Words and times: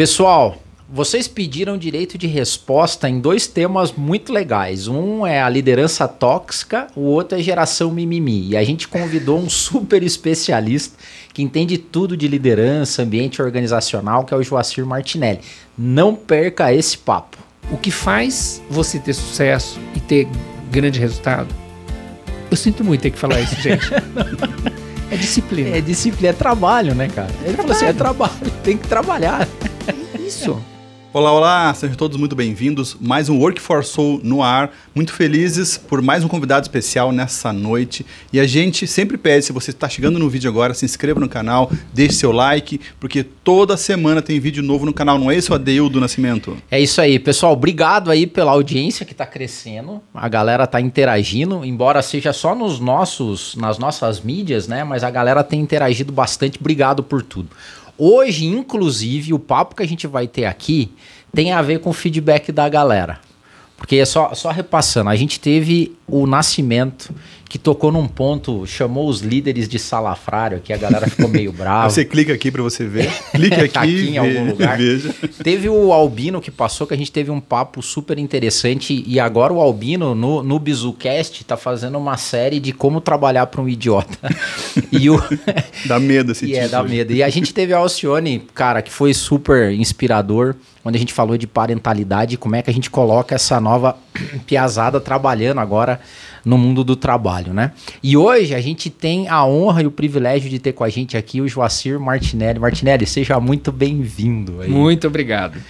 Pessoal, 0.00 0.56
vocês 0.88 1.28
pediram 1.28 1.76
direito 1.76 2.16
de 2.16 2.26
resposta 2.26 3.06
em 3.06 3.20
dois 3.20 3.46
temas 3.46 3.92
muito 3.92 4.32
legais. 4.32 4.88
Um 4.88 5.26
é 5.26 5.42
a 5.42 5.48
liderança 5.50 6.08
tóxica, 6.08 6.86
o 6.96 7.02
outro 7.02 7.38
é 7.38 7.42
geração 7.42 7.90
mimimi. 7.90 8.48
E 8.48 8.56
a 8.56 8.64
gente 8.64 8.88
convidou 8.88 9.38
um 9.38 9.44
super 9.52 10.02
especialista 10.02 10.96
que 11.34 11.42
entende 11.42 11.76
tudo 11.76 12.16
de 12.16 12.26
liderança, 12.26 13.02
ambiente 13.02 13.42
organizacional, 13.42 14.24
que 14.24 14.32
é 14.32 14.36
o 14.38 14.42
Joacir 14.42 14.86
Martinelli. 14.86 15.40
Não 15.76 16.14
perca 16.14 16.72
esse 16.72 16.96
papo. 16.96 17.36
O 17.70 17.76
que 17.76 17.90
faz 17.90 18.62
você 18.70 18.98
ter 18.98 19.12
sucesso 19.12 19.78
e 19.94 20.00
ter 20.00 20.26
grande 20.70 20.98
resultado? 20.98 21.54
Eu 22.50 22.56
sinto 22.56 22.82
muito 22.82 23.02
ter 23.02 23.10
que 23.10 23.18
falar 23.18 23.38
isso, 23.38 23.60
gente. 23.60 23.84
é 25.10 25.16
disciplina. 25.16 25.76
É 25.76 25.80
disciplina, 25.80 26.28
é 26.30 26.32
trabalho, 26.32 26.94
né, 26.94 27.08
cara? 27.08 27.30
Ele 27.44 27.56
falou 27.56 27.72
assim: 27.72 27.86
é 27.86 27.92
trabalho, 27.92 28.50
tem 28.62 28.76
que 28.76 28.86
trabalhar. 28.88 29.46
Isso. 30.18 30.62
Olá, 31.12 31.32
olá, 31.32 31.74
sejam 31.74 31.96
todos 31.96 32.16
muito 32.16 32.36
bem-vindos. 32.36 32.96
Mais 33.00 33.28
um 33.28 33.36
Work 33.40 33.60
for 33.60 33.84
Soul 33.84 34.20
no 34.22 34.44
ar. 34.44 34.70
Muito 34.94 35.12
felizes 35.12 35.76
por 35.76 36.00
mais 36.00 36.22
um 36.22 36.28
convidado 36.28 36.62
especial 36.62 37.10
nessa 37.10 37.52
noite. 37.52 38.06
E 38.32 38.38
a 38.38 38.46
gente 38.46 38.86
sempre 38.86 39.18
pede, 39.18 39.44
se 39.44 39.52
você 39.52 39.72
está 39.72 39.88
chegando 39.88 40.20
no 40.20 40.30
vídeo 40.30 40.48
agora, 40.48 40.72
se 40.72 40.84
inscreva 40.84 41.18
no 41.18 41.28
canal, 41.28 41.68
deixe 41.92 42.14
seu 42.14 42.30
like, 42.30 42.80
porque 43.00 43.24
toda 43.24 43.76
semana 43.76 44.22
tem 44.22 44.38
vídeo 44.38 44.62
novo 44.62 44.86
no 44.86 44.94
canal, 44.94 45.18
não 45.18 45.32
é 45.32 45.36
isso, 45.36 45.52
Adeildo 45.52 45.98
Nascimento? 45.98 46.56
É 46.70 46.80
isso 46.80 47.00
aí, 47.00 47.18
pessoal. 47.18 47.54
Obrigado 47.54 48.08
aí 48.08 48.24
pela 48.24 48.52
audiência 48.52 49.04
que 49.04 49.10
está 49.10 49.26
crescendo. 49.26 50.00
A 50.14 50.28
galera 50.28 50.62
está 50.62 50.80
interagindo, 50.80 51.64
embora 51.64 52.02
seja 52.02 52.32
só 52.32 52.54
nos 52.54 52.78
nossos, 52.78 53.56
nas 53.56 53.78
nossas 53.78 54.20
mídias, 54.20 54.68
né? 54.68 54.84
Mas 54.84 55.02
a 55.02 55.10
galera 55.10 55.42
tem 55.42 55.58
interagido 55.60 56.12
bastante. 56.12 56.56
Obrigado 56.60 57.02
por 57.02 57.20
tudo. 57.20 57.50
Hoje, 58.02 58.46
inclusive, 58.46 59.34
o 59.34 59.38
papo 59.38 59.76
que 59.76 59.82
a 59.82 59.86
gente 59.86 60.06
vai 60.06 60.26
ter 60.26 60.46
aqui 60.46 60.90
tem 61.34 61.52
a 61.52 61.60
ver 61.60 61.80
com 61.80 61.90
o 61.90 61.92
feedback 61.92 62.50
da 62.50 62.66
galera. 62.66 63.20
Porque 63.76 63.96
é 63.96 64.06
só, 64.06 64.32
só 64.32 64.50
repassando, 64.50 65.10
a 65.10 65.16
gente 65.16 65.38
teve 65.38 65.94
o 66.10 66.26
nascimento 66.26 67.14
que 67.50 67.58
tocou 67.58 67.90
num 67.90 68.06
ponto, 68.06 68.64
chamou 68.64 69.08
os 69.08 69.22
líderes 69.22 69.68
de 69.68 69.76
salafrário, 69.76 70.60
que 70.60 70.72
a 70.72 70.76
galera 70.76 71.10
ficou 71.10 71.28
meio 71.28 71.50
brava. 71.52 71.90
Você 71.90 72.04
clica 72.04 72.32
aqui 72.32 72.48
para 72.48 72.62
você 72.62 72.86
ver. 72.86 73.10
Aqui, 73.34 73.68
tá 73.68 73.80
aqui 73.82 74.10
em 74.10 74.18
algum 74.18 74.50
lugar. 74.50 74.78
Veja. 74.78 75.12
Teve 75.42 75.68
o 75.68 75.92
Albino 75.92 76.40
que 76.40 76.50
passou, 76.50 76.86
que 76.86 76.94
a 76.94 76.96
gente 76.96 77.10
teve 77.10 77.30
um 77.30 77.40
papo 77.40 77.82
super 77.82 78.18
interessante. 78.18 79.02
E 79.04 79.18
agora 79.18 79.52
o 79.52 79.60
Albino, 79.60 80.14
no, 80.14 80.42
no 80.42 80.58
BizuCast, 80.60 81.42
tá 81.44 81.56
fazendo 81.56 81.98
uma 81.98 82.16
série 82.16 82.60
de 82.60 82.72
como 82.72 83.00
trabalhar 83.00 83.46
para 83.46 83.60
um 83.60 83.68
idiota. 83.68 84.16
e 84.92 85.10
o... 85.10 85.20
Dá 85.86 85.98
medo 85.98 86.30
esse 86.30 86.44
e 86.44 86.48
título. 86.48 86.64
É, 86.64 86.68
dá 86.68 86.82
medo. 86.84 87.12
E 87.12 87.22
a 87.22 87.28
gente 87.28 87.52
teve 87.52 87.72
a 87.72 87.78
Alcione, 87.78 88.46
cara, 88.54 88.80
que 88.80 88.92
foi 88.92 89.12
super 89.12 89.72
inspirador, 89.72 90.54
onde 90.84 90.96
a 90.96 91.00
gente 91.00 91.12
falou 91.12 91.36
de 91.36 91.48
parentalidade, 91.48 92.36
como 92.36 92.54
é 92.54 92.62
que 92.62 92.70
a 92.70 92.74
gente 92.74 92.90
coloca 92.90 93.34
essa 93.34 93.60
nova 93.60 93.96
piazada 94.46 95.00
trabalhando 95.00 95.60
agora 95.60 96.00
no 96.44 96.56
mundo 96.56 96.82
do 96.82 96.96
trabalho, 96.96 97.52
né? 97.52 97.72
E 98.02 98.16
hoje 98.16 98.54
a 98.54 98.60
gente 98.60 98.88
tem 98.90 99.28
a 99.28 99.44
honra 99.44 99.82
e 99.82 99.86
o 99.86 99.90
privilégio 99.90 100.48
de 100.48 100.58
ter 100.58 100.72
com 100.72 100.84
a 100.84 100.88
gente 100.88 101.16
aqui 101.16 101.40
o 101.40 101.48
Joacir 101.48 102.00
Martinelli. 102.00 102.58
Martinelli, 102.58 103.06
seja 103.06 103.38
muito 103.38 103.70
bem-vindo. 103.70 104.62
Muito 104.68 105.06
obrigado. 105.06 105.60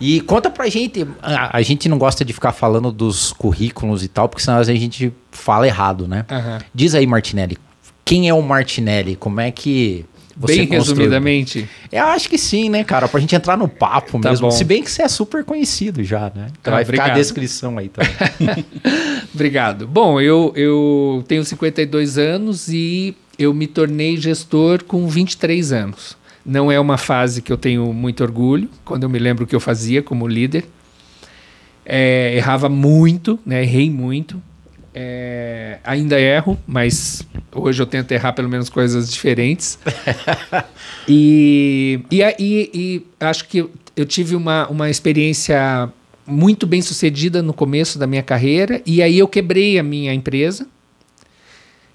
E 0.00 0.20
conta 0.20 0.48
pra 0.48 0.68
gente, 0.68 1.06
a, 1.20 1.56
a, 1.56 1.62
gente 1.62 1.88
não 1.88 1.98
gosta 1.98 2.24
de 2.24 2.32
ficar 2.32 2.52
falando 2.52 2.92
dos 2.92 3.32
currículos 3.32 4.04
e 4.04 4.08
tal, 4.08 4.28
porque 4.28 4.44
senão 4.44 4.58
a 4.58 4.64
gente 4.64 5.12
fala 5.32 5.66
errado, 5.66 6.06
né? 6.06 6.24
Uhum. 6.30 6.58
Diz 6.72 6.94
aí, 6.94 7.04
Martinelli, 7.04 7.58
quem 8.04 8.28
é 8.28 8.34
o 8.34 8.40
Martinelli? 8.40 9.16
Como 9.16 9.40
é 9.40 9.50
que 9.50 10.04
você 10.38 10.56
Bem 10.58 10.66
construiu? 10.68 10.78
resumidamente? 10.78 11.68
Eu 11.90 12.04
acho 12.06 12.28
que 12.28 12.38
sim, 12.38 12.68
né, 12.70 12.84
cara? 12.84 13.08
Pra 13.08 13.18
gente 13.18 13.34
entrar 13.34 13.56
no 13.56 13.66
papo 13.66 14.20
tá 14.20 14.30
mesmo. 14.30 14.46
Bom. 14.46 14.50
Se 14.52 14.62
bem 14.62 14.82
que 14.84 14.90
você 14.90 15.02
é 15.02 15.08
super 15.08 15.44
conhecido 15.44 16.04
já, 16.04 16.30
né? 16.34 16.46
Então 16.60 16.72
ah, 16.72 16.76
vai 16.76 16.84
obrigado. 16.84 17.06
ficar 17.06 17.16
a 17.16 17.18
descrição 17.18 17.76
aí 17.76 17.88
também. 17.88 18.64
obrigado. 19.34 19.86
Bom, 19.88 20.20
eu, 20.20 20.52
eu 20.54 21.24
tenho 21.26 21.44
52 21.44 22.18
anos 22.18 22.68
e 22.68 23.16
eu 23.36 23.52
me 23.52 23.66
tornei 23.66 24.16
gestor 24.16 24.84
com 24.84 25.08
23 25.08 25.72
anos. 25.72 26.16
Não 26.46 26.70
é 26.70 26.78
uma 26.78 26.96
fase 26.96 27.42
que 27.42 27.52
eu 27.52 27.58
tenho 27.58 27.92
muito 27.92 28.22
orgulho, 28.22 28.70
quando 28.84 29.02
eu 29.02 29.08
me 29.08 29.18
lembro 29.18 29.44
o 29.44 29.46
que 29.46 29.56
eu 29.56 29.60
fazia 29.60 30.02
como 30.02 30.26
líder. 30.28 30.64
É, 31.84 32.34
errava 32.36 32.68
muito, 32.68 33.40
né? 33.44 33.62
errei 33.62 33.90
muito. 33.90 34.40
É, 34.94 35.78
ainda 35.84 36.18
erro, 36.18 36.58
mas 36.66 37.26
hoje 37.54 37.82
eu 37.82 37.86
tento 37.86 38.12
errar 38.12 38.32
pelo 38.32 38.48
menos 38.48 38.68
coisas 38.68 39.10
diferentes. 39.12 39.78
e, 41.08 42.00
e, 42.10 42.22
e, 42.22 42.70
e, 42.74 43.06
acho 43.20 43.46
que 43.46 43.68
eu 43.96 44.06
tive 44.06 44.36
uma, 44.36 44.68
uma 44.68 44.90
experiência 44.90 45.90
muito 46.26 46.66
bem 46.66 46.82
sucedida 46.82 47.42
no 47.42 47.52
começo 47.52 47.98
da 47.98 48.06
minha 48.06 48.22
carreira, 48.22 48.82
e 48.84 49.02
aí 49.02 49.18
eu 49.18 49.26
quebrei 49.26 49.78
a 49.78 49.82
minha 49.82 50.12
empresa. 50.12 50.66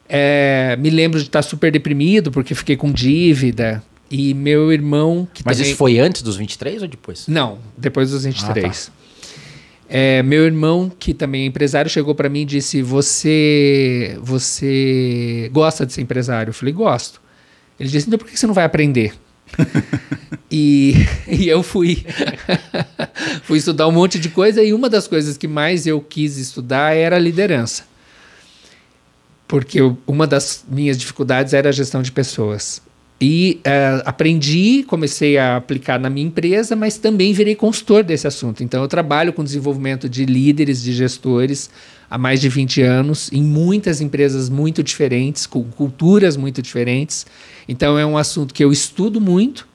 É, 0.10 0.76
me 0.80 0.90
lembro 0.90 1.20
de 1.20 1.26
estar 1.26 1.42
super 1.42 1.72
deprimido 1.72 2.32
porque 2.32 2.54
fiquei 2.54 2.76
com 2.76 2.92
dívida. 2.92 3.82
E 4.12 4.34
meu 4.34 4.72
irmão. 4.72 5.28
Mas 5.44 5.58
também... 5.58 5.70
isso 5.72 5.78
foi 5.78 5.98
antes 5.98 6.22
dos 6.22 6.36
23 6.36 6.84
ou 6.84 6.88
depois? 6.88 7.28
Não, 7.28 7.58
depois 7.76 8.12
dos 8.12 8.26
23. 8.26 8.66
Ah, 8.66 8.92
tá. 8.92 9.04
É, 9.96 10.24
meu 10.24 10.44
irmão, 10.44 10.92
que 10.98 11.14
também 11.14 11.44
é 11.44 11.46
empresário, 11.46 11.88
chegou 11.88 12.16
para 12.16 12.28
mim 12.28 12.42
e 12.42 12.46
disse: 12.46 12.82
Você 12.82 14.18
você 14.24 15.52
gosta 15.54 15.86
de 15.86 15.94
ser 15.94 16.02
empresário? 16.02 16.50
Eu 16.50 16.54
falei: 16.56 16.74
Gosto. 16.74 17.22
Ele 17.80 17.88
disse: 17.88 18.08
Então 18.08 18.18
por 18.18 18.28
que 18.28 18.36
você 18.36 18.48
não 18.48 18.56
vai 18.56 18.64
aprender? 18.64 19.14
e, 20.50 20.96
e 21.30 21.48
eu 21.48 21.62
fui. 21.62 22.04
fui 23.44 23.60
estudar 23.60 23.88
um 23.88 23.92
monte 23.92 24.18
de 24.18 24.30
coisa 24.30 24.64
e 24.64 24.74
uma 24.74 24.90
das 24.90 25.08
coisas 25.08 25.38
que 25.38 25.48
mais 25.48 25.86
eu 25.86 26.02
quis 26.02 26.38
estudar 26.38 26.96
era 26.96 27.20
liderança. 27.20 27.84
Porque 29.48 29.80
eu, 29.80 29.96
uma 30.08 30.26
das 30.26 30.66
minhas 30.68 30.98
dificuldades 30.98 31.54
era 31.54 31.70
a 31.70 31.72
gestão 31.72 32.02
de 32.02 32.12
pessoas. 32.12 32.82
E 33.26 33.62
uh, 33.66 34.04
aprendi, 34.04 34.84
comecei 34.84 35.38
a 35.38 35.56
aplicar 35.56 35.98
na 35.98 36.10
minha 36.10 36.28
empresa, 36.28 36.76
mas 36.76 36.98
também 36.98 37.32
virei 37.32 37.56
consultor 37.56 38.04
desse 38.04 38.28
assunto. 38.28 38.62
Então, 38.66 38.82
eu 38.82 38.88
trabalho 38.90 39.32
com 39.32 39.42
desenvolvimento 39.42 40.10
de 40.10 40.26
líderes, 40.26 40.84
de 40.84 40.92
gestores 40.92 41.70
há 42.10 42.18
mais 42.18 42.42
de 42.42 42.50
20 42.50 42.82
anos, 42.82 43.32
em 43.32 43.42
muitas 43.42 44.02
empresas 44.02 44.50
muito 44.50 44.84
diferentes, 44.84 45.48
com 45.48 45.64
culturas 45.64 46.36
muito 46.36 46.62
diferentes. 46.62 47.26
Então, 47.66 47.98
é 47.98 48.06
um 48.06 48.18
assunto 48.18 48.54
que 48.54 48.62
eu 48.62 48.74
estudo 48.74 49.22
muito 49.22 49.66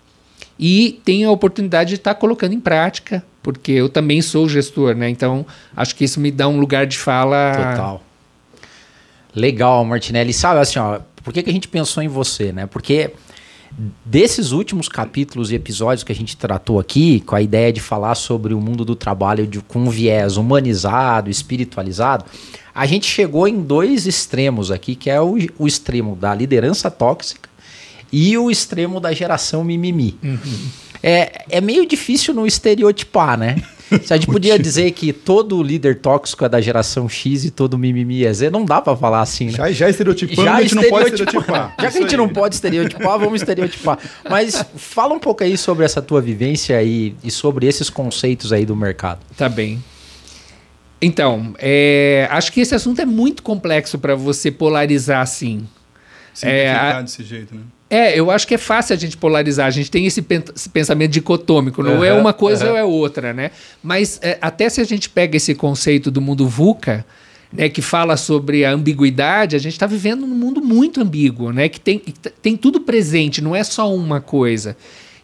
e 0.58 1.00
tenho 1.02 1.26
a 1.26 1.32
oportunidade 1.32 1.88
de 1.88 1.96
estar 1.96 2.16
colocando 2.16 2.52
em 2.52 2.60
prática, 2.60 3.24
porque 3.42 3.72
eu 3.72 3.88
também 3.88 4.20
sou 4.20 4.46
gestor, 4.46 4.94
né? 4.94 5.08
Então, 5.08 5.46
acho 5.74 5.96
que 5.96 6.04
isso 6.04 6.20
me 6.20 6.30
dá 6.30 6.46
um 6.46 6.60
lugar 6.60 6.86
de 6.86 6.98
fala. 6.98 7.52
Total. 7.54 8.04
Legal, 9.34 9.82
Martinelli. 9.86 10.34
Sabe 10.34 10.60
assim, 10.60 10.78
ó, 10.78 11.00
por 11.24 11.32
que, 11.32 11.42
que 11.42 11.48
a 11.48 11.52
gente 11.52 11.68
pensou 11.68 12.02
em 12.02 12.08
você, 12.08 12.52
né? 12.52 12.66
Porque 12.66 13.10
desses 14.04 14.52
últimos 14.52 14.88
capítulos 14.88 15.50
e 15.50 15.54
episódios 15.54 16.02
que 16.02 16.12
a 16.12 16.14
gente 16.14 16.36
tratou 16.36 16.80
aqui, 16.80 17.20
com 17.20 17.34
a 17.34 17.42
ideia 17.42 17.72
de 17.72 17.80
falar 17.80 18.14
sobre 18.14 18.54
o 18.54 18.60
mundo 18.60 18.84
do 18.84 18.96
trabalho 18.96 19.46
de, 19.46 19.60
com 19.60 19.80
um 19.80 19.90
viés 19.90 20.36
humanizado, 20.36 21.30
espiritualizado, 21.30 22.24
a 22.74 22.86
gente 22.86 23.06
chegou 23.06 23.46
em 23.46 23.60
dois 23.60 24.06
extremos 24.06 24.70
aqui, 24.70 24.94
que 24.94 25.10
é 25.10 25.20
o, 25.20 25.36
o 25.58 25.66
extremo 25.66 26.16
da 26.16 26.34
liderança 26.34 26.90
tóxica 26.90 27.48
e 28.12 28.36
o 28.38 28.50
extremo 28.50 29.00
da 29.00 29.12
geração 29.12 29.62
mimimi. 29.64 30.18
Uhum. 30.22 30.68
É, 31.02 31.44
é 31.50 31.60
meio 31.60 31.86
difícil 31.86 32.34
não 32.34 32.46
estereotipar, 32.46 33.38
né? 33.38 33.62
Se 34.02 34.12
a 34.12 34.16
gente 34.16 34.26
podia 34.30 34.58
dizer 34.58 34.90
que 34.92 35.12
todo 35.12 35.62
líder 35.62 36.00
tóxico 36.00 36.44
é 36.44 36.48
da 36.48 36.60
geração 36.60 37.08
X 37.08 37.44
e 37.44 37.50
todo 37.50 37.78
mimimi 37.78 38.24
é 38.24 38.32
Z, 38.32 38.50
não 38.50 38.64
dá 38.64 38.80
pra 38.80 38.96
falar 38.96 39.20
assim, 39.20 39.46
né? 39.46 39.52
Já, 39.52 39.70
já 39.72 39.90
estereotipando, 39.90 40.44
já 40.44 40.54
a 40.56 40.62
gente 40.62 40.74
não 40.74 40.88
pode 40.88 41.10
estereotipar. 41.10 41.74
Já 41.80 41.90
que 41.90 41.98
a 41.98 42.00
gente 42.00 42.16
não 42.16 42.28
pode 42.28 42.54
estereotipar, 42.54 43.18
vamos 43.18 43.40
estereotipar. 43.40 43.98
Mas 44.28 44.64
fala 44.76 45.14
um 45.14 45.18
pouco 45.18 45.42
aí 45.42 45.56
sobre 45.56 45.84
essa 45.84 46.02
tua 46.02 46.20
vivência 46.20 46.82
e, 46.82 47.14
e 47.22 47.30
sobre 47.30 47.66
esses 47.66 47.88
conceitos 47.88 48.52
aí 48.52 48.66
do 48.66 48.76
mercado. 48.76 49.20
Tá 49.36 49.48
bem. 49.48 49.82
Então, 51.00 51.54
é, 51.58 52.26
acho 52.30 52.52
que 52.52 52.60
esse 52.60 52.74
assunto 52.74 53.00
é 53.00 53.06
muito 53.06 53.42
complexo 53.42 53.98
para 53.98 54.14
você 54.14 54.50
polarizar 54.50 55.20
assim. 55.20 55.66
Simplificar 56.34 56.96
é, 56.96 57.02
desse 57.02 57.22
jeito, 57.22 57.54
né? 57.54 57.62
É, 57.90 58.18
eu 58.18 58.30
acho 58.30 58.46
que 58.46 58.54
é 58.54 58.58
fácil 58.58 58.94
a 58.94 58.98
gente 58.98 59.16
polarizar. 59.16 59.66
A 59.66 59.70
gente 59.70 59.90
tem 59.90 60.06
esse, 60.06 60.20
pensamento 60.72 61.10
dicotômico, 61.10 61.82
não 61.82 61.98
uhum, 61.98 62.04
é 62.04 62.12
uma 62.12 62.32
coisa 62.32 62.66
uhum. 62.66 62.72
ou 62.72 62.76
é 62.76 62.84
outra, 62.84 63.32
né? 63.32 63.50
Mas 63.82 64.18
é, 64.22 64.36
até 64.40 64.68
se 64.68 64.80
a 64.80 64.84
gente 64.84 65.08
pega 65.08 65.36
esse 65.36 65.54
conceito 65.54 66.10
do 66.10 66.20
mundo 66.20 66.46
VUCA, 66.46 67.04
né, 67.50 67.68
que 67.70 67.80
fala 67.80 68.18
sobre 68.18 68.62
a 68.62 68.72
ambiguidade, 68.72 69.56
a 69.56 69.58
gente 69.58 69.72
está 69.72 69.86
vivendo 69.86 70.26
num 70.26 70.34
mundo 70.34 70.60
muito 70.60 71.00
ambíguo, 71.00 71.50
né? 71.50 71.68
Que 71.68 71.80
tem, 71.80 72.02
tem 72.42 72.56
tudo 72.56 72.80
presente, 72.80 73.40
não 73.42 73.56
é 73.56 73.64
só 73.64 73.92
uma 73.94 74.20
coisa. 74.20 74.76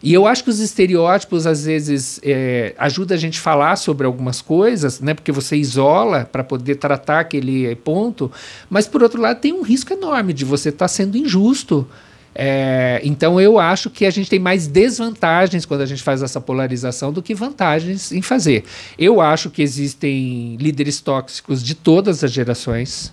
E 0.02 0.12
eu 0.12 0.26
acho 0.26 0.44
que 0.44 0.50
os 0.50 0.60
estereótipos, 0.60 1.46
às 1.46 1.64
vezes, 1.64 2.20
é, 2.22 2.74
ajudam 2.78 3.14
a 3.16 3.18
gente 3.18 3.38
a 3.38 3.42
falar 3.42 3.76
sobre 3.76 4.06
algumas 4.06 4.40
coisas, 4.40 5.00
né? 5.00 5.14
Porque 5.14 5.32
você 5.32 5.56
isola 5.56 6.28
para 6.30 6.44
poder 6.44 6.76
tratar 6.76 7.20
aquele 7.20 7.74
ponto, 7.76 8.30
mas, 8.68 8.86
por 8.86 9.02
outro 9.02 9.20
lado, 9.20 9.40
tem 9.40 9.52
um 9.52 9.62
risco 9.62 9.92
enorme 9.92 10.32
de 10.32 10.44
você 10.44 10.70
estar 10.70 10.84
tá 10.84 10.88
sendo 10.88 11.16
injusto 11.16 11.86
É, 12.34 13.00
então 13.04 13.40
eu 13.40 13.58
acho 13.58 13.88
que 13.88 14.04
a 14.04 14.10
gente 14.10 14.28
tem 14.28 14.40
mais 14.40 14.66
desvantagens 14.66 15.64
quando 15.64 15.82
a 15.82 15.86
gente 15.86 16.02
faz 16.02 16.22
essa 16.22 16.40
polarização 16.40 17.12
do 17.12 17.22
que 17.22 17.34
vantagens 17.34 18.10
em 18.10 18.20
fazer. 18.20 18.64
Eu 18.98 19.20
acho 19.20 19.50
que 19.50 19.62
existem 19.62 20.56
líderes 20.56 21.00
tóxicos 21.00 21.62
de 21.62 21.74
todas 21.74 22.24
as 22.24 22.32
gerações. 22.32 23.12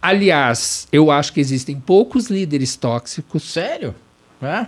Aliás, 0.00 0.86
eu 0.92 1.10
acho 1.10 1.32
que 1.32 1.40
existem 1.40 1.78
poucos 1.78 2.28
líderes 2.28 2.76
tóxicos. 2.76 3.42
Sério? 3.42 3.94
É? 4.40 4.66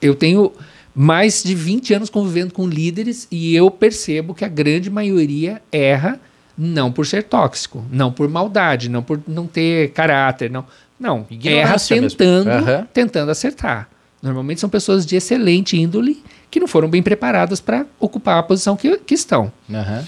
Eu 0.00 0.14
tenho 0.14 0.52
mais 0.94 1.42
de 1.42 1.54
20 1.54 1.94
anos 1.94 2.10
convivendo 2.10 2.52
com 2.52 2.66
líderes 2.66 3.28
e 3.30 3.54
eu 3.54 3.70
percebo 3.70 4.34
que 4.34 4.44
a 4.44 4.48
grande 4.48 4.90
maioria 4.90 5.62
erra 5.70 6.20
não 6.56 6.92
por 6.92 7.06
ser 7.06 7.22
tóxico, 7.24 7.84
não 7.90 8.12
por 8.12 8.28
maldade, 8.28 8.88
não 8.88 9.02
por 9.02 9.20
não 9.26 9.46
ter 9.46 9.90
caráter, 9.92 10.50
não 10.50 10.66
não, 11.02 11.26
erra 11.44 11.76
tentando, 11.78 12.48
uhum. 12.48 12.86
tentando 12.94 13.30
acertar. 13.30 13.88
Normalmente 14.22 14.60
são 14.60 14.70
pessoas 14.70 15.04
de 15.04 15.16
excelente 15.16 15.76
índole 15.76 16.22
que 16.48 16.60
não 16.60 16.68
foram 16.68 16.88
bem 16.88 17.02
preparadas 17.02 17.60
para 17.60 17.84
ocupar 17.98 18.38
a 18.38 18.42
posição 18.42 18.76
que, 18.76 18.98
que 18.98 19.14
estão. 19.14 19.52
Uhum. 19.68 20.04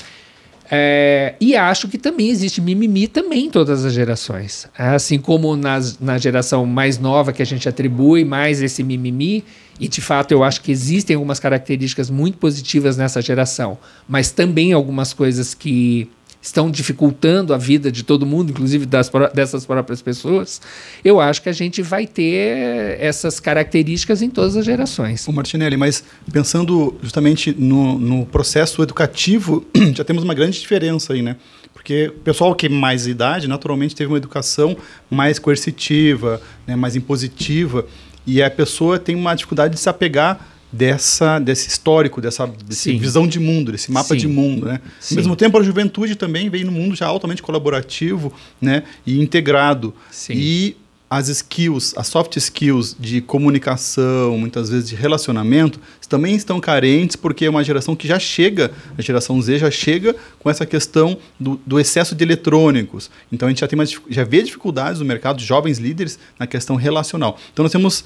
É, 0.70 1.34
e 1.40 1.54
acho 1.56 1.88
que 1.88 1.98
também 1.98 2.30
existe 2.30 2.60
mimimi 2.60 3.06
também 3.06 3.46
em 3.46 3.50
todas 3.50 3.84
as 3.84 3.92
gerações. 3.92 4.66
Assim 4.78 5.18
como 5.18 5.56
nas, 5.56 5.98
na 5.98 6.16
geração 6.16 6.64
mais 6.64 6.98
nova 6.98 7.32
que 7.32 7.42
a 7.42 7.46
gente 7.46 7.68
atribui 7.68 8.24
mais 8.24 8.62
esse 8.62 8.82
mimimi, 8.82 9.44
e 9.78 9.88
de 9.88 10.00
fato 10.00 10.32
eu 10.32 10.44
acho 10.44 10.62
que 10.62 10.70
existem 10.70 11.16
algumas 11.16 11.40
características 11.40 12.08
muito 12.08 12.38
positivas 12.38 12.96
nessa 12.96 13.20
geração, 13.20 13.76
mas 14.08 14.30
também 14.30 14.72
algumas 14.72 15.12
coisas 15.12 15.54
que 15.54 16.08
estão 16.44 16.70
dificultando 16.70 17.54
a 17.54 17.58
vida 17.58 17.90
de 17.90 18.02
todo 18.02 18.26
mundo, 18.26 18.50
inclusive 18.50 18.84
das, 18.84 19.10
dessas 19.32 19.64
próprias 19.64 20.02
pessoas, 20.02 20.60
eu 21.02 21.18
acho 21.18 21.40
que 21.40 21.48
a 21.48 21.52
gente 21.52 21.80
vai 21.80 22.06
ter 22.06 22.98
essas 23.00 23.40
características 23.40 24.20
em 24.20 24.28
todas 24.28 24.54
as 24.54 24.64
gerações. 24.64 25.26
O 25.26 25.32
Martinelli, 25.32 25.78
mas 25.78 26.04
pensando 26.30 26.94
justamente 27.02 27.54
no, 27.58 27.98
no 27.98 28.26
processo 28.26 28.82
educativo, 28.82 29.64
já 29.96 30.04
temos 30.04 30.22
uma 30.22 30.34
grande 30.34 30.60
diferença 30.60 31.14
aí, 31.14 31.22
né? 31.22 31.36
Porque 31.72 32.08
o 32.08 32.20
pessoal 32.20 32.54
que 32.54 32.66
é 32.66 32.68
mais 32.68 33.06
idade, 33.06 33.48
naturalmente, 33.48 33.96
teve 33.96 34.12
uma 34.12 34.18
educação 34.18 34.76
mais 35.10 35.38
coercitiva, 35.38 36.42
né, 36.66 36.76
mais 36.76 36.94
impositiva, 36.94 37.86
e 38.26 38.42
a 38.42 38.50
pessoa 38.50 38.98
tem 38.98 39.16
uma 39.16 39.34
dificuldade 39.34 39.74
de 39.74 39.80
se 39.80 39.88
apegar 39.88 40.53
dessa 40.74 41.38
desse 41.38 41.68
histórico, 41.68 42.20
dessa, 42.20 42.46
dessa 42.46 42.90
visão 42.92 43.26
de 43.26 43.38
mundo, 43.38 43.72
desse 43.72 43.92
mapa 43.92 44.14
Sim. 44.14 44.20
de 44.20 44.28
mundo, 44.28 44.66
né? 44.66 44.80
Ao 45.10 45.16
mesmo 45.16 45.36
tempo, 45.36 45.58
a 45.58 45.62
juventude 45.62 46.16
também 46.16 46.50
veio 46.50 46.66
no 46.66 46.72
mundo 46.72 46.94
já 46.96 47.06
altamente 47.06 47.42
colaborativo, 47.42 48.32
né, 48.60 48.82
e 49.06 49.20
integrado. 49.20 49.94
Sim. 50.10 50.34
E 50.36 50.76
as 51.08 51.28
skills, 51.28 51.94
as 51.96 52.08
soft 52.08 52.36
skills 52.36 52.96
de 52.98 53.20
comunicação, 53.20 54.36
muitas 54.36 54.68
vezes 54.68 54.88
de 54.88 54.96
relacionamento, 54.96 55.78
também 56.08 56.34
estão 56.34 56.60
carentes 56.60 57.16
porque 57.16 57.44
é 57.44 57.50
uma 57.50 57.62
geração 57.62 57.94
que 57.94 58.06
já 58.06 58.18
chega, 58.18 58.72
a 58.96 59.02
geração 59.02 59.40
Z 59.40 59.58
já 59.58 59.70
chega 59.70 60.14
com 60.38 60.50
essa 60.50 60.66
questão 60.66 61.16
do, 61.38 61.60
do 61.66 61.78
excesso 61.78 62.14
de 62.14 62.24
eletrônicos. 62.24 63.10
Então 63.32 63.46
a 63.46 63.50
gente 63.50 63.60
já 63.60 63.68
tem 63.68 63.76
mais, 63.76 63.96
já 64.08 64.24
vê 64.24 64.42
dificuldades 64.42 65.00
no 65.00 65.06
mercado 65.06 65.38
de 65.38 65.44
jovens 65.44 65.78
líderes 65.78 66.18
na 66.38 66.46
questão 66.46 66.76
relacional. 66.76 67.38
Então 67.52 67.62
nós 67.62 67.72
temos 67.72 68.04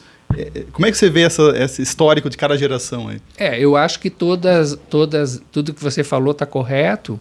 como 0.72 0.86
é 0.86 0.90
que 0.90 0.98
você 0.98 1.10
vê 1.10 1.22
essa, 1.22 1.42
esse 1.56 1.82
histórico 1.82 2.28
de 2.28 2.36
cada 2.36 2.56
geração 2.56 3.08
aí? 3.08 3.20
É, 3.36 3.58
eu 3.58 3.76
acho 3.76 3.98
que 3.98 4.10
todas, 4.10 4.78
todas, 4.88 5.42
tudo 5.50 5.74
que 5.74 5.82
você 5.82 6.04
falou 6.04 6.32
está 6.32 6.46
correto. 6.46 7.20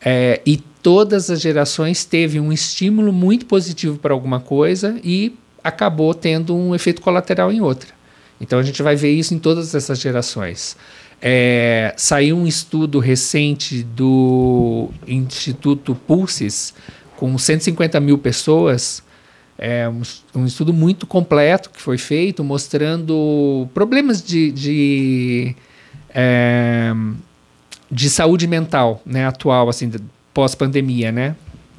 É, 0.00 0.40
e 0.44 0.56
todas 0.56 1.30
as 1.30 1.40
gerações 1.40 2.04
teve 2.04 2.38
um 2.38 2.52
estímulo 2.52 3.12
muito 3.12 3.46
positivo 3.46 3.98
para 3.98 4.12
alguma 4.12 4.38
coisa 4.38 5.00
e 5.02 5.36
acabou 5.64 6.14
tendo 6.14 6.54
um 6.54 6.74
efeito 6.74 7.00
colateral 7.00 7.52
em 7.52 7.60
outra. 7.60 7.88
Então 8.40 8.58
a 8.58 8.62
gente 8.62 8.82
vai 8.82 8.94
ver 8.94 9.10
isso 9.10 9.34
em 9.34 9.38
todas 9.38 9.74
essas 9.74 9.98
gerações. 9.98 10.76
É, 11.20 11.94
saiu 11.96 12.36
um 12.36 12.46
estudo 12.46 12.98
recente 12.98 13.82
do 13.82 14.90
Instituto 15.06 15.94
Pulses 15.94 16.74
com 17.16 17.36
150 17.38 17.98
mil 17.98 18.18
pessoas 18.18 19.02
é 19.58 19.88
um, 19.88 20.02
um, 20.34 20.46
estudo 20.46 20.72
muito 20.72 21.06
completo 21.06 21.70
que 21.70 21.80
foi 21.80 21.96
feito 21.96 22.44
mostrando 22.44 23.66
problemas 23.72 24.22
de, 24.22 24.52
de, 24.52 25.56
é, 26.14 26.92
de 27.90 28.10
saúde 28.10 28.46
mental 28.46 29.00
né, 29.04 29.26
atual, 29.26 29.68
assim, 29.68 29.90
pós-pandemia, 30.34 31.10
né? 31.10 31.34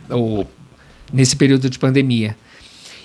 Ou 0.09 0.47
nesse 1.13 1.35
período 1.35 1.69
de 1.69 1.77
pandemia. 1.77 2.35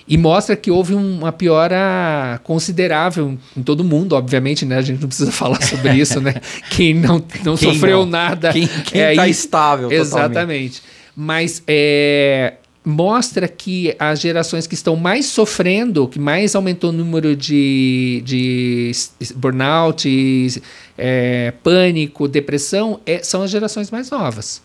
E 0.09 0.19
mostra 0.19 0.57
que 0.57 0.71
houve 0.71 0.95
uma 0.95 1.31
piora 1.31 2.41
considerável 2.43 3.39
em 3.57 3.63
todo 3.63 3.85
mundo, 3.85 4.15
obviamente, 4.15 4.65
né? 4.65 4.79
A 4.79 4.83
gente 4.83 5.01
não 5.01 5.09
precisa 5.09 5.31
falar 5.33 5.63
sobre 5.63 5.95
isso, 5.95 6.21
né? 6.21 6.35
Quem 6.71 6.95
não, 6.95 7.23
não 7.45 7.57
quem 7.57 7.75
sofreu 7.75 8.01
não? 8.01 8.07
nada. 8.07 8.53
Quem, 8.53 8.67
quem 8.67 9.01
é, 9.01 9.15
tá 9.15 9.29
estável 9.29 9.93
Exatamente. 9.93 10.81
Totalmente. 10.81 10.83
Mas 11.15 11.63
é, 11.67 12.55
mostra 12.85 13.47
que 13.47 13.95
as 13.99 14.21
gerações 14.21 14.67
que 14.67 14.75
estão 14.75 14.97
mais 14.97 15.27
sofrendo, 15.27 16.09
que 16.09 16.19
mais 16.19 16.55
aumentou 16.55 16.91
o 16.91 16.93
número 16.93 17.37
de, 17.37 18.23
de 18.25 18.93
burnout, 19.37 20.63
é, 20.99 21.53
pânico, 21.63 22.27
depressão, 22.27 23.01
é, 23.07 23.23
são 23.23 23.43
as 23.43 23.51
gerações 23.51 23.91
mais 23.91 24.11
novas. 24.11 24.61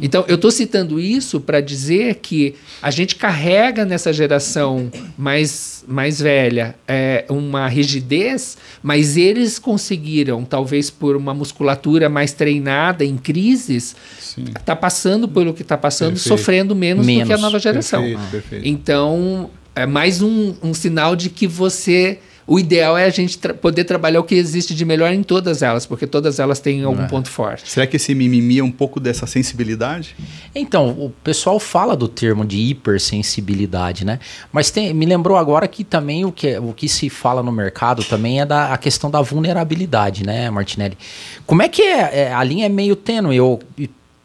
Então, 0.00 0.24
eu 0.28 0.34
estou 0.34 0.50
citando 0.50 1.00
isso 1.00 1.40
para 1.40 1.60
dizer 1.60 2.16
que 2.16 2.54
a 2.82 2.90
gente 2.90 3.16
carrega 3.16 3.84
nessa 3.84 4.12
geração 4.12 4.90
mais, 5.16 5.84
mais 5.86 6.20
velha 6.20 6.74
é, 6.86 7.24
uma 7.28 7.68
rigidez, 7.68 8.56
mas 8.82 9.16
eles 9.16 9.58
conseguiram, 9.58 10.44
talvez 10.44 10.90
por 10.90 11.16
uma 11.16 11.34
musculatura 11.34 12.08
mais 12.08 12.32
treinada 12.32 13.04
em 13.04 13.16
crises, 13.16 13.96
está 14.58 14.76
passando 14.76 15.28
pelo 15.28 15.52
que 15.54 15.62
está 15.62 15.76
passando, 15.76 16.14
perfeito. 16.14 16.28
sofrendo 16.28 16.74
menos, 16.74 17.06
menos, 17.06 17.24
do 17.24 17.26
que 17.26 17.32
a 17.32 17.38
nova 17.38 17.58
geração. 17.58 18.02
Perfeito, 18.02 18.30
perfeito. 18.30 18.68
Então, 18.68 19.50
é 19.74 19.86
mais 19.86 20.22
um, 20.22 20.54
um 20.62 20.74
sinal 20.74 21.14
de 21.16 21.30
que 21.30 21.46
você 21.46 22.18
o 22.50 22.58
ideal 22.58 22.98
é 22.98 23.04
a 23.04 23.10
gente 23.10 23.38
tra 23.38 23.54
poder 23.54 23.84
trabalhar 23.84 24.18
o 24.18 24.24
que 24.24 24.34
existe 24.34 24.74
de 24.74 24.84
melhor 24.84 25.12
em 25.12 25.22
todas 25.22 25.62
elas, 25.62 25.86
porque 25.86 26.04
todas 26.04 26.40
elas 26.40 26.58
têm 26.58 26.82
algum 26.82 27.04
é. 27.04 27.06
ponto 27.06 27.30
forte. 27.30 27.70
Será 27.70 27.86
que 27.86 27.94
esse 27.94 28.12
mimimi 28.12 28.58
é 28.58 28.64
um 28.64 28.72
pouco 28.72 28.98
dessa 28.98 29.24
sensibilidade? 29.24 30.16
Então, 30.52 30.88
o 30.88 31.10
pessoal 31.22 31.60
fala 31.60 31.96
do 31.96 32.08
termo 32.08 32.44
de 32.44 32.58
hipersensibilidade, 32.58 34.04
né? 34.04 34.18
Mas 34.52 34.68
tem, 34.68 34.92
me 34.92 35.06
lembrou 35.06 35.38
agora 35.38 35.68
que 35.68 35.84
também 35.84 36.24
o 36.24 36.32
que, 36.32 36.58
o 36.58 36.72
que 36.72 36.88
se 36.88 37.08
fala 37.08 37.40
no 37.40 37.52
mercado 37.52 38.02
também 38.02 38.40
é 38.40 38.44
da 38.44 38.74
a 38.74 38.76
questão 38.76 39.08
da 39.08 39.22
vulnerabilidade, 39.22 40.26
né, 40.26 40.50
Martinelli? 40.50 40.98
Como 41.46 41.62
é 41.62 41.68
que 41.68 41.82
é? 41.82 42.22
é 42.22 42.32
a 42.32 42.42
linha 42.42 42.66
é 42.66 42.68
meio 42.68 42.96
tênue. 42.96 43.36
Eu, 43.36 43.60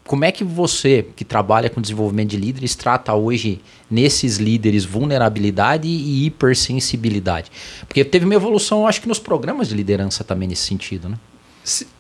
como 0.06 0.24
é 0.24 0.32
que 0.32 0.44
você, 0.44 1.08
que 1.16 1.26
trabalha 1.26 1.70
com 1.70 1.82
desenvolvimento 1.82 2.30
de 2.30 2.38
líderes, 2.38 2.76
trata 2.76 3.14
hoje 3.14 3.60
nesses 3.90 4.38
líderes 4.38 4.86
vulnerabilidade 4.86 5.88
e 5.88 6.26
hipersensibilidade? 6.26 7.52
Porque 7.88 8.06
teve 8.06 8.26
uma 8.26 8.36
evolução, 8.36 8.88
acho 8.88 9.02
que 9.02 9.08
nos 9.08 9.18
programas 9.18 9.68
de 9.68 9.76
liderança 9.76 10.24
também 10.24 10.48
nesse 10.48 10.62
sentido, 10.62 11.10
né? 11.10 11.18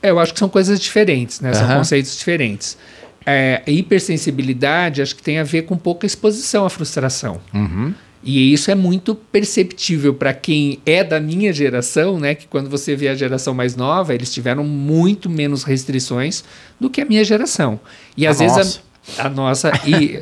Eu 0.03 0.19
acho 0.19 0.31
que 0.31 0.38
são 0.38 0.47
coisas 0.47 0.79
diferentes, 0.79 1.41
né? 1.41 1.51
São 1.53 1.67
uhum. 1.67 1.77
conceitos 1.77 2.15
diferentes. 2.15 2.77
É, 3.25 3.63
hipersensibilidade 3.65 5.01
acho 5.01 5.15
que 5.15 5.24
tem 5.24 5.39
a 5.39 5.43
ver 5.43 5.63
com 5.63 5.75
pouca 5.75 6.05
exposição 6.05 6.63
à 6.63 6.69
frustração. 6.69 7.41
Uhum. 7.51 7.91
E 8.25 8.51
isso 8.51 8.72
é 8.72 8.75
muito 8.75 9.13
perceptível 9.13 10.12
para 10.12 10.34
quem 10.34 10.79
é 10.84 11.03
da 11.03 11.20
minha 11.20 11.53
geração, 11.53 12.20
né? 12.20 12.34
Que 12.34 12.48
quando 12.48 12.67
você 12.67 12.96
vê 12.96 13.08
a 13.08 13.13
geração 13.13 13.53
mais 13.53 13.75
nova, 13.75 14.15
eles 14.15 14.34
tiveram 14.34 14.63
muito 14.63 15.29
menos 15.29 15.63
restrições 15.63 16.44
do 16.79 16.89
que 16.89 17.01
a 17.01 17.05
minha 17.05 17.24
geração. 17.24 17.79
E 18.17 18.25
às 18.25 18.41
a 18.41 18.44
vezes 18.44 18.58
nossa. 18.58 18.82
A, 19.22 19.27
a, 19.27 19.29
nossa 19.29 19.72
e, 19.86 20.20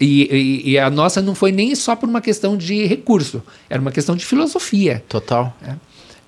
e, 0.00 0.72
e, 0.72 0.78
a 0.78 0.90
nossa 0.90 1.22
não 1.22 1.36
foi 1.36 1.52
nem 1.52 1.72
só 1.76 1.94
por 1.94 2.08
uma 2.08 2.20
questão 2.20 2.56
de 2.56 2.84
recurso, 2.84 3.40
era 3.70 3.80
uma 3.80 3.92
questão 3.92 4.16
de 4.16 4.26
filosofia. 4.26 5.04
Total. 5.08 5.56
É. 5.62 5.74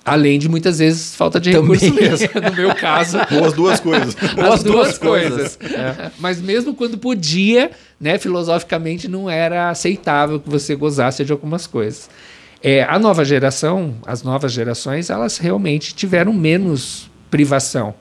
Além 0.09 0.39
de 0.39 0.49
muitas 0.49 0.79
vezes 0.79 1.15
falta 1.15 1.39
de 1.39 1.51
Também. 1.51 1.77
recurso 1.77 1.93
mesmo, 1.93 2.29
no 2.49 2.55
meu 2.55 2.75
caso. 2.75 3.17
Ou 3.31 3.45
as 3.45 3.53
duas 3.53 3.79
coisas. 3.79 4.15
Ou 4.37 4.53
as 4.53 4.63
duas, 4.63 4.63
duas 4.63 4.97
coisas. 4.97 5.55
coisas. 5.55 5.77
É. 5.77 6.11
Mas 6.19 6.41
mesmo 6.41 6.73
quando 6.73 6.97
podia, 6.97 7.71
né, 7.99 8.17
filosoficamente 8.17 9.07
não 9.07 9.29
era 9.29 9.69
aceitável 9.69 10.39
que 10.39 10.49
você 10.49 10.75
gozasse 10.75 11.23
de 11.23 11.31
algumas 11.31 11.67
coisas. 11.67 12.09
É, 12.61 12.83
a 12.83 12.99
nova 12.99 13.23
geração, 13.23 13.95
as 14.05 14.21
novas 14.21 14.51
gerações, 14.51 15.09
elas 15.09 15.37
realmente 15.37 15.93
tiveram 15.93 16.33
menos 16.33 17.09
privação. 17.31 17.93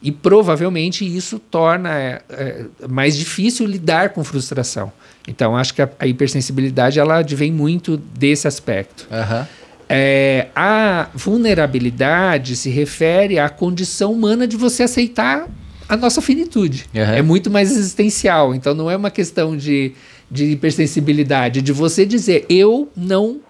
E 0.00 0.12
provavelmente 0.12 1.04
isso 1.04 1.40
torna 1.40 1.98
é, 1.98 2.22
é, 2.30 2.64
mais 2.88 3.16
difícil 3.16 3.66
lidar 3.66 4.10
com 4.10 4.22
frustração. 4.22 4.92
Então, 5.26 5.56
acho 5.56 5.74
que 5.74 5.82
a, 5.82 5.88
a 5.98 6.06
hipersensibilidade 6.06 7.00
ela 7.00 7.16
advém 7.16 7.50
muito 7.50 7.96
desse 7.96 8.46
aspecto. 8.46 9.08
Uhum. 9.10 9.46
É, 9.88 10.48
a 10.54 11.08
vulnerabilidade 11.14 12.56
se 12.56 12.68
refere 12.68 13.38
à 13.38 13.48
condição 13.48 14.12
humana 14.12 14.46
de 14.46 14.56
você 14.56 14.82
aceitar 14.82 15.48
a 15.88 15.96
nossa 15.96 16.20
finitude. 16.20 16.84
Uhum. 16.94 17.00
É 17.00 17.22
muito 17.22 17.50
mais 17.50 17.70
existencial. 17.70 18.54
Então 18.54 18.74
não 18.74 18.90
é 18.90 18.96
uma 18.96 19.10
questão 19.10 19.56
de, 19.56 19.92
de 20.30 20.46
hipersensibilidade, 20.46 21.62
de 21.62 21.72
você 21.72 22.04
dizer 22.04 22.44
eu 22.48 22.90
não 22.94 23.40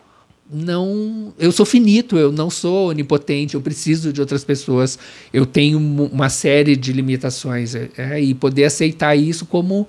não. 0.50 1.34
Eu 1.38 1.52
sou 1.52 1.66
finito, 1.66 2.16
eu 2.16 2.32
não 2.32 2.48
sou 2.48 2.88
onipotente, 2.88 3.54
eu 3.54 3.60
preciso 3.60 4.12
de 4.12 4.20
outras 4.20 4.44
pessoas, 4.44 4.98
eu 5.32 5.44
tenho 5.44 5.78
uma 5.78 6.30
série 6.30 6.74
de 6.74 6.92
limitações. 6.92 7.74
É, 7.74 7.90
é, 7.98 8.20
e 8.20 8.32
poder 8.32 8.64
aceitar 8.64 9.14
isso 9.14 9.44
como 9.44 9.86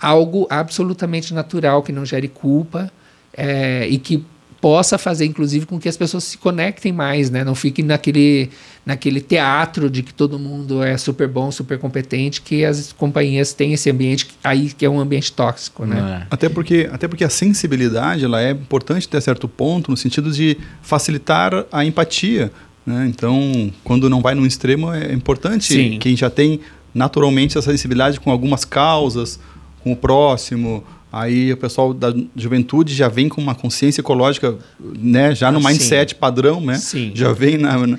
algo 0.00 0.46
absolutamente 0.50 1.32
natural, 1.32 1.82
que 1.82 1.92
não 1.92 2.04
gere 2.04 2.28
culpa 2.28 2.92
é, 3.32 3.86
e 3.88 3.98
que 3.98 4.24
possa 4.62 4.96
fazer, 4.96 5.26
inclusive, 5.26 5.66
com 5.66 5.76
que 5.76 5.88
as 5.88 5.96
pessoas 5.96 6.22
se 6.22 6.38
conectem 6.38 6.92
mais, 6.92 7.30
né? 7.30 7.42
Não 7.42 7.52
fiquem 7.52 7.84
naquele, 7.84 8.48
naquele 8.86 9.20
teatro 9.20 9.90
de 9.90 10.04
que 10.04 10.14
todo 10.14 10.38
mundo 10.38 10.84
é 10.84 10.96
super 10.96 11.26
bom, 11.26 11.50
super 11.50 11.80
competente, 11.80 12.40
que 12.40 12.64
as 12.64 12.92
companhias 12.92 13.52
têm 13.52 13.72
esse 13.72 13.90
ambiente 13.90 14.28
aí 14.42 14.70
que 14.70 14.86
é 14.86 14.88
um 14.88 15.00
ambiente 15.00 15.32
tóxico, 15.32 15.84
né? 15.84 16.22
É. 16.22 16.26
Até 16.30 16.48
porque, 16.48 16.88
até 16.92 17.08
porque 17.08 17.24
a 17.24 17.28
sensibilidade 17.28 18.24
ela 18.24 18.40
é 18.40 18.52
importante 18.52 19.08
até 19.08 19.20
certo 19.20 19.48
ponto, 19.48 19.90
no 19.90 19.96
sentido 19.96 20.30
de 20.30 20.56
facilitar 20.80 21.66
a 21.72 21.84
empatia. 21.84 22.52
Né? 22.86 23.06
Então, 23.08 23.72
quando 23.82 24.08
não 24.08 24.22
vai 24.22 24.36
num 24.36 24.46
extremo, 24.46 24.94
é 24.94 25.12
importante 25.12 25.74
Sim. 25.74 25.98
quem 25.98 26.16
já 26.16 26.30
tem 26.30 26.60
naturalmente 26.94 27.58
essa 27.58 27.72
sensibilidade 27.72 28.20
com 28.20 28.30
algumas 28.30 28.64
causas, 28.64 29.40
com 29.82 29.90
o 29.90 29.96
próximo, 29.96 30.84
Aí 31.12 31.52
o 31.52 31.56
pessoal 31.58 31.92
da 31.92 32.14
juventude 32.34 32.94
já 32.94 33.06
vem 33.06 33.28
com 33.28 33.38
uma 33.38 33.54
consciência 33.54 34.00
ecológica, 34.00 34.56
né, 34.80 35.34
já 35.34 35.52
no 35.52 35.58
ah, 35.58 35.68
mindset 35.70 36.14
sim. 36.14 36.18
padrão, 36.18 36.58
né? 36.60 36.76
Sim. 36.76 37.12
Já 37.14 37.32
vem 37.32 37.58
na, 37.58 37.86
na 37.86 37.98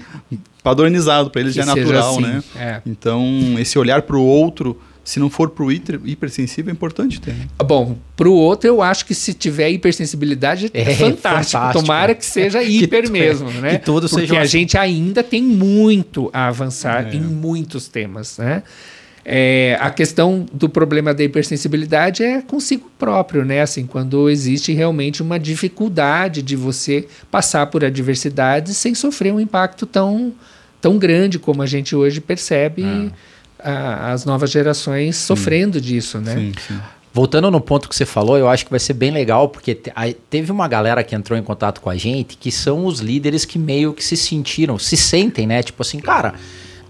padronizado 0.64 1.30
para 1.30 1.42
eles, 1.42 1.54
que 1.54 1.62
já 1.62 1.72
é 1.72 1.76
natural, 1.76 2.14
assim. 2.14 2.22
né? 2.22 2.44
É. 2.56 2.82
Então, 2.86 3.56
esse 3.60 3.78
olhar 3.78 4.02
para 4.02 4.16
o 4.16 4.26
outro, 4.26 4.80
se 5.04 5.20
não 5.20 5.30
for 5.30 5.50
para 5.50 5.64
o 5.66 5.72
hiper, 5.72 6.00
hipersensível, 6.04 6.72
é 6.72 6.74
importante 6.74 7.20
ter. 7.20 7.34
Né? 7.34 7.48
Bom, 7.64 7.98
para 8.16 8.30
o 8.30 8.34
outro, 8.34 8.68
eu 8.68 8.82
acho 8.82 9.06
que 9.06 9.14
se 9.14 9.34
tiver 9.34 9.70
hipersensibilidade, 9.70 10.72
é, 10.74 10.82
é 10.82 10.96
fantástico. 10.96 11.22
fantástico. 11.22 11.74
Tomara 11.74 12.16
que 12.16 12.26
seja 12.26 12.64
hiper 12.66 13.04
que, 13.04 13.12
mesmo, 13.12 13.52
né? 13.52 13.78
Que 13.78 13.86
tudo 13.86 14.08
Porque 14.08 14.22
seja 14.22 14.40
a 14.40 14.46
gente 14.46 14.78
ainda 14.78 15.22
tem 15.22 15.44
muito 15.44 16.30
a 16.34 16.48
avançar 16.48 17.14
é. 17.14 17.16
em 17.18 17.22
muitos 17.22 17.88
temas, 17.90 18.38
né? 18.38 18.64
É, 19.26 19.78
a 19.80 19.90
questão 19.90 20.46
do 20.52 20.68
problema 20.68 21.14
da 21.14 21.24
hipersensibilidade 21.24 22.24
é 22.24 22.42
consigo 22.42 22.92
próprio, 23.00 23.46
né? 23.46 23.62
Assim, 23.62 23.86
quando 23.86 24.30
existe 24.30 24.74
realmente 24.74 25.22
uma 25.22 25.40
dificuldade 25.40 26.42
de 26.42 26.58
você 26.58 27.08
passar 27.32 27.68
por 27.68 27.86
adversidades 27.86 28.76
sem 28.76 28.94
sofrer 28.94 29.34
um 29.34 29.40
impacto 29.40 29.86
tão, 29.86 30.34
tão 30.82 30.98
grande 30.98 31.40
como 31.40 31.62
a 31.62 31.66
gente 31.66 31.96
hoje 31.96 32.20
percebe 32.20 32.84
ah. 33.60 34.10
a, 34.10 34.12
as 34.12 34.26
novas 34.26 34.52
gerações 34.52 35.16
sim. 35.16 35.26
sofrendo 35.26 35.80
disso, 35.80 36.20
né? 36.20 36.36
Sim, 36.36 36.52
sim. 36.68 36.80
Voltando 37.14 37.50
no 37.50 37.62
ponto 37.62 37.88
que 37.88 37.96
você 37.96 38.06
falou, 38.06 38.38
eu 38.38 38.50
acho 38.50 38.66
que 38.66 38.72
vai 38.72 38.80
ser 38.80 38.94
bem 38.94 39.12
legal, 39.12 39.48
porque 39.48 39.80
teve 40.30 40.52
uma 40.52 40.68
galera 40.68 41.04
que 41.04 41.16
entrou 41.16 41.38
em 41.38 41.44
contato 41.44 41.80
com 41.80 41.90
a 41.90 41.96
gente 41.96 42.36
que 42.36 42.52
são 42.52 42.88
os 42.88 43.00
líderes 43.00 43.46
que 43.46 43.60
meio 43.60 43.94
que 43.94 44.04
se 44.04 44.18
sentiram, 44.18 44.80
se 44.80 44.98
sentem, 44.98 45.46
né? 45.46 45.62
Tipo 45.62 45.84
assim, 45.84 46.00
cara 46.00 46.34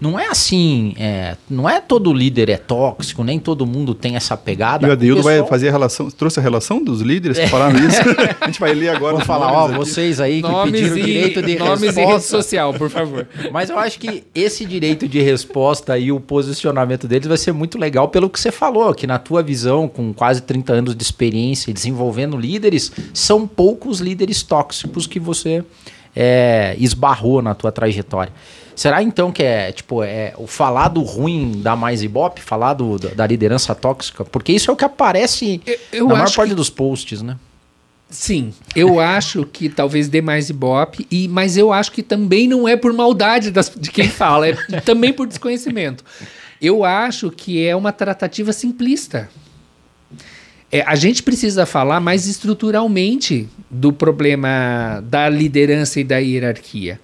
não 0.00 0.18
é 0.18 0.26
assim, 0.26 0.94
é, 0.98 1.36
não 1.48 1.68
é 1.68 1.80
todo 1.80 2.12
líder 2.12 2.48
é 2.48 2.56
tóxico, 2.56 3.22
nem 3.22 3.38
todo 3.38 3.66
mundo 3.66 3.94
tem 3.94 4.16
essa 4.16 4.36
pegada. 4.36 4.86
E 4.86 4.90
o 4.90 4.92
Adildo 4.92 5.22
pessoal... 5.22 5.38
vai 5.40 5.48
fazer 5.48 5.68
a 5.68 5.70
relação, 5.72 6.10
trouxe 6.10 6.40
a 6.40 6.42
relação 6.42 6.82
dos 6.82 7.00
líderes 7.00 7.38
que 7.38 7.46
falaram 7.46 7.78
isso. 7.78 8.00
a 8.40 8.46
gente 8.46 8.60
vai 8.60 8.74
ler 8.74 8.90
agora. 8.90 9.16
Vou 9.16 9.24
falar, 9.24 9.52
ó, 9.52 9.68
vocês 9.68 10.20
aí 10.20 10.42
que 10.42 10.48
nomes 10.48 10.72
pediram 10.72 10.98
e, 10.98 11.02
direito 11.02 11.42
de 11.42 11.58
nomes 11.58 11.80
resposta. 11.80 12.00
Nomes 12.00 12.10
e 12.10 12.12
rede 12.12 12.24
social, 12.24 12.74
por 12.74 12.90
favor. 12.90 13.26
Mas 13.52 13.70
eu 13.70 13.78
acho 13.78 13.98
que 13.98 14.24
esse 14.34 14.64
direito 14.64 15.08
de 15.08 15.20
resposta 15.20 15.98
e 15.98 16.10
o 16.10 16.20
posicionamento 16.20 17.06
deles 17.06 17.26
vai 17.26 17.38
ser 17.38 17.52
muito 17.52 17.78
legal 17.78 18.08
pelo 18.08 18.28
que 18.28 18.38
você 18.38 18.50
falou, 18.50 18.94
que 18.94 19.06
na 19.06 19.18
tua 19.18 19.42
visão, 19.42 19.88
com 19.88 20.12
quase 20.12 20.42
30 20.42 20.72
anos 20.72 20.96
de 20.96 21.02
experiência 21.02 21.70
e 21.70 21.74
desenvolvendo 21.74 22.36
líderes, 22.36 22.92
são 23.12 23.46
poucos 23.46 24.00
líderes 24.00 24.42
tóxicos 24.42 25.06
que 25.06 25.18
você 25.18 25.64
é, 26.14 26.76
esbarrou 26.78 27.42
na 27.42 27.54
tua 27.54 27.72
trajetória. 27.72 28.32
Será 28.76 29.02
então 29.02 29.30
que 29.30 29.42
é, 29.42 29.70
tipo, 29.72 30.02
é 30.02 30.34
o 30.36 30.46
falar 30.46 30.88
do 30.88 31.02
ruim 31.02 31.60
da 31.62 31.76
mais 31.76 32.02
ibope, 32.02 32.40
falar 32.40 32.74
do, 32.74 32.98
da 32.98 33.26
liderança 33.26 33.74
tóxica? 33.74 34.24
Porque 34.24 34.52
isso 34.52 34.70
é 34.70 34.74
o 34.74 34.76
que 34.76 34.84
aparece 34.84 35.60
eu, 35.66 35.78
eu 35.92 36.08
na 36.08 36.14
maior 36.14 36.32
parte 36.32 36.50
que... 36.50 36.54
dos 36.54 36.70
posts, 36.70 37.22
né? 37.22 37.36
Sim, 38.10 38.52
eu 38.74 38.98
acho 39.00 39.44
que 39.44 39.68
talvez 39.68 40.08
dê 40.08 40.20
mais 40.20 40.50
ibope, 40.50 41.06
e, 41.10 41.28
mas 41.28 41.56
eu 41.56 41.72
acho 41.72 41.92
que 41.92 42.02
também 42.02 42.48
não 42.48 42.66
é 42.66 42.76
por 42.76 42.92
maldade 42.92 43.50
das, 43.50 43.72
de 43.76 43.90
quem 43.90 44.08
fala, 44.08 44.48
é 44.48 44.54
também 44.84 45.12
por 45.12 45.26
desconhecimento. 45.26 46.04
Eu 46.60 46.84
acho 46.84 47.30
que 47.30 47.64
é 47.64 47.74
uma 47.76 47.92
tratativa 47.92 48.52
simplista. 48.52 49.28
É, 50.70 50.82
a 50.82 50.96
gente 50.96 51.22
precisa 51.22 51.66
falar 51.66 52.00
mais 52.00 52.26
estruturalmente 52.26 53.48
do 53.70 53.92
problema 53.92 55.02
da 55.04 55.28
liderança 55.28 56.00
e 56.00 56.04
da 56.04 56.18
hierarquia. 56.18 57.00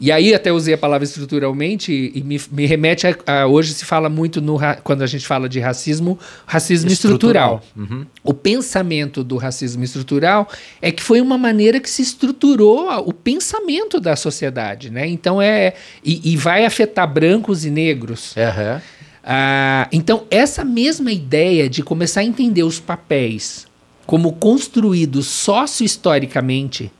E 0.00 0.10
aí 0.10 0.34
até 0.34 0.52
usei 0.52 0.74
a 0.74 0.78
palavra 0.78 1.04
estruturalmente 1.04 2.12
e 2.14 2.22
me, 2.22 2.40
me 2.50 2.66
remete 2.66 3.06
a, 3.06 3.16
a, 3.26 3.46
Hoje 3.46 3.72
se 3.72 3.84
fala 3.84 4.08
muito 4.08 4.40
no 4.40 4.58
quando 4.82 5.02
a 5.02 5.06
gente 5.06 5.26
fala 5.26 5.48
de 5.48 5.60
racismo, 5.60 6.18
racismo 6.46 6.90
estrutural. 6.90 7.62
estrutural. 7.62 7.98
Uhum. 7.98 8.06
O 8.22 8.34
pensamento 8.34 9.22
do 9.22 9.36
racismo 9.36 9.84
estrutural 9.84 10.48
é 10.82 10.90
que 10.90 11.02
foi 11.02 11.20
uma 11.20 11.38
maneira 11.38 11.78
que 11.78 11.88
se 11.88 12.02
estruturou 12.02 12.90
o 13.06 13.12
pensamento 13.12 14.00
da 14.00 14.16
sociedade, 14.16 14.90
né? 14.90 15.06
Então 15.06 15.40
é 15.40 15.74
e, 16.04 16.32
e 16.32 16.36
vai 16.36 16.64
afetar 16.64 17.10
brancos 17.12 17.64
e 17.64 17.70
negros. 17.70 18.34
Uhum. 18.36 18.80
Ah, 19.22 19.88
então 19.90 20.24
essa 20.30 20.64
mesma 20.64 21.10
ideia 21.10 21.68
de 21.68 21.82
começar 21.82 22.20
a 22.20 22.24
entender 22.24 22.62
os 22.62 22.78
papéis 22.78 23.66
como 24.06 24.34
construídos 24.34 25.26
sócio-historicamente 25.28 26.92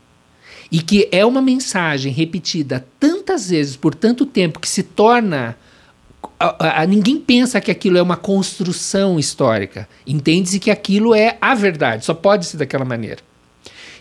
e 0.75 0.81
que 0.81 1.07
é 1.09 1.25
uma 1.25 1.41
mensagem 1.41 2.11
repetida 2.11 2.85
tantas 2.99 3.49
vezes 3.49 3.77
por 3.77 3.95
tanto 3.95 4.25
tempo 4.25 4.59
que 4.59 4.67
se 4.67 4.83
torna 4.83 5.55
a, 6.37 6.67
a, 6.67 6.81
a, 6.81 6.85
ninguém 6.85 7.17
pensa 7.17 7.61
que 7.61 7.71
aquilo 7.71 7.97
é 7.97 8.01
uma 8.01 8.17
construção 8.17 9.17
histórica. 9.17 9.87
Entende-se 10.05 10.59
que 10.59 10.69
aquilo 10.69 11.15
é 11.15 11.37
a 11.39 11.55
verdade, 11.55 12.03
só 12.03 12.13
pode 12.13 12.45
ser 12.45 12.57
daquela 12.57 12.83
maneira. 12.83 13.19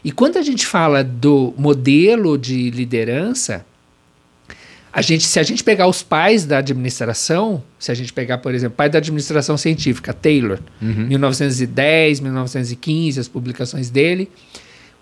E 0.05 0.11
quando 0.11 0.37
a 0.37 0.43
gente 0.43 0.67
fala 0.67 1.05
do 1.05 1.55
modelo 1.57 2.37
de 2.37 2.71
liderança, 2.71 3.65
a 4.93 5.01
gente, 5.01 5.29
se 5.29 5.39
a 5.39 5.45
gente 5.45 5.63
pegar 5.63 5.87
os 5.87 6.03
pais 6.03 6.45
da 6.45 6.59
administração, 6.59 7.63
se 7.79 7.93
a 7.93 7.95
gente 7.95 8.13
pegar, 8.13 8.39
por 8.39 8.53
exemplo, 8.53 8.77
pai 8.77 8.89
da 8.89 8.99
administração 8.99 9.57
científica, 9.57 10.13
Taylor, 10.13 10.59
uhum. 10.83 11.07
1910, 11.07 12.19
1915, 12.19 13.21
as 13.21 13.29
publicações 13.29 13.91
dele, 13.91 14.29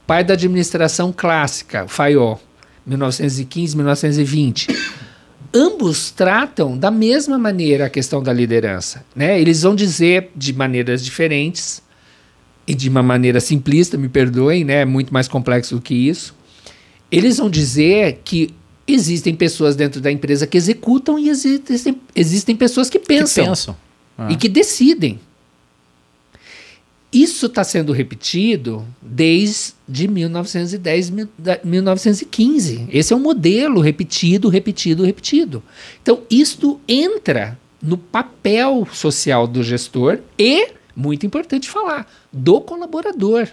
Pai 0.07 0.25
da 0.25 0.35
administração 0.35 1.13
clássica, 1.13 1.87
Fayol, 1.87 2.41
1915, 2.87 3.77
1920. 3.77 4.69
Ambos 5.55 6.11
tratam 6.11 6.77
da 6.77 6.91
mesma 6.91 7.39
maneira 7.39 7.87
a 7.87 7.91
questão 7.91 8.23
da 8.23 8.33
liderança. 8.33 9.05
Né? 9.15 9.41
Eles 9.41 9.63
vão 9.63 9.75
dizer 9.75 10.31
de 10.35 10.53
maneiras 10.53 11.05
diferentes 11.05 11.83
e 12.67 12.75
de 12.75 12.89
uma 12.89 13.03
maneira 13.03 13.41
simplista, 13.41 13.97
me 13.97 14.09
perdoem, 14.09 14.65
né? 14.65 14.81
é 14.81 14.85
muito 14.85 15.13
mais 15.13 15.29
complexo 15.29 15.77
do 15.77 15.81
que 15.81 15.95
isso. 15.95 16.35
Eles 17.11 17.37
vão 17.37 17.51
dizer 17.51 18.21
que 18.25 18.55
existem 18.87 19.35
pessoas 19.35 19.77
dentro 19.77 20.01
da 20.01 20.11
empresa 20.11 20.47
que 20.47 20.57
executam 20.57 21.19
e 21.19 21.29
existem, 21.29 22.01
existem 22.15 22.57
pessoas 22.57 22.91
que 22.91 22.99
pensam, 22.99 23.45
que 23.45 23.51
pensam. 23.51 23.77
Ah. 24.17 24.29
e 24.31 24.37
que 24.37 24.49
decidem. 24.49 25.21
Isso 27.13 27.45
está 27.45 27.63
sendo 27.63 27.93
repetido 27.93 28.87
desde 29.03 30.09
1910, 30.09 31.13
1915. 31.63 32.89
Esse 32.91 33.13
é 33.13 33.17
um 33.17 33.21
modelo 33.21 33.81
repetido, 33.81 34.49
repetido, 34.49 35.05
repetido. 35.05 35.63
Então, 36.01 36.23
isto 36.31 36.81
entra 36.89 37.59
no 37.83 37.99
papel 37.99 38.89
social 38.91 39.47
do 39.47 39.63
gestor 39.63 40.21
e, 40.39 40.71
muito 40.97 41.27
importante 41.27 41.69
falar, 41.69 42.11
do 42.33 42.61
colaborador. 42.63 43.49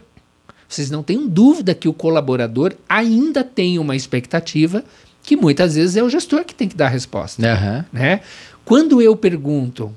Vocês 0.68 0.90
não 0.90 1.04
tenham 1.04 1.28
dúvida 1.28 1.76
que 1.76 1.90
o 1.90 1.94
colaborador 1.94 2.74
ainda 2.88 3.44
tem 3.44 3.78
uma 3.78 3.96
expectativa 3.96 4.86
que 5.22 5.36
muitas 5.36 5.76
vezes 5.76 5.98
é 5.98 6.04
o 6.04 6.10
gestor 6.10 6.46
que 6.46 6.56
tem 6.56 6.70
que 6.70 6.78
dar 6.78 6.86
a 6.86 6.90
resposta. 6.90 7.42
Uhum. 7.42 7.84
Né? 7.92 8.22
Quando 8.64 9.02
eu 9.02 9.18
pergunto 9.18 9.94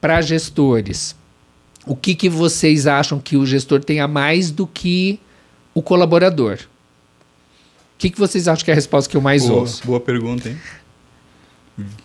para 0.00 0.22
gestores 0.22 1.14
o 1.88 1.96
que, 1.96 2.14
que 2.14 2.28
vocês 2.28 2.86
acham 2.86 3.18
que 3.18 3.36
o 3.36 3.46
gestor 3.46 3.82
tenha 3.82 4.06
mais 4.06 4.50
do 4.50 4.66
que 4.66 5.18
o 5.74 5.80
colaborador? 5.80 6.58
O 6.60 7.98
que, 7.98 8.10
que 8.10 8.18
vocês 8.18 8.46
acham 8.46 8.64
que 8.64 8.70
é 8.70 8.74
a 8.74 8.76
resposta 8.76 9.10
que 9.10 9.16
eu 9.16 9.20
mais 9.20 9.46
boa, 9.46 9.60
ouço? 9.60 9.84
Boa 9.84 9.98
pergunta, 9.98 10.48
hein? 10.48 10.56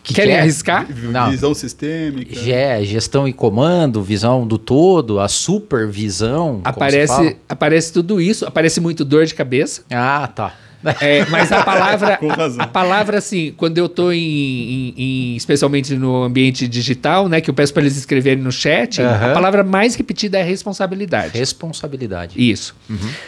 Que 0.04 0.14
Querem 0.14 0.32
que 0.32 0.38
é? 0.38 0.42
arriscar? 0.42 0.88
Não. 0.90 1.32
Visão 1.32 1.54
sistêmica. 1.54 2.40
É, 2.50 2.84
gestão 2.84 3.28
e 3.28 3.34
comando, 3.34 4.02
visão 4.04 4.46
do 4.46 4.58
todo, 4.58 5.20
a 5.20 5.28
supervisão. 5.28 6.62
Aparece, 6.64 7.38
aparece 7.50 7.92
tudo 7.92 8.22
isso, 8.22 8.46
aparece 8.46 8.80
muito 8.80 9.04
dor 9.04 9.26
de 9.26 9.34
cabeça. 9.34 9.84
Ah, 9.90 10.28
tá. 10.28 10.54
É, 11.02 11.26
mas 11.28 11.52
a 11.52 11.64
palavra, 11.64 12.18
Com 12.24 12.28
razão. 12.28 12.62
a 12.64 12.68
palavra 12.68 13.18
assim, 13.18 13.54
quando 13.56 13.78
eu 13.78 13.86
estou 13.86 14.12
em, 14.14 14.20
em- 14.20 14.94
em- 14.98 15.36
especialmente 15.36 15.96
no 15.96 16.24
ambiente 16.24 16.68
digital, 16.68 17.30
né, 17.30 17.40
que 17.42 17.50
eu 17.50 17.54
peço 17.54 17.74
para 17.74 17.84
eles 17.84 17.96
escreverem 17.98 18.44
no 18.44 18.52
chat, 18.52 19.02
Aham. 19.02 19.32
a 19.32 19.34
palavra 19.34 19.64
mais 19.64 19.96
repetida 19.96 20.38
é 20.40 20.44
responsabilidade. 20.44 21.38
Responsabilidade. 21.38 22.36
Isso. 22.52 22.76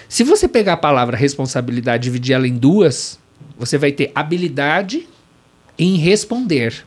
Se 0.10 0.24
você 0.24 0.48
pegar 0.48 0.74
a 0.74 0.78
palavra 0.78 1.16
responsabilidade 1.16 2.04
e 2.08 2.12
dividir 2.12 2.34
ela 2.34 2.48
em 2.48 2.56
duas, 2.56 3.20
você 3.58 3.78
vai 3.78 3.92
ter 3.92 4.12
habilidade 4.14 5.08
em 5.80 5.96
responder. 5.98 6.86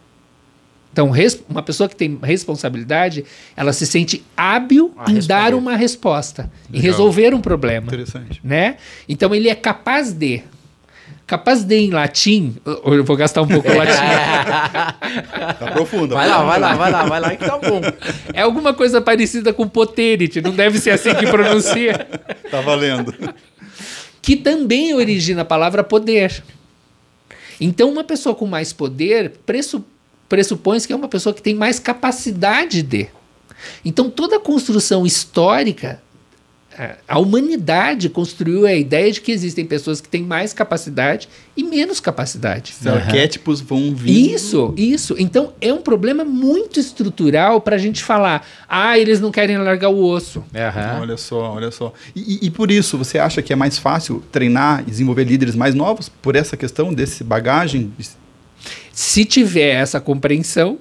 Então, 0.92 1.10
res- 1.10 1.40
uma 1.48 1.62
pessoa 1.62 1.88
que 1.88 1.94
tem 1.94 2.18
responsabilidade, 2.22 3.24
ela 3.56 3.72
se 3.72 3.86
sente 3.86 4.24
hábil 4.36 4.92
A 4.96 5.10
em 5.10 5.14
responder. 5.14 5.26
dar 5.28 5.54
uma 5.54 5.76
resposta, 5.76 6.50
em 6.72 6.76
Legal. 6.78 6.90
resolver 6.90 7.34
um 7.34 7.40
problema 7.40 7.86
Interessante. 7.86 8.40
né? 8.42 8.76
Então 9.08 9.34
ele 9.34 9.48
é 9.48 9.54
capaz 9.54 10.12
de. 10.12 10.42
Capaz 11.28 11.62
de 11.62 11.76
em 11.76 11.90
latim. 11.90 12.56
Eu 12.64 13.04
vou 13.04 13.14
gastar 13.14 13.42
um 13.42 13.46
pouco 13.46 13.70
o 13.70 13.76
latim. 13.76 13.92
Tá 15.58 15.70
profundo. 15.74 16.14
Vai 16.14 16.26
lá, 16.26 16.42
vai 16.42 16.58
lá, 16.58 16.74
vai 16.74 16.90
lá, 16.90 17.04
vai 17.04 17.20
lá 17.20 17.36
que 17.36 17.44
tá 17.44 17.58
bom. 17.58 17.82
É 18.32 18.40
alguma 18.40 18.72
coisa 18.72 18.98
parecida 18.98 19.52
com 19.52 19.68
poterity, 19.68 20.40
não 20.40 20.52
deve 20.52 20.78
ser 20.78 20.88
assim 20.88 21.14
que 21.14 21.26
pronuncia. 21.26 22.08
Tá 22.50 22.62
valendo. 22.62 23.14
Que 24.22 24.36
também 24.36 24.94
origina 24.94 25.42
a 25.42 25.44
palavra 25.44 25.84
poder. 25.84 26.42
Então, 27.60 27.90
uma 27.90 28.04
pessoa 28.04 28.34
com 28.34 28.46
mais 28.46 28.72
poder 28.72 29.32
pressu, 29.44 29.84
pressupõe 30.30 30.80
que 30.80 30.94
é 30.94 30.96
uma 30.96 31.08
pessoa 31.08 31.34
que 31.34 31.42
tem 31.42 31.54
mais 31.54 31.78
capacidade 31.78 32.80
de. 32.80 33.06
Então, 33.84 34.08
toda 34.08 34.36
a 34.36 34.40
construção 34.40 35.04
histórica, 35.04 36.00
a- 37.08 37.18
humanidade 37.18 38.08
construiu 38.08 38.66
a 38.66 38.72
ideia 38.74 39.10
de 39.10 39.20
que 39.20 39.32
existem 39.32 39.64
pessoas 39.64 40.00
que 40.00 40.08
têm 40.08 40.22
mais 40.22 40.52
capacidade 40.52 41.28
e 41.56 41.62
menos 41.64 41.98
capacidade. 42.00 42.74
Os 42.80 42.86
arquétipos 42.86 43.60
vão 43.60 43.94
vir. 43.94 44.32
Isso, 44.34 44.72
isso. 44.76 45.14
Então 45.18 45.52
é 45.60 45.72
um 45.72 45.82
problema 45.82 46.24
muito 46.24 46.78
estrutural 46.78 47.60
para 47.60 47.76
a 47.76 47.78
gente 47.78 48.02
falar. 48.04 48.46
Ah, 48.68 48.98
eles 48.98 49.20
não 49.20 49.30
querem 49.30 49.58
largar 49.58 49.88
o 49.88 50.02
osso. 50.04 50.44
Aham. 50.54 51.00
Olha 51.00 51.16
só, 51.16 51.52
olha 51.54 51.70
só. 51.70 51.92
E, 52.14 52.20
e- 52.34 52.46
e 52.46 52.50
por 52.50 52.70
isso, 52.70 52.96
você 52.96 53.18
acha 53.18 53.42
que 53.42 53.52
é 53.52 53.56
mais 53.56 53.76
fácil 53.78 54.22
treinar 54.30 54.82
e 54.86 54.90
desenvolver 54.90 55.24
líderes 55.24 55.54
mais 55.54 55.74
novos? 55.74 56.08
Por 56.08 56.36
essa 56.36 56.56
questão 56.56 56.94
desse 56.94 57.24
bagagem? 57.24 57.92
Se 58.92 59.24
tiver 59.24 59.74
essa 59.74 60.00
compreensão, 60.00 60.78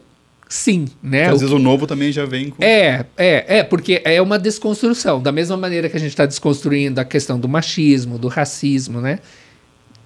sim, 0.49 0.85
né? 1.01 1.25
Que 1.25 1.31
O 1.31 1.33
às 1.33 1.41
vezes 1.41 1.53
o 1.53 1.59
novo 1.59 1.85
também 1.85 2.11
já 2.11 2.25
vem 2.25 2.49
com. 2.49 2.63
É, 2.63 3.05
é, 3.17 3.59
é, 3.59 3.63
porque 3.63 4.01
é 4.03 4.21
uma 4.21 4.39
desconstrução. 4.39 5.21
Da 5.21 5.31
mesma 5.31 5.57
maneira 5.57 5.89
que 5.89 5.97
a 5.97 5.99
gente 5.99 6.09
está 6.09 6.25
desconstruindo 6.25 6.99
a 6.99 7.05
questão 7.05 7.39
do 7.39 7.47
machismo, 7.47 8.17
do 8.17 8.27
racismo, 8.27 9.01
né? 9.01 9.19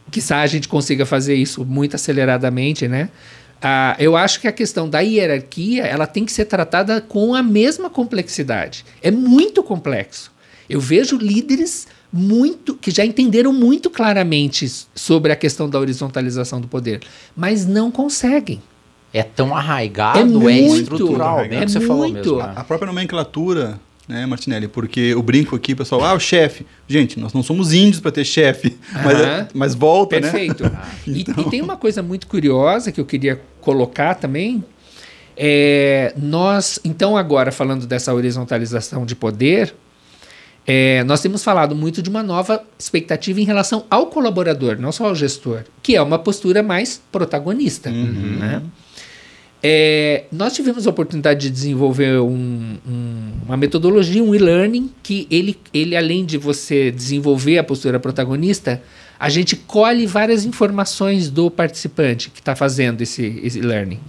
Quizá 0.09 0.41
a 0.41 0.47
gente 0.47 0.67
consiga 0.67 1.05
fazer 1.05 1.35
isso 1.35 1.63
muito 1.63 1.95
aceleradamente, 1.95 2.87
né? 2.87 3.09
Ah, 3.61 3.95
eu 3.99 4.17
acho 4.17 4.41
que 4.41 4.47
a 4.47 4.51
questão 4.51 4.89
da 4.89 4.99
hierarquia 5.01 5.83
ela 5.83 6.07
tem 6.07 6.25
que 6.25 6.31
ser 6.31 6.45
tratada 6.45 6.99
com 6.99 7.35
a 7.35 7.43
mesma 7.43 7.89
complexidade. 7.89 8.83
É 9.03 9.11
muito 9.11 9.61
complexo. 9.61 10.31
Eu 10.67 10.79
vejo 10.79 11.17
líderes 11.17 11.87
muito 12.11 12.75
que 12.75 12.89
já 12.89 13.05
entenderam 13.05 13.53
muito 13.53 13.89
claramente 13.89 14.69
sobre 14.95 15.31
a 15.31 15.35
questão 15.35 15.69
da 15.69 15.79
horizontalização 15.79 16.59
do 16.59 16.67
poder, 16.67 17.01
mas 17.35 17.65
não 17.65 17.91
conseguem. 17.91 18.61
É 19.13 19.23
tão 19.23 19.55
arraigado, 19.55 20.19
É 20.19 20.21
é, 20.21 20.25
muito, 20.25 20.81
estrutural, 20.83 21.39
é 21.41 21.47
bem 21.47 21.59
o 21.59 21.65
que 21.65 21.71
você 21.71 21.81
falou 21.81 22.07
muito. 22.09 22.35
mesmo. 22.35 22.37
né? 22.37 22.53
A 22.55 22.63
própria 22.63 22.87
nomenclatura, 22.87 23.79
né, 24.07 24.25
Martinelli? 24.25 24.67
Porque 24.69 24.99
eu 24.99 25.21
brinco 25.21 25.55
aqui, 25.55 25.75
pessoal, 25.75 26.03
ah, 26.05 26.13
o 26.13 26.19
chefe. 26.19 26.65
Gente, 26.87 27.19
nós 27.19 27.33
não 27.33 27.43
somos 27.43 27.73
índios 27.73 27.99
para 27.99 28.11
ter 28.11 28.23
chefe. 28.23 28.77
Mas, 29.03 29.47
mas 29.53 29.75
volta, 29.75 30.15
né? 30.19 30.29
Perfeito. 30.29 30.63
E- 31.07 31.21
E, 31.21 31.49
tem 31.49 31.61
uma 31.61 31.75
coisa 31.75 32.01
muito 32.01 32.25
curiosa 32.27 32.91
que 32.91 33.01
eu 33.01 33.05
queria 33.05 33.41
colocar 33.59 34.15
também. 34.15 34.63
É, 35.35 36.13
nós, 36.17 36.79
então, 36.83 37.17
agora 37.17 37.51
falando 37.51 37.85
dessa 37.87 38.13
horizontalização 38.13 39.05
de 39.05 39.15
poder, 39.15 39.73
é, 40.67 41.03
nós 41.05 41.21
temos 41.21 41.43
falado 41.43 41.75
muito 41.75 42.01
de 42.01 42.09
uma 42.09 42.21
nova 42.21 42.63
expectativa 42.77 43.39
em 43.41 43.43
relação 43.43 43.85
ao 43.89 44.07
colaborador, 44.07 44.77
não 44.79 44.91
só 44.91 45.05
ao 45.07 45.15
gestor, 45.15 45.63
que 45.81 45.95
é 45.95 46.01
uma 46.01 46.19
postura 46.19 46.61
mais 46.61 47.01
protagonista. 47.11 47.89
né? 47.89 48.61
É, 49.63 50.23
nós 50.31 50.53
tivemos 50.53 50.87
a 50.87 50.89
oportunidade 50.89 51.41
de 51.41 51.49
desenvolver 51.51 52.19
um- 52.19 52.77
um- 52.87 53.31
uma 53.45 53.55
metodologia, 53.57 54.23
um 54.23 54.33
e-learning, 54.33 54.89
que 55.03 55.27
ele, 55.29 55.55
ele, 55.73 55.95
além 55.95 56.25
de 56.25 56.37
você 56.37 56.89
desenvolver 56.91 57.59
a 57.59 57.63
postura 57.63 57.99
protagonista, 57.99 58.81
a 59.19 59.29
gente 59.29 59.55
colhe 59.55 60.07
várias 60.07 60.45
informações 60.45 61.29
do 61.29 61.51
participante 61.51 62.31
que 62.31 62.39
está 62.39 62.55
fazendo 62.55 63.01
esse, 63.01 63.39
esse 63.43 63.59
e-learning. 63.59 63.99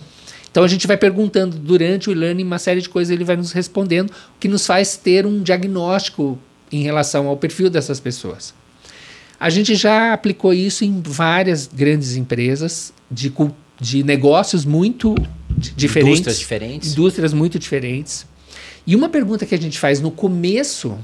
Então 0.51 0.65
a 0.65 0.69
gente 0.69 0.87
vai 0.87 0.97
perguntando 0.97 1.59
durante 1.59 2.09
o 2.09 2.13
e-learning 2.13 2.45
uma 2.45 2.59
série 2.59 2.81
de 2.81 2.89
coisas, 2.89 3.11
ele 3.13 3.25
vai 3.25 3.37
nos 3.37 3.53
respondendo, 3.53 4.09
o 4.11 4.39
que 4.41 4.49
nos 4.49 4.67
faz 4.67 4.97
ter 4.97 5.27
um 5.27 5.43
diagnóstico 5.43 6.39
em 6.71 6.83
relação 6.83 7.27
ao 7.27 7.37
perfil 7.37 7.69
dessas 7.69 8.01
pessoas. 8.01 8.55
A 9.39 9.51
gente 9.51 9.75
já 9.75 10.15
aplicou 10.15 10.55
isso 10.55 10.85
em 10.85 11.03
várias 11.05 11.67
grandes 11.67 12.17
empresas 12.17 12.93
de, 13.11 13.33
de 13.81 14.03
negócios 14.03 14.65
muito 14.65 15.15
diferentes. 15.71 16.21
Indústrias 16.21 16.39
diferentes. 16.39 16.93
Indústrias 16.93 17.33
muito 17.33 17.59
diferentes. 17.59 18.27
E 18.87 18.97
uma 18.97 19.09
pergunta 19.09 19.47
que 19.47 19.55
a 19.55 19.59
gente 19.59 19.79
faz 19.79 20.01
no 20.01 20.11
começo 20.11 20.99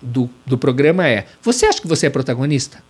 do, 0.00 0.28
do 0.44 0.58
programa 0.58 1.06
é: 1.06 1.26
Você 1.42 1.66
acha 1.66 1.80
que 1.80 1.86
você 1.86 2.06
é 2.06 2.10
protagonista? 2.10 2.82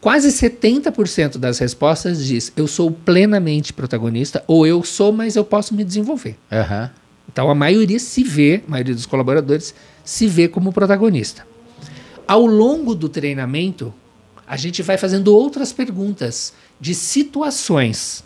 Quase 0.00 0.28
70% 0.28 1.38
das 1.38 1.58
respostas 1.58 2.24
diz: 2.24 2.52
Eu 2.56 2.66
sou 2.66 2.90
plenamente 2.90 3.72
protagonista, 3.72 4.44
ou 4.46 4.66
eu 4.66 4.82
sou, 4.82 5.12
mas 5.12 5.36
eu 5.36 5.44
posso 5.44 5.74
me 5.74 5.82
desenvolver. 5.82 6.36
Aham. 6.52 6.90
Então 7.32 7.50
a 7.50 7.54
maioria 7.54 7.98
se 7.98 8.22
vê, 8.22 8.62
a 8.66 8.70
maioria 8.70 8.94
dos 8.94 9.06
colaboradores 9.06 9.74
se 10.04 10.26
vê 10.26 10.46
como 10.46 10.72
protagonista. 10.72 11.46
Ao 12.28 12.44
longo 12.46 12.94
do 12.94 13.08
treinamento, 13.08 13.92
a 14.46 14.56
gente 14.56 14.82
vai 14.82 14.98
fazendo 14.98 15.34
outras 15.34 15.72
perguntas 15.72 16.52
de 16.80 16.94
situações. 16.94 18.22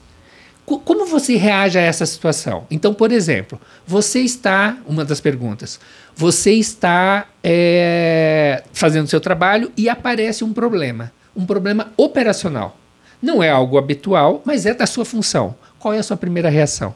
Co- 0.69 0.79
Como 0.81 1.07
você 1.07 1.35
reage 1.37 1.79
a 1.79 1.81
essa 1.81 2.05
situação? 2.05 2.67
Então, 2.71 2.93
por 2.93 3.11
exemplo, 3.11 3.59
você 3.87 4.21
está, 4.21 4.77
uma 4.87 5.03
das 5.05 5.19
perguntas, 5.21 5.81
você 6.15 6.53
está 6.53 7.27
é, 7.43 8.63
fazendo 8.73 9.09
seu 9.09 9.19
trabalho 9.21 9.73
e 9.77 9.89
aparece 9.89 10.45
um 10.45 10.53
problema, 10.53 11.11
um 11.35 11.47
problema 11.47 11.91
operacional. 11.97 12.77
Não 13.23 13.43
é 13.43 13.49
algo 13.51 13.79
habitual, 13.79 14.43
mas 14.45 14.67
é 14.67 14.75
da 14.75 14.87
sua 14.87 15.05
função. 15.07 15.55
Qual 15.79 15.95
é 15.95 15.99
a 15.99 16.03
sua 16.03 16.17
primeira 16.19 16.51
reação? 16.51 16.95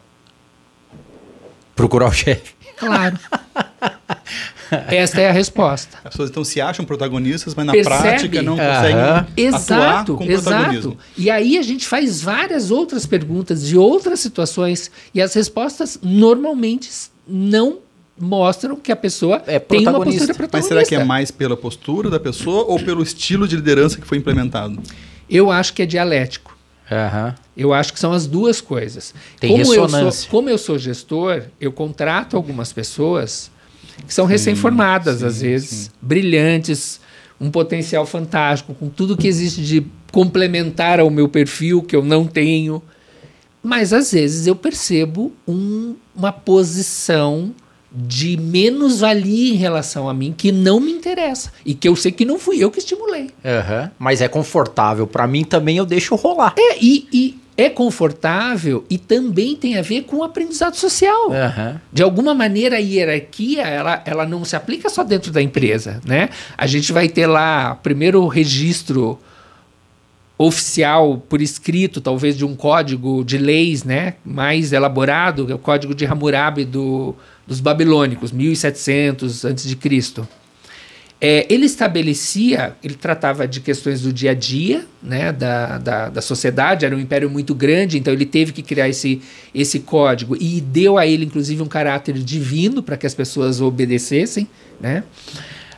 Procurar 1.75 2.09
o 2.09 2.13
chefe. 2.13 2.55
Claro. 2.77 3.19
Esta 4.89 5.21
é 5.21 5.29
a 5.29 5.33
resposta. 5.33 5.99
As 6.05 6.11
pessoas 6.13 6.31
então 6.31 6.43
se 6.45 6.61
acham 6.61 6.85
protagonistas, 6.85 7.55
mas 7.55 7.67
na 7.67 7.73
Percebe? 7.73 8.01
prática 8.03 8.43
não 8.43 8.59
Aham. 8.59 8.67
conseguem 8.75 9.01
atuar 9.01 9.29
Exato, 9.37 10.15
com 10.17 10.25
exato. 10.25 10.43
protagonismo. 10.43 10.99
E 11.17 11.31
aí 11.31 11.59
a 11.59 11.63
gente 11.63 11.87
faz 11.87 12.23
várias 12.23 12.71
outras 12.71 13.05
perguntas 13.07 13.67
de 13.67 13.77
outras 13.77 14.21
situações 14.21 14.91
e 15.15 15.21
as 15.21 15.35
respostas 15.35 15.99
normalmente 16.03 16.91
não 17.29 17.79
mostram 18.19 18.77
que 18.77 18.93
a 18.93 18.97
pessoa 18.97 19.43
É 19.47 19.59
tem 19.59 19.81
uma 19.81 19.93
protagonista. 19.93 20.27
postura 20.27 20.27
Mas 20.29 20.37
protagonista. 20.37 20.69
será 20.75 20.85
que 20.87 20.95
é 20.95 21.05
mais 21.05 21.31
pela 21.31 21.57
postura 21.57 22.09
da 22.11 22.21
pessoa 22.21 22.65
ou 22.65 22.79
pelo 22.79 23.03
estilo 23.03 23.49
de 23.49 23.57
liderança 23.57 24.01
que 24.01 24.07
foi 24.07 24.19
implementado? 24.19 24.81
Eu 25.29 25.51
acho 25.51 25.73
que 25.73 25.83
é 25.83 25.87
dialético. 25.87 26.57
Aham. 26.91 27.35
Eu 27.57 27.73
acho 27.73 27.93
que 27.93 27.99
são 27.99 28.13
as 28.13 28.27
duas 28.27 28.61
coisas. 28.61 29.15
Tem 29.41 29.51
como 29.51 29.63
Eu 29.63 29.67
sou, 29.67 29.83
ressonância. 29.85 30.31
como 30.31 30.51
eu 30.51 30.59
sou 30.59 30.79
gestor, 30.79 31.43
eu 31.61 31.73
contrato 31.73 32.37
algumas 32.37 32.73
pessoas 32.73 33.51
que 34.07 34.13
são 34.15 34.27
recém-formadas, 34.27 35.23
às 35.23 35.41
vezes, 35.43 35.69
sim. 35.71 35.91
brilhantes, 36.01 37.01
um 37.41 37.51
potencial 37.51 38.05
fantástico, 38.07 38.75
com 38.75 38.89
tudo 38.89 39.17
que 39.17 39.27
existe 39.29 39.63
de 39.63 39.85
complementar 40.13 41.01
ao 41.01 41.11
meu 41.11 41.29
perfil 41.29 41.83
que 41.83 41.97
eu 41.97 42.05
não 42.05 42.27
tenho. 42.27 42.83
Mas 43.63 43.93
às 43.93 44.13
vezes 44.13 44.47
eu 44.47 44.57
percebo 44.57 45.33
um- 45.47 45.95
uma 46.15 46.33
posição 46.33 47.53
de 47.95 48.37
menos-valia 48.39 49.53
em 49.53 49.57
relação 49.57 50.09
a 50.09 50.15
mim 50.15 50.35
que 50.37 50.51
não 50.51 50.81
me 50.81 50.91
interessa 50.91 51.53
e 51.65 51.75
que 51.75 51.87
eu 51.87 51.95
sei 51.95 52.11
que 52.11 52.25
não 52.25 52.39
fui 52.39 52.59
eu 52.59 52.71
que 52.71 52.79
estimulei. 52.79 53.31
Aham. 53.45 53.91
Mas 53.99 54.21
é 54.23 54.29
confortável. 54.29 55.07
Pra 55.07 55.27
mim 55.27 55.45
também 55.45 55.77
eu 55.77 55.85
deixo 55.85 56.15
rolar. 56.15 56.55
É, 56.59 56.79
e, 56.83 57.07
e 57.13 57.39
é 57.57 57.69
confortável 57.69 58.85
e 58.89 58.97
também 58.97 59.55
tem 59.55 59.79
a 59.79 59.83
ver 59.83 60.03
com 60.03 60.19
o 60.19 60.25
aprendizado 60.25 60.75
social. 60.75 61.33
Aham. 61.33 61.81
De 61.93 62.03
alguma 62.03 62.35
maneira, 62.35 62.77
a 62.77 62.81
hierarquia 62.81 63.63
ela, 63.63 64.03
ela 64.07 64.27
não 64.27 64.45
se 64.45 64.57
aplica 64.57 64.89
só 64.89 65.05
dentro 65.05 65.31
da 65.31 65.43
empresa. 65.43 66.01
Né? 66.05 66.31
A 66.57 66.67
gente 66.67 66.93
vai 66.93 67.09
ter 67.09 67.27
lá 67.27 67.75
primeiro 67.77 68.23
o 68.23 68.29
registro 68.29 69.19
oficial 70.39 71.23
por 71.29 71.41
escrito, 71.41 72.01
talvez 72.01 72.37
de 72.37 72.45
um 72.45 72.57
código 72.57 73.23
de 73.25 73.39
leis 73.39 73.85
né, 73.85 74.15
mais 74.25 74.73
elaborado, 74.73 75.47
que 75.47 75.53
é 75.53 75.55
o 75.55 75.59
código 75.59 75.95
de 75.95 76.05
Hammurabi 76.05 76.65
do, 76.65 77.15
dos 77.47 77.61
babilônicos, 77.61 78.33
1700 78.33 79.45
a.C. 79.45 79.77
É, 81.25 81.47
ele 81.49 81.67
estabelecia, 81.67 82.75
ele 82.83 82.95
tratava 82.95 83.47
de 83.47 83.61
questões 83.61 84.01
do 84.01 84.13
dia 84.13 84.33
a 84.33 84.35
dia, 84.35 84.85
né, 85.01 85.31
da, 85.31 85.79
da, 85.79 86.09
da, 86.09 86.21
sociedade, 86.21 86.85
era 86.85 86.97
um 86.97 86.99
império 86.99 87.31
muito 87.31 87.55
grande, 87.55 87.97
então 87.97 88.13
ele 88.13 88.27
teve 88.27 88.51
que 88.51 88.61
criar 88.61 88.89
esse, 88.89 89.23
esse 89.55 89.79
código 89.79 90.37
e 90.41 90.61
deu 90.61 90.99
a 90.99 91.07
ele, 91.07 91.25
inclusive, 91.25 91.63
um 91.63 91.69
caráter 91.69 92.15
divino 92.15 92.83
para 92.83 92.97
que 92.97 93.07
as 93.07 93.15
pessoas 93.15 93.61
obedecessem, 93.61 94.49
né? 94.81 95.05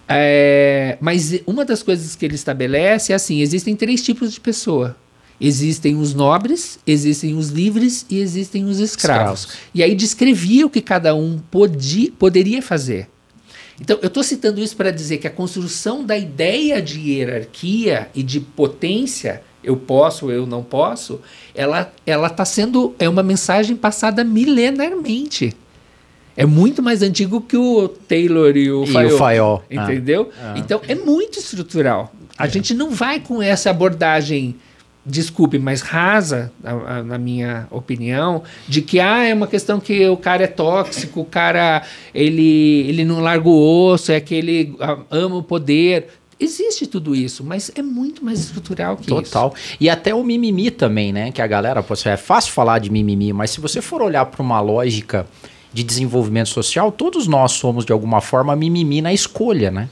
É, 0.09 0.97
mas 0.99 1.39
uma 1.47 1.63
das 1.63 1.83
coisas 1.83 2.17
que 2.17 2.25
ele 2.25 2.37
estabelece 2.37 3.13
é 3.13 3.15
assim: 3.15 3.43
existem 3.43 3.77
três 3.77 4.03
tipos 4.03 4.33
de 4.33 4.41
pessoa. 4.41 4.97
Existem 5.39 5.95
os 5.97 6.15
nobres, 6.15 6.79
existem 6.87 7.35
os 7.35 7.51
livres 7.51 8.07
e 8.09 8.19
existem 8.19 8.65
os 8.65 8.79
escravos. 8.79 9.41
escravos. 9.41 9.69
E 9.75 9.83
aí 9.83 9.95
descrevia 9.95 10.65
o 10.65 10.71
que 10.71 10.81
cada 10.81 11.15
um 11.15 11.39
podia, 11.51 12.11
poderia 12.19 12.63
fazer. 12.63 13.09
Então, 13.81 13.99
eu 14.01 14.09
estou 14.09 14.23
citando 14.23 14.61
isso 14.61 14.77
para 14.77 14.91
dizer 14.91 15.19
que 15.19 15.27
a 15.27 15.31
construção 15.31 16.05
da 16.05 16.17
ideia 16.17 16.81
de 16.81 17.01
hierarquia 17.01 18.09
e 18.15 18.23
de 18.23 18.41
potência, 18.41 19.43
eu 19.63 19.77
posso, 19.77 20.31
eu 20.31 20.47
não 20.47 20.63
posso, 20.63 21.21
ela 21.55 21.93
ela 22.07 22.29
está 22.29 22.45
sendo 22.45 22.95
é 22.99 23.09
uma 23.09 23.23
mensagem 23.23 23.75
passada 23.75 24.23
milenarmente. 24.23 25.55
É 26.37 26.45
muito 26.45 26.83
mais 26.83 27.03
antigo 27.03 27.41
que 27.41 27.57
o 27.57 27.89
Taylor 27.89 28.57
e 28.57 28.71
o 28.71 28.87
Fayol. 28.87 29.63
Entendeu? 29.71 30.31
Ah. 30.41 30.55
Então, 30.57 30.81
é 30.89 30.95
muito 30.95 31.39
estrutural. 31.39 32.13
A 32.37 32.47
é. 32.47 32.51
gente 32.51 32.75
não 32.75 32.91
vai 32.91 33.21
com 33.21 33.41
essa 33.41 33.71
abordagem 33.71 34.57
desculpe, 35.05 35.59
mas 35.59 35.83
rasa, 35.83 36.51
a, 36.63 36.71
a, 36.71 37.03
na 37.03 37.19
minha 37.19 37.67
opinião, 37.71 38.43
de 38.67 38.81
que 38.81 39.01
ah, 39.01 39.25
é 39.25 39.35
uma 39.35 39.47
questão 39.47 39.79
que 39.79 40.09
o 40.09 40.17
cara 40.17 40.45
é 40.45 40.47
tóxico, 40.47 41.21
o 41.21 41.25
cara 41.25 41.83
ele, 42.15 42.87
ele 42.89 43.05
não 43.05 43.21
larga 43.21 43.49
o 43.49 43.89
osso, 43.91 44.13
é 44.13 44.21
que 44.21 44.35
ele 44.35 44.77
ama 45.11 45.37
o 45.37 45.43
poder. 45.43 46.09
Existe 46.41 46.87
tudo 46.87 47.15
isso, 47.15 47.45
mas 47.45 47.71
é 47.75 47.83
muito 47.83 48.25
mais 48.25 48.41
estrutural 48.41 48.97
que 48.97 49.07
Total. 49.07 49.23
isso. 49.23 49.33
Total. 49.33 49.55
E 49.81 49.89
até 49.89 50.15
o 50.15 50.25
mimimi 50.25 50.71
também, 50.71 51.13
né? 51.13 51.31
Que 51.31 51.41
a 51.41 51.47
galera, 51.47 51.83
pô, 51.83 51.95
é 52.05 52.17
fácil 52.17 52.53
falar 52.53 52.81
de 52.81 52.91
mimimi, 52.91 53.33
mas 53.33 53.51
se 53.51 53.61
você 53.61 53.81
for 53.81 54.03
olhar 54.03 54.25
para 54.27 54.43
uma 54.43 54.61
lógica 54.61 55.27
de 55.73 55.83
desenvolvimento 55.83 56.49
social, 56.49 56.91
todos 56.91 57.27
nós 57.27 57.53
somos 57.53 57.85
de 57.85 57.93
alguma 57.93 58.21
forma 58.21 58.55
mimimi 58.57 59.03
na 59.03 59.13
escolha, 59.13 59.71
né? 59.71 59.89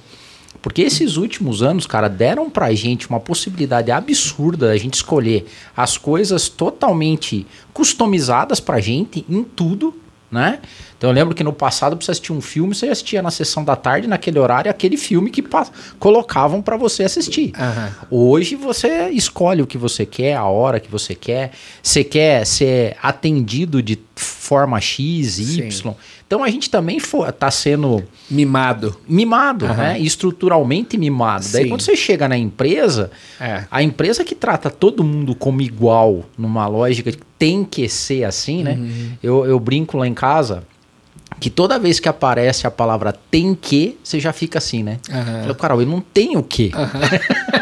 Porque 0.63 0.83
esses 0.83 1.17
últimos 1.17 1.61
anos, 1.63 1.87
cara, 1.87 2.09
deram 2.09 2.49
pra 2.49 2.73
gente 2.73 3.11
uma 3.11 3.19
possibilidade 3.19 3.91
absurda 3.91 4.69
da 4.69 4.77
gente 4.77 4.95
escolher 4.95 5.45
as 5.77 5.99
coisas 5.99 6.49
totalmente 6.49 7.45
customizadas 7.73 8.61
pra 8.61 8.81
gente 8.81 9.27
em 9.29 9.43
tudo, 9.43 9.93
né? 10.31 10.61
Então 10.97 11.11
eu 11.11 11.15
lembro 11.15 11.35
que 11.35 11.43
no 11.43 11.53
passado, 11.53 11.97
pra 11.97 12.05
você 12.05 12.13
assistir 12.13 12.33
um 12.33 12.41
filme, 12.41 12.77
você 12.77 12.89
assistia 12.89 13.21
na 13.21 13.31
sessão 13.33 13.65
da 13.65 13.75
tarde, 13.75 14.07
naquele 14.07 14.39
horário, 14.39 14.71
aquele 14.71 14.97
filme 14.97 15.31
que 15.31 15.45
colocavam 15.99 16.63
para 16.63 16.77
você 16.77 17.03
assistir. 17.03 17.53
Uhum. 17.59 18.31
Hoje 18.31 18.55
você 18.55 19.11
escolhe 19.11 19.61
o 19.61 19.67
que 19.67 19.77
você 19.77 20.07
quer, 20.07 20.37
a 20.37 20.45
hora 20.45 20.79
que 20.79 20.89
você 20.89 21.13
quer. 21.13 21.51
Você 21.83 22.05
quer 22.05 22.47
ser 22.47 22.97
atendido 23.03 23.83
de 23.83 23.99
forma 24.53 24.79
X, 24.79 25.39
Y. 25.39 25.71
Sim. 25.71 25.95
Então 26.27 26.45
a 26.45 26.51
gente 26.51 26.69
também 26.69 26.99
está 26.99 27.51
sendo 27.51 28.05
mimado, 28.31 28.95
mimado, 29.09 29.65
uhum. 29.65 29.75
né? 29.75 29.99
Estruturalmente 29.99 30.99
mimado. 30.99 31.45
Sim. 31.45 31.53
Daí 31.53 31.69
quando 31.71 31.81
você 31.81 31.97
chega 31.97 32.29
na 32.29 32.37
empresa, 32.37 33.11
é. 33.41 33.65
a 33.71 33.83
empresa 33.83 34.23
que 34.23 34.35
trata 34.35 34.69
todo 34.69 35.03
mundo 35.03 35.35
como 35.35 35.63
igual, 35.63 36.27
numa 36.37 36.67
lógica 36.67 37.11
que 37.11 37.23
tem 37.39 37.65
que 37.65 37.89
ser 37.89 38.25
assim, 38.25 38.63
né? 38.63 38.75
Uhum. 38.75 39.13
Eu, 39.23 39.47
eu 39.47 39.59
brinco 39.59 39.97
lá 39.97 40.07
em 40.07 40.15
casa 40.15 40.65
que 41.41 41.49
toda 41.49 41.79
vez 41.79 41.99
que 41.99 42.09
aparece 42.09 42.67
a 42.67 42.71
palavra 42.71 43.13
tem 43.31 43.55
que, 43.55 43.99
você 44.05 44.21
já 44.21 44.33
fica 44.33 44.59
assim, 44.59 44.83
né? 44.83 44.99
Uhum. 45.09 45.49
Eu, 45.49 45.55
Carol, 45.55 45.81
eu 45.81 45.87
não 45.87 46.01
tenho 46.01 46.41
o 46.41 46.43
que. 46.43 46.71
Uhum. 46.75 47.62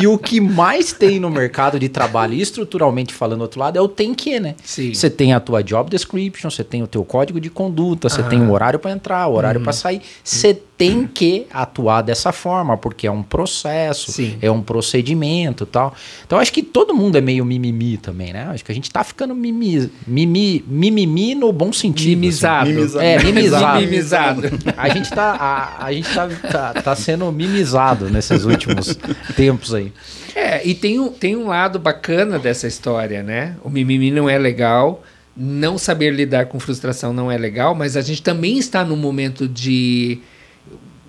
e 0.00 0.06
o 0.06 0.16
que 0.16 0.40
mais 0.40 0.92
tem 0.92 1.18
no 1.18 1.30
mercado 1.30 1.78
de 1.78 1.88
trabalho, 1.88 2.34
estruturalmente 2.34 3.12
falando 3.12 3.38
do 3.38 3.42
outro 3.42 3.60
lado, 3.60 3.76
é 3.76 3.80
o 3.80 3.88
tem 3.88 4.14
que, 4.14 4.38
né? 4.38 4.54
Sim. 4.64 4.94
Você 4.94 5.10
tem 5.10 5.32
a 5.32 5.40
tua 5.40 5.62
job 5.62 5.90
description, 5.90 6.50
você 6.50 6.62
tem 6.62 6.82
o 6.82 6.86
teu 6.86 7.04
código 7.04 7.40
de 7.40 7.50
conduta, 7.50 8.08
você 8.08 8.22
uhum. 8.22 8.28
tem 8.28 8.42
o 8.42 8.52
horário 8.52 8.78
para 8.78 8.90
entrar, 8.90 9.26
o 9.26 9.34
horário 9.34 9.58
uhum. 9.58 9.64
para 9.64 9.72
sair. 9.72 10.00
Você 10.22 10.60
tem 10.78 11.08
que 11.08 11.44
atuar 11.52 12.02
dessa 12.02 12.30
forma, 12.30 12.76
porque 12.76 13.08
é 13.08 13.10
um 13.10 13.22
processo, 13.22 14.12
Sim. 14.12 14.38
é 14.40 14.48
um 14.48 14.62
procedimento 14.62 15.66
tal. 15.66 15.92
Então 16.24 16.38
acho 16.38 16.52
que 16.52 16.62
todo 16.62 16.94
mundo 16.94 17.18
é 17.18 17.20
meio 17.20 17.44
mimimi 17.44 17.96
também, 17.96 18.32
né? 18.32 18.44
Acho 18.44 18.64
que 18.64 18.70
a 18.70 18.74
gente 18.74 18.88
tá 18.88 19.02
ficando 19.02 19.34
mimi, 19.34 19.90
mimi, 20.06 20.64
mimimi 20.68 21.34
no 21.34 21.52
bom 21.52 21.72
sentido. 21.72 22.10
Mimizado. 22.10 22.70
Assim. 22.80 22.98
É, 23.00 23.20
mimizado. 23.20 23.80
mimizado. 23.80 24.42
A 24.76 24.88
gente, 24.88 25.10
tá, 25.10 25.32
a, 25.32 25.84
a 25.84 25.92
gente 25.92 26.14
tá, 26.14 26.28
tá, 26.28 26.82
tá 26.82 26.94
sendo 26.94 27.30
mimizado 27.32 28.08
nesses 28.08 28.44
últimos 28.44 28.96
tempos 29.34 29.74
aí. 29.74 29.87
É, 30.34 30.66
e 30.66 30.74
tem 30.74 30.98
um, 30.98 31.08
tem 31.08 31.36
um 31.36 31.48
lado 31.48 31.78
bacana 31.78 32.38
dessa 32.38 32.66
história, 32.66 33.22
né? 33.22 33.56
O 33.62 33.70
mimimi 33.70 34.10
não 34.10 34.28
é 34.28 34.38
legal, 34.38 35.02
não 35.36 35.78
saber 35.78 36.10
lidar 36.12 36.46
com 36.46 36.58
frustração 36.58 37.12
não 37.12 37.30
é 37.30 37.38
legal, 37.38 37.74
mas 37.74 37.96
a 37.96 38.00
gente 38.00 38.22
também 38.22 38.58
está 38.58 38.84
num 38.84 38.96
momento 38.96 39.48
de 39.48 40.20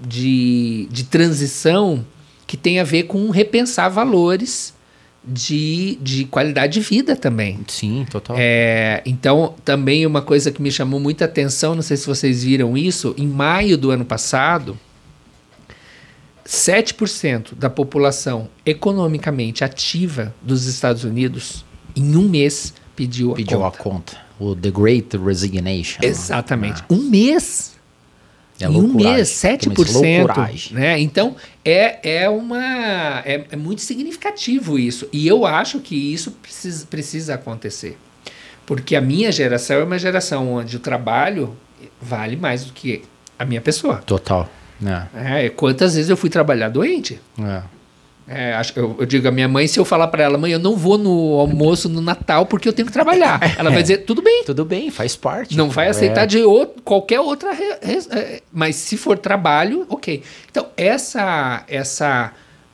de, 0.01 0.87
de 0.89 1.03
transição 1.03 2.05
que 2.47 2.55
tem 2.55 2.79
a 2.79 2.83
ver 2.83 3.03
com 3.03 3.29
repensar 3.29 3.89
valores 3.89 4.73
de, 5.23 5.97
de 6.01 6.25
qualidade 6.25 6.73
de 6.73 6.79
vida 6.79 7.15
também. 7.15 7.59
Sim, 7.67 8.05
total. 8.09 8.35
É, 8.39 9.01
então, 9.05 9.53
também 9.63 10.05
uma 10.05 10.21
coisa 10.21 10.51
que 10.51 10.61
me 10.61 10.71
chamou 10.71 10.99
muita 10.99 11.25
atenção, 11.25 11.75
não 11.75 11.81
sei 11.81 11.97
se 11.97 12.07
vocês 12.07 12.43
viram 12.43 12.77
isso, 12.77 13.13
em 13.17 13.27
maio 13.27 13.77
do 13.77 13.91
ano 13.91 14.05
passado, 14.05 14.79
7% 16.49 17.53
da 17.55 17.69
população 17.69 18.49
economicamente 18.65 19.63
ativa 19.63 20.33
dos 20.41 20.65
Estados 20.65 21.03
Unidos, 21.03 21.63
em 21.95 22.15
um 22.15 22.27
mês, 22.27 22.73
pediu, 22.95 23.33
pediu 23.33 23.63
a 23.63 23.69
conta. 23.69 23.77
Pediu 23.77 23.91
a 23.91 23.93
conta. 23.93 24.17
O 24.39 24.55
The 24.55 24.71
Great 24.71 25.15
Resignation. 25.15 25.99
Exatamente. 26.01 26.81
Ah. 26.81 26.85
Um 26.89 27.03
mês. 27.03 27.77
É 28.59 28.65
em 28.65 28.75
um 28.75 28.91
mês, 28.91 29.29
7%. 29.29 30.71
Né? 30.71 30.99
Então, 30.99 31.35
é, 31.63 32.23
é, 32.23 32.29
uma, 32.29 33.21
é, 33.23 33.45
é, 33.51 33.55
muito 33.55 33.81
significativo 33.81 34.77
isso. 34.79 35.07
E 35.13 35.27
eu 35.27 35.45
acho 35.45 35.79
que 35.79 35.95
isso 35.95 36.31
precisa, 36.31 36.85
precisa 36.87 37.35
acontecer. 37.35 37.95
Porque 38.65 38.95
a 38.95 39.01
minha 39.01 39.31
geração 39.31 39.77
é 39.77 39.83
uma 39.83 39.99
geração 39.99 40.51
onde 40.51 40.75
o 40.75 40.79
trabalho 40.79 41.55
vale 42.01 42.35
mais 42.35 42.65
do 42.65 42.73
que 42.73 43.03
a 43.37 43.45
minha 43.45 43.61
pessoa. 43.61 43.97
Total. 43.97 44.49
É. 44.85 45.45
É, 45.45 45.49
quantas 45.49 45.95
vezes 45.95 46.09
eu 46.09 46.17
fui 46.17 46.29
trabalhar 46.29 46.69
doente? 46.69 47.19
É. 47.39 47.61
É, 48.31 48.53
acho, 48.53 48.73
eu, 48.77 48.95
eu, 48.99 49.05
digo 49.07 49.27
a 49.27 49.31
minha 49.31 49.47
mãe, 49.47 49.65
se 49.65 49.79
eu 49.79 49.83
falar 49.83 50.07
para 50.07 50.21
ela, 50.21 50.37
mãe, 50.37 50.51
eu 50.51 50.59
não 50.59 50.75
vou 50.75 50.99
no 50.99 51.39
almoço 51.39 51.89
no 51.89 51.99
Natal 51.99 52.45
porque 52.45 52.69
eu 52.69 52.73
tenho 52.73 52.85
que 52.85 52.93
trabalhar. 52.93 53.39
Ela 53.57 53.71
vai 53.71 53.81
dizer, 53.81 54.05
tudo 54.05 54.21
bem. 54.21 54.43
Tudo 54.45 54.63
bem, 54.63 54.91
faz 54.91 55.15
parte. 55.15 55.57
Não 55.57 55.67
vai 55.67 55.87
aceitar 55.87 56.23
é. 56.23 56.27
de 56.27 56.43
outro, 56.43 56.79
qualquer 56.83 57.19
outra. 57.19 57.49
É, 57.51 58.43
mas 58.53 58.75
se 58.75 58.97
for 58.97 59.17
trabalho, 59.17 59.87
ok. 59.89 60.21
Então, 60.51 60.67
essa, 60.77 61.63
essa 61.67 62.31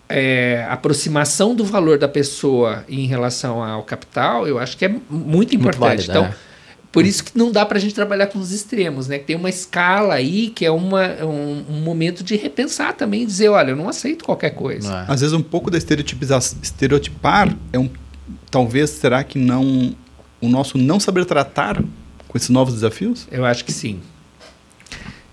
é, 0.09 0.65
aproximação 0.69 1.55
do 1.55 1.63
valor 1.63 1.97
da 1.97 2.09
pessoa 2.09 2.83
em 2.89 3.07
relação 3.07 3.63
ao 3.63 3.81
capital, 3.83 4.45
eu 4.45 4.59
acho 4.59 4.75
que 4.75 4.83
é 4.83 4.93
muito 5.09 5.55
importante. 5.55 5.55
Muito 5.55 5.79
válida, 5.79 6.11
então, 6.11 6.25
é. 6.25 6.33
Por 6.95 7.05
isso 7.05 7.25
que 7.25 7.38
não 7.38 7.51
dá 7.51 7.65
para 7.65 7.77
a 7.77 7.81
gente 7.81 7.93
trabalhar 7.93 8.27
com 8.27 8.39
os 8.39 8.53
extremos, 8.53 9.10
né? 9.10 9.19
Tem 9.19 9.36
uma 9.36 9.49
escala 9.49 10.13
aí 10.13 10.47
que 10.47 10.65
é 10.65 10.71
uma, 10.71 11.25
um, 11.25 11.65
um 11.69 11.81
momento 11.81 12.23
de 12.23 12.38
repensar 12.38 12.93
também 12.93 13.23
e 13.23 13.25
dizer, 13.25 13.49
olha, 13.49 13.71
eu 13.71 13.75
não 13.75 13.89
aceito 13.89 14.23
qualquer 14.23 14.51
coisa. 14.51 15.05
É. 15.05 15.12
Às 15.12 15.19
vezes 15.19 15.34
um 15.34 15.43
pouco 15.43 15.69
da 15.69 15.77
estereotipar 15.77 17.53
é 17.73 17.77
um, 17.77 17.89
talvez 18.49 18.91
será 18.91 19.25
que 19.25 19.38
não 19.38 19.93
o 20.39 20.47
nosso 20.47 20.77
não 20.77 20.97
saber 20.97 21.25
tratar 21.25 21.84
com 22.29 22.38
esses 22.38 22.47
novos 22.47 22.75
desafios? 22.75 23.27
Eu 23.29 23.43
acho 23.43 23.65
que 23.65 23.73
sim. 23.73 23.99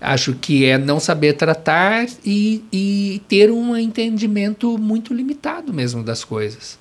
Acho 0.01 0.33
que 0.33 0.65
é 0.65 0.77
não 0.77 0.99
saber 0.99 1.31
tratar 1.31 2.07
e, 2.25 2.61
e 2.73 3.21
ter 3.29 3.49
um 3.49 3.77
entendimento 3.77 4.77
muito 4.77 5.13
limitado 5.13 5.71
mesmo 5.71 6.03
das 6.03 6.25
coisas. 6.25 6.77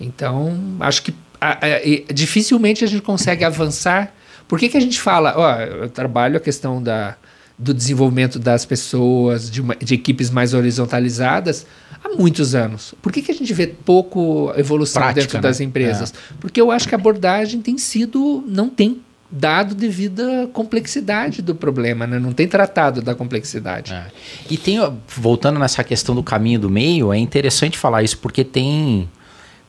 Então, 0.00 0.58
acho 0.80 1.02
que 1.02 1.14
a, 1.38 1.50
a, 1.52 2.12
dificilmente 2.14 2.82
a 2.82 2.86
gente 2.86 3.02
consegue 3.02 3.44
avançar 3.44 4.14
por 4.52 4.58
que, 4.58 4.68
que 4.68 4.76
a 4.76 4.80
gente 4.80 5.00
fala, 5.00 5.32
ó, 5.34 5.60
eu 5.62 5.88
trabalho 5.88 6.36
a 6.36 6.40
questão 6.40 6.82
da, 6.82 7.16
do 7.58 7.72
desenvolvimento 7.72 8.38
das 8.38 8.66
pessoas, 8.66 9.50
de, 9.50 9.62
uma, 9.62 9.74
de 9.74 9.94
equipes 9.94 10.28
mais 10.28 10.52
horizontalizadas 10.52 11.64
há 12.04 12.10
muitos 12.10 12.54
anos. 12.54 12.94
Por 13.00 13.10
que, 13.10 13.22
que 13.22 13.32
a 13.32 13.34
gente 13.34 13.50
vê 13.54 13.66
pouco 13.66 14.52
evolução 14.54 15.00
Prática, 15.00 15.22
dentro 15.22 15.40
das 15.40 15.58
né? 15.58 15.64
empresas? 15.64 16.12
É. 16.12 16.34
Porque 16.38 16.60
eu 16.60 16.70
acho 16.70 16.86
que 16.86 16.94
a 16.94 16.98
abordagem 16.98 17.62
tem 17.62 17.78
sido, 17.78 18.44
não 18.46 18.68
tem 18.68 19.00
dado 19.30 19.74
devida 19.74 20.46
complexidade 20.52 21.40
do 21.40 21.54
problema, 21.54 22.06
né? 22.06 22.18
não 22.18 22.34
tem 22.34 22.46
tratado 22.46 23.00
da 23.00 23.14
complexidade. 23.14 23.94
É. 23.94 24.04
E 24.50 24.58
tem, 24.58 24.76
voltando 25.16 25.58
nessa 25.58 25.82
questão 25.82 26.14
do 26.14 26.22
caminho 26.22 26.60
do 26.60 26.68
meio, 26.68 27.10
é 27.10 27.16
interessante 27.16 27.78
falar 27.78 28.02
isso, 28.02 28.18
porque 28.18 28.44
tem. 28.44 29.08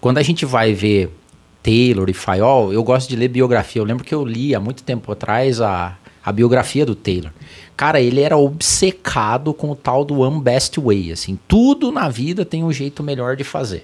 Quando 0.02 0.18
a 0.18 0.24
gente 0.24 0.46
vai 0.46 0.74
ver 0.74 1.10
Taylor 1.64 2.10
e 2.10 2.14
Fayol, 2.14 2.74
eu 2.74 2.84
gosto 2.84 3.08
de 3.10 3.16
ler 3.16 3.30
biografia. 3.30 3.82
Eu 3.82 3.86
lembro 3.86 4.04
que 4.04 4.14
eu 4.14 4.26
li 4.26 4.54
há 4.54 4.60
muito 4.60 4.84
tempo 4.84 5.12
atrás 5.12 5.62
a 5.62 5.98
a 6.26 6.32
biografia 6.32 6.86
do 6.86 6.96
Taylor. 6.96 7.32
Cara, 7.76 8.00
ele 8.00 8.22
era 8.22 8.38
obcecado 8.38 9.54
com 9.54 9.72
o 9.72 9.76
tal 9.76 10.06
do 10.06 10.20
One 10.22 10.40
Best 10.40 10.80
Way, 10.80 11.12
assim, 11.12 11.38
tudo 11.48 11.92
na 11.92 12.08
vida 12.08 12.46
tem 12.46 12.64
um 12.64 12.72
jeito 12.72 13.04
melhor 13.04 13.36
de 13.36 13.44
fazer. 13.44 13.84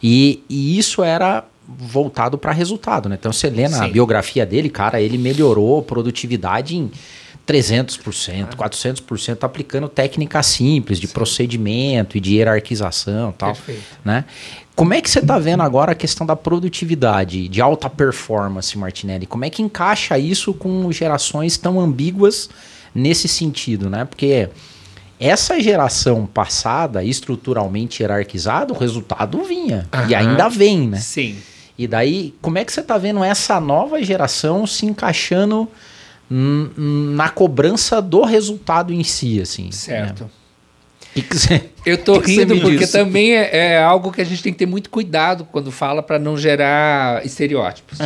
E, 0.00 0.44
e 0.48 0.78
isso 0.78 1.02
era 1.02 1.44
voltado 1.66 2.38
para 2.38 2.52
resultado, 2.52 3.08
né? 3.08 3.16
Então 3.18 3.32
você 3.32 3.50
lê 3.50 3.66
na 3.66 3.86
Sim. 3.86 3.90
biografia 3.92 4.46
dele, 4.46 4.68
cara, 4.68 5.00
ele 5.00 5.18
melhorou 5.18 5.82
produtividade 5.82 6.76
em 6.76 6.90
300%, 7.46 8.48
Ah. 8.52 8.56
400% 8.56 9.44
aplicando 9.44 9.88
técnicas 9.88 10.46
simples 10.46 11.00
de 11.00 11.08
procedimento 11.08 12.16
e 12.16 12.20
de 12.20 12.36
hierarquização, 12.36 13.30
e 13.30 13.32
tal, 13.32 13.52
Perfeito. 13.52 13.82
né? 14.04 14.24
Como 14.74 14.92
é 14.92 15.00
que 15.00 15.08
você 15.08 15.20
está 15.20 15.38
vendo 15.38 15.62
agora 15.62 15.92
a 15.92 15.94
questão 15.94 16.26
da 16.26 16.34
produtividade, 16.34 17.48
de 17.48 17.60
alta 17.60 17.88
performance, 17.88 18.76
Martinelli? 18.76 19.24
Como 19.24 19.44
é 19.44 19.50
que 19.50 19.62
encaixa 19.62 20.18
isso 20.18 20.52
com 20.52 20.90
gerações 20.90 21.56
tão 21.56 21.80
ambíguas 21.80 22.50
nesse 22.92 23.28
sentido, 23.28 23.88
né? 23.88 24.04
Porque 24.04 24.48
essa 25.18 25.60
geração 25.60 26.26
passada, 26.26 27.04
estruturalmente 27.04 28.02
hierarquizada, 28.02 28.72
o 28.72 28.76
resultado 28.76 29.42
vinha. 29.44 29.88
E 30.08 30.14
Aham. 30.14 30.30
ainda 30.30 30.48
vem, 30.48 30.88
né? 30.88 30.98
Sim. 30.98 31.36
E 31.78 31.86
daí, 31.86 32.34
como 32.42 32.58
é 32.58 32.64
que 32.64 32.72
você 32.72 32.80
está 32.80 32.98
vendo 32.98 33.22
essa 33.22 33.60
nova 33.60 34.02
geração 34.02 34.66
se 34.66 34.86
encaixando 34.86 35.68
na 36.28 37.28
cobrança 37.28 38.02
do 38.02 38.24
resultado 38.24 38.92
em 38.92 39.04
si, 39.04 39.40
assim? 39.40 39.70
Certo. 39.70 40.24
né? 40.24 40.30
Que 41.14 41.38
você- 41.38 41.64
Eu 41.86 41.96
tô 41.98 42.18
que 42.20 42.26
que 42.34 42.40
rindo 42.40 42.60
porque 42.60 42.78
diz? 42.78 42.90
também 42.90 43.34
é, 43.36 43.74
é 43.74 43.82
algo 43.82 44.10
que 44.10 44.20
a 44.20 44.24
gente 44.24 44.42
tem 44.42 44.52
que 44.52 44.58
ter 44.58 44.66
muito 44.66 44.90
cuidado 44.90 45.46
quando 45.52 45.70
fala 45.70 46.02
para 46.02 46.18
não 46.18 46.36
gerar 46.36 47.24
estereótipos. 47.24 47.98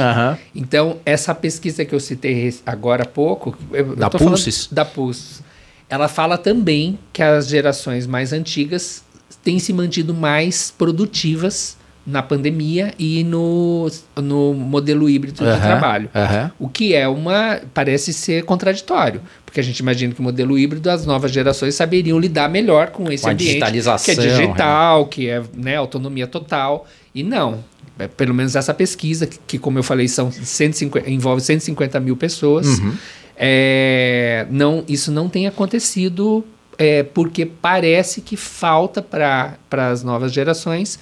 Então, 0.55 0.99
essa 1.07 1.35
pesquisa 1.35 1.85
que 1.87 1.95
eu 1.95 2.01
citei 2.01 2.55
agora 2.67 3.05
há 3.05 3.07
pouco, 3.07 3.57
eu, 3.73 3.89
eu 3.91 3.97
Da 3.97 4.11
falando 4.11 4.31
Pulses? 4.33 4.69
da 4.71 4.85
Pulses, 4.85 5.43
ela 5.89 6.07
fala 6.07 6.37
também 6.37 6.99
que 7.13 7.23
as 7.23 7.49
gerações 7.49 8.07
mais 8.07 8.33
antigas 8.35 9.03
têm 9.43 9.59
se 9.59 9.73
mantido 9.73 10.13
mais 10.13 10.71
produtivas 10.77 11.78
na 12.09 12.23
pandemia 12.23 12.95
e 12.99 13.23
no, 13.23 13.87
no 14.17 14.55
modelo 14.55 15.11
híbrido 15.11 15.45
de 15.45 15.51
Aham, 15.51 15.61
trabalho. 15.61 16.11
aham. 16.15 16.51
O 16.59 16.69
que 16.69 16.95
é 16.95 17.07
uma. 17.07 17.61
parece 17.75 18.15
ser 18.15 18.45
contraditório. 18.45 19.21
Porque 19.45 19.61
a 19.61 19.63
gente 19.63 19.79
imagina 19.79 20.15
que 20.15 20.21
o 20.21 20.23
modelo 20.23 20.59
híbrido, 20.59 20.91
as 20.91 21.05
novas 21.05 21.31
gerações 21.31 21.75
saberiam 21.75 22.19
lidar 22.19 22.49
melhor 22.49 22.89
com 22.91 23.13
esse 23.13 23.25
Com 23.25 23.31
ambiente. 23.31 23.49
digitalização, 23.49 24.15
Que 24.15 24.21
é 24.21 24.25
digital, 24.27 25.07
que 25.07 25.29
é 25.29 25.43
né, 25.55 25.77
autonomia 25.77 26.27
total. 26.27 26.87
E 27.15 27.23
não. 27.23 27.63
É, 27.99 28.09
pelo 28.09 28.33
menos 28.33 28.57
essa 28.57 28.73
pesquisa, 28.73 29.27
que, 29.27 29.39
que, 29.47 29.59
como 29.59 29.79
eu 29.79 29.83
falei, 29.83 30.09
são 30.09 30.31
150, 30.31 31.11
envolve 31.11 31.43
150 31.43 32.01
mil 32.01 32.17
pessoas. 32.17 32.67
Uhum. 32.79 32.95
É, 33.37 34.47
não, 34.51 34.83
isso 34.89 35.13
não 35.13 35.29
tem 35.29 35.47
acontecido 35.47 36.45
é, 36.79 37.03
porque 37.03 37.45
parece 37.47 38.21
que 38.21 38.37
falta 38.37 39.03
para 39.03 39.57
as 39.71 40.03
novas 40.03 40.33
gerações 40.33 40.99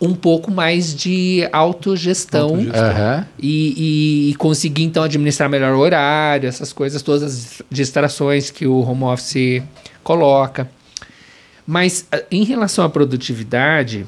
um 0.00 0.14
pouco 0.14 0.50
mais 0.50 0.94
de 0.94 1.48
autogestão, 1.52 2.50
Autogestão. 2.50 2.80
Aham. 2.90 3.26
e, 3.38 4.30
e 4.30 4.34
conseguir 4.36 4.84
então 4.84 5.02
administrar 5.02 5.48
melhor 5.48 5.74
o 5.74 5.78
horário, 5.78 6.46
essas 6.48 6.72
coisas, 6.72 7.00
todas 7.00 7.22
as 7.22 7.62
distrações 7.70 8.50
que 8.50 8.66
o 8.66 8.80
home 8.80 9.04
office 9.04 9.62
coloca. 10.02 10.70
Mas 11.66 12.06
ah, 12.12 12.22
em 12.30 12.44
relação 12.44 12.84
à 12.84 12.90
produtividade, 12.90 14.06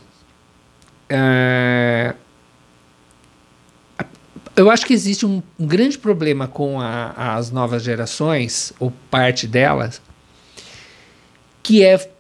ah, 1.11 2.15
eu 4.57 4.71
acho 4.71 4.85
que 4.85 4.93
existe 4.93 5.25
um, 5.25 5.43
um 5.59 5.67
grande 5.67 5.97
problema 5.99 6.47
com 6.49 6.81
a- 6.81 7.35
as 7.37 7.51
novas 7.51 7.83
gerações, 7.83 8.73
ou 8.79 8.93
parte 9.11 9.47
delas, 9.47 10.03
que 11.63 11.83
é 11.85 12.11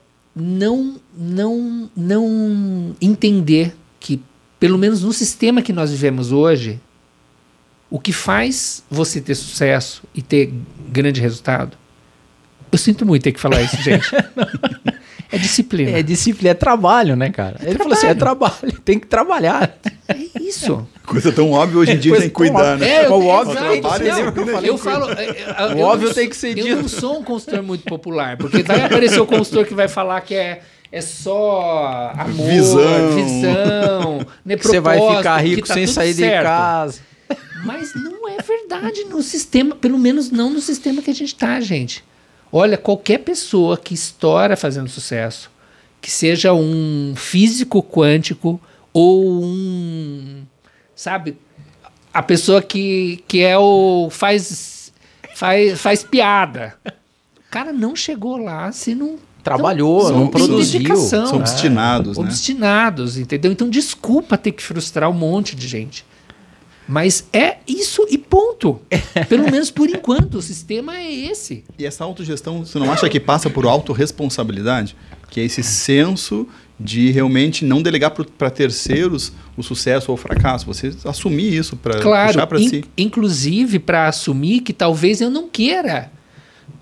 não, 0.40 1.00
não, 1.16 1.90
não 1.96 2.96
entender 3.00 3.74
que, 3.98 4.20
pelo 4.58 4.78
menos 4.78 5.02
no 5.02 5.12
sistema 5.12 5.62
que 5.62 5.72
nós 5.72 5.90
vivemos 5.90 6.32
hoje, 6.32 6.80
o 7.90 7.98
que 7.98 8.12
faz 8.12 8.82
você 8.90 9.20
ter 9.20 9.34
sucesso 9.34 10.02
e 10.14 10.22
ter 10.22 10.52
grande 10.90 11.20
resultado. 11.20 11.76
Eu 12.70 12.78
sinto 12.78 13.06
muito 13.06 13.22
ter 13.22 13.32
que 13.32 13.40
falar 13.40 13.62
isso, 13.62 13.76
gente. 13.82 14.08
é 15.30 15.38
disciplina. 15.38 15.90
É 15.98 16.02
disciplina, 16.02 16.50
é 16.50 16.54
trabalho, 16.54 17.14
né, 17.16 17.30
cara? 17.30 17.56
Ele 17.62 17.78
falou 17.78 17.92
assim: 17.92 18.06
é 18.06 18.14
trabalho, 18.14 18.72
tem 18.84 18.98
que 18.98 19.06
trabalhar. 19.06 19.76
É 20.08 20.16
isso. 20.40 20.86
Coisa 21.04 21.32
tão 21.32 21.50
óbvia 21.52 21.78
hoje 21.80 21.92
em 21.92 21.98
dia 21.98 22.12
Coisa 22.12 22.22
tem 22.22 22.30
que 22.30 22.34
cuidar, 22.34 22.72
óbvia. 22.74 22.76
né? 22.76 22.90
É, 22.90 23.06
eu, 23.06 23.12
O 23.12 23.26
óbvio 23.26 23.56
tem 23.56 23.80
que 23.80 23.86
eu 24.40 24.46
falei? 24.46 24.70
eu 24.70 24.78
falo. 24.78 25.10
é, 25.12 25.24
é, 25.24 25.66
O 25.74 25.78
eu 25.78 25.80
óbvio 25.80 26.08
não- 26.08 26.14
tem 26.14 26.28
que 26.28 26.36
ser 26.36 26.56
Eu 26.58 26.64
dito. 26.64 26.76
não 26.82 26.88
sou 26.88 27.18
um 27.20 27.22
consultor 27.24 27.62
muito 27.62 27.84
popular, 27.84 28.36
porque 28.36 28.62
vai 28.62 28.80
aparecer 28.82 29.20
o 29.20 29.26
consultor 29.26 29.64
que 29.66 29.74
vai 29.74 29.88
falar 29.88 30.20
que 30.22 30.34
é, 30.34 30.60
é 30.92 31.00
só 31.00 32.12
amor, 32.16 32.46
Visão. 32.48 33.14
visão, 33.14 34.26
né, 34.44 34.56
Que 34.56 34.66
você 34.66 34.80
vai 34.80 34.98
ficar 35.16 35.36
rico 35.38 35.66
tá 35.66 35.74
sem 35.74 35.86
sair 35.86 36.10
de 36.14 36.20
certo. 36.20 36.44
casa. 36.44 37.00
Mas 37.64 37.92
não 37.94 38.28
é 38.28 38.36
verdade 38.42 39.04
no 39.04 39.22
sistema, 39.22 39.74
pelo 39.76 39.98
menos 39.98 40.30
não 40.30 40.48
no 40.50 40.60
sistema 40.60 41.02
que 41.02 41.10
a 41.10 41.14
gente 41.14 41.34
está, 41.34 41.58
gente. 41.60 42.04
Olha, 42.52 42.76
qualquer 42.78 43.18
pessoa 43.18 43.76
que 43.76 43.92
estoura 43.94 44.56
fazendo 44.56 44.88
sucesso, 44.88 45.50
que 46.00 46.10
seja 46.10 46.52
um 46.52 47.14
físico 47.16 47.82
quântico 47.82 48.60
ou 48.92 49.44
um, 49.44 50.42
sabe, 50.94 51.36
a 52.12 52.22
pessoa 52.22 52.62
que, 52.62 53.22
que 53.28 53.42
é 53.42 53.58
o 53.58 54.08
faz 54.10 54.92
faz 55.34 55.80
faz 55.80 56.02
piada. 56.02 56.74
O 56.86 57.50
cara 57.50 57.72
não 57.72 57.94
chegou 57.94 58.36
lá 58.36 58.72
se 58.72 58.94
não 58.94 59.16
Trabalhou, 59.42 60.02
Então, 60.02 60.18
não 60.18 60.28
produziu. 60.28 60.80
dedicação. 60.80 61.26
São 61.26 61.36
É. 61.38 61.40
obstinados, 61.40 62.18
né? 62.18 62.24
obstinados, 62.24 63.16
entendeu? 63.16 63.50
Então 63.52 63.70
desculpa 63.70 64.36
ter 64.36 64.52
que 64.52 64.62
frustrar 64.62 65.08
um 65.08 65.14
monte 65.14 65.56
de 65.56 65.66
gente. 65.66 66.04
Mas 66.88 67.24
é 67.32 67.58
isso 67.68 68.06
e 68.08 68.16
ponto. 68.16 68.80
Pelo 69.28 69.44
menos 69.50 69.70
por 69.70 69.88
enquanto, 69.90 70.38
o 70.38 70.42
sistema 70.42 70.96
é 70.96 71.12
esse. 71.12 71.62
E 71.78 71.84
essa 71.84 72.02
autogestão, 72.02 72.64
você 72.64 72.78
não 72.78 72.90
acha 72.90 73.08
que 73.08 73.20
passa 73.20 73.50
por 73.50 73.66
autorresponsabilidade? 73.66 74.96
Que 75.30 75.40
é 75.40 75.44
esse 75.44 75.62
senso 75.62 76.48
de 76.80 77.10
realmente 77.10 77.64
não 77.64 77.82
delegar 77.82 78.12
para 78.12 78.50
terceiros 78.50 79.32
o 79.56 79.62
sucesso 79.62 80.10
ou 80.10 80.14
o 80.14 80.16
fracasso. 80.16 80.64
Você 80.66 80.94
assumir 81.04 81.52
isso 81.52 81.76
para 81.76 82.00
Claro, 82.00 82.28
puxar 82.32 82.46
para 82.46 82.60
in- 82.60 82.68
si. 82.68 82.84
inclusive 82.96 83.78
para 83.78 84.08
assumir 84.08 84.60
que 84.60 84.72
talvez 84.72 85.20
eu 85.20 85.28
não 85.28 85.48
queira 85.48 86.10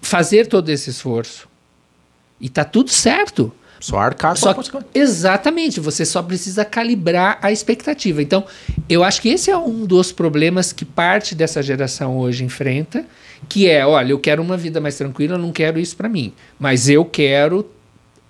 fazer 0.00 0.46
todo 0.46 0.68
esse 0.68 0.90
esforço. 0.90 1.48
E 2.40 2.48
tá 2.48 2.62
tudo 2.64 2.90
certo. 2.90 3.50
Só 3.80 3.98
arcar 3.98 4.34
com 4.34 4.40
Só 4.40 4.50
a 4.50 4.54
consequência. 4.54 4.88
exatamente, 4.94 5.80
você 5.80 6.04
só 6.04 6.22
precisa 6.22 6.64
calibrar 6.64 7.38
a 7.42 7.52
expectativa. 7.52 8.22
Então, 8.22 8.44
eu 8.88 9.04
acho 9.04 9.20
que 9.20 9.28
esse 9.28 9.50
é 9.50 9.56
um 9.56 9.84
dos 9.84 10.12
problemas 10.12 10.72
que 10.72 10.84
parte 10.84 11.34
dessa 11.34 11.62
geração 11.62 12.16
hoje 12.16 12.44
enfrenta, 12.44 13.04
que 13.48 13.68
é, 13.68 13.86
olha, 13.86 14.12
eu 14.12 14.18
quero 14.18 14.42
uma 14.42 14.56
vida 14.56 14.80
mais 14.80 14.96
tranquila, 14.96 15.34
eu 15.34 15.38
não 15.38 15.52
quero 15.52 15.78
isso 15.78 15.96
para 15.96 16.08
mim, 16.08 16.32
mas 16.58 16.88
eu 16.88 17.04
quero 17.04 17.68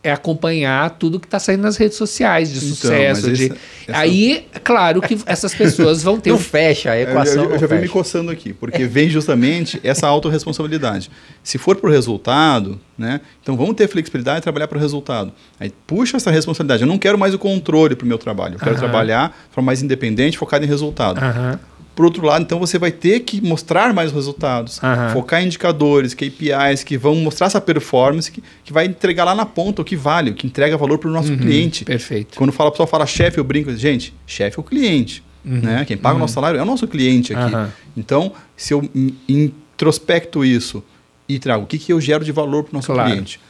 é 0.07 0.13
acompanhar 0.13 0.91
tudo 0.91 1.19
que 1.19 1.27
está 1.27 1.39
saindo 1.39 1.63
nas 1.63 1.77
redes 1.77 1.97
sociais 1.97 2.51
de 2.51 2.59
Então, 2.59 2.69
sucesso. 2.71 3.27
mas 3.29 3.39
de- 3.39 3.45
essa- 3.47 3.57
essa- 3.89 3.99
Aí, 3.99 4.47
claro 4.63 5.01
que 5.01 5.19
essas 5.27 5.55
pessoas 5.55 6.03
vão 6.03 6.21
ter 6.21 6.31
Não 6.31 6.37
um 6.37 6.41
fecha 6.41 6.91
a 6.93 6.97
Eu, 6.99 7.09
equação. 7.11 7.35
eu- 7.37 7.43
eu 7.45 7.51
não 7.51 7.59
já 7.59 7.67
venho 7.67 7.83
me 7.83 7.89
coçando 7.89 8.31
aqui, 8.31 8.53
porque 8.53 8.85
vem 8.87 9.09
justamente 9.11 9.81
essa 9.83 10.07
autorresponsabilidade. 10.07 11.11
Se 11.43 11.59
for 11.59 11.77
para 11.77 11.89
o 11.89 11.93
resultado, 11.93 12.81
né? 12.97 13.21
Então 13.43 13.57
vamos 13.57 13.75
ter 13.75 13.89
flexibilidade 13.89 14.39
e 14.39 14.43
trabalhar 14.43 14.69
para 14.69 14.79
o 14.79 14.81
resultado. 14.81 15.33
Aí 15.59 15.73
puxa 15.87 16.17
essa 16.17 16.31
responsabilidade. 16.31 16.83
Eu 16.83 16.89
não 16.89 16.99
quero 16.99 17.19
mais 17.19 17.35
o 17.35 17.39
controle 17.39 17.95
para 17.97 18.05
o 18.05 18.09
meu 18.09 18.19
trabalho. 18.19 18.55
Eu 18.55 18.59
quero 18.59 18.71
Aham. 18.73 18.79
trabalhar 18.81 19.29
de 19.49 19.55
forma 19.55 19.67
mais 19.67 19.83
independente, 19.83 20.39
focado 20.39 20.65
em 20.65 20.69
resultado. 20.69 21.19
Aham. 21.19 21.59
Por 21.97 22.05
outro 22.05 22.25
lado, 22.25 22.43
então 22.43 22.61
você 22.61 22.79
vai 22.79 22.93
ter 22.93 23.21
que 23.21 23.41
mostrar 23.41 23.93
mais 23.95 24.13
resultados, 24.13 24.79
Aham. 24.85 25.15
focar 25.15 25.43
em 25.43 25.47
indicadores, 25.47 26.13
KPIs 26.15 26.85
que 26.85 26.97
vão 26.99 27.15
mostrar 27.17 27.47
essa 27.49 27.61
performance 27.61 28.31
que, 28.31 28.43
que 28.63 28.73
vai 28.73 28.85
entregar 28.85 29.25
lá 29.25 29.35
na 29.35 29.47
ponta 29.47 29.81
o 29.81 29.85
que 29.85 29.97
vale, 29.97 30.31
o 30.31 30.35
que 30.35 30.47
entrega 30.47 30.77
valor 30.77 30.99
para 30.99 31.09
o 31.09 31.13
nosso 31.13 31.35
cliente. 31.37 31.85
Perfeito. 31.87 32.37
Quando 32.37 32.53
fala, 32.53 32.69
a 32.69 32.71
pessoa 32.71 32.87
fala 32.87 33.07
chefe, 33.07 33.39
eu 33.39 33.45
brinco, 33.45 33.75
gente, 33.75 34.13
chefe 34.27 34.59
é 34.59 34.61
o 34.61 34.63
cliente. 34.63 35.25
Né? 35.43 35.85
Quem 35.87 35.97
paga 35.97 36.17
o 36.17 36.19
nosso 36.19 36.35
salário 36.35 36.59
é 36.61 36.63
o 36.63 36.67
nosso 36.67 36.87
cliente 36.87 37.33
aqui. 37.35 37.55
Então, 37.97 38.31
se 38.57 38.75
eu 38.75 38.83
in- 38.95 39.15
introspecto 39.27 40.45
isso 40.45 40.85
e 41.29 41.39
trago 41.39 41.65
o 41.65 41.67
que, 41.67 41.79
que 41.79 41.93
eu 41.93 42.01
gero 42.01 42.25
de 42.25 42.31
valor 42.33 42.65
para 42.65 42.73
o 42.73 42.75
nosso 42.77 42.93
Claro. 42.93 43.11
cliente, 43.11 43.41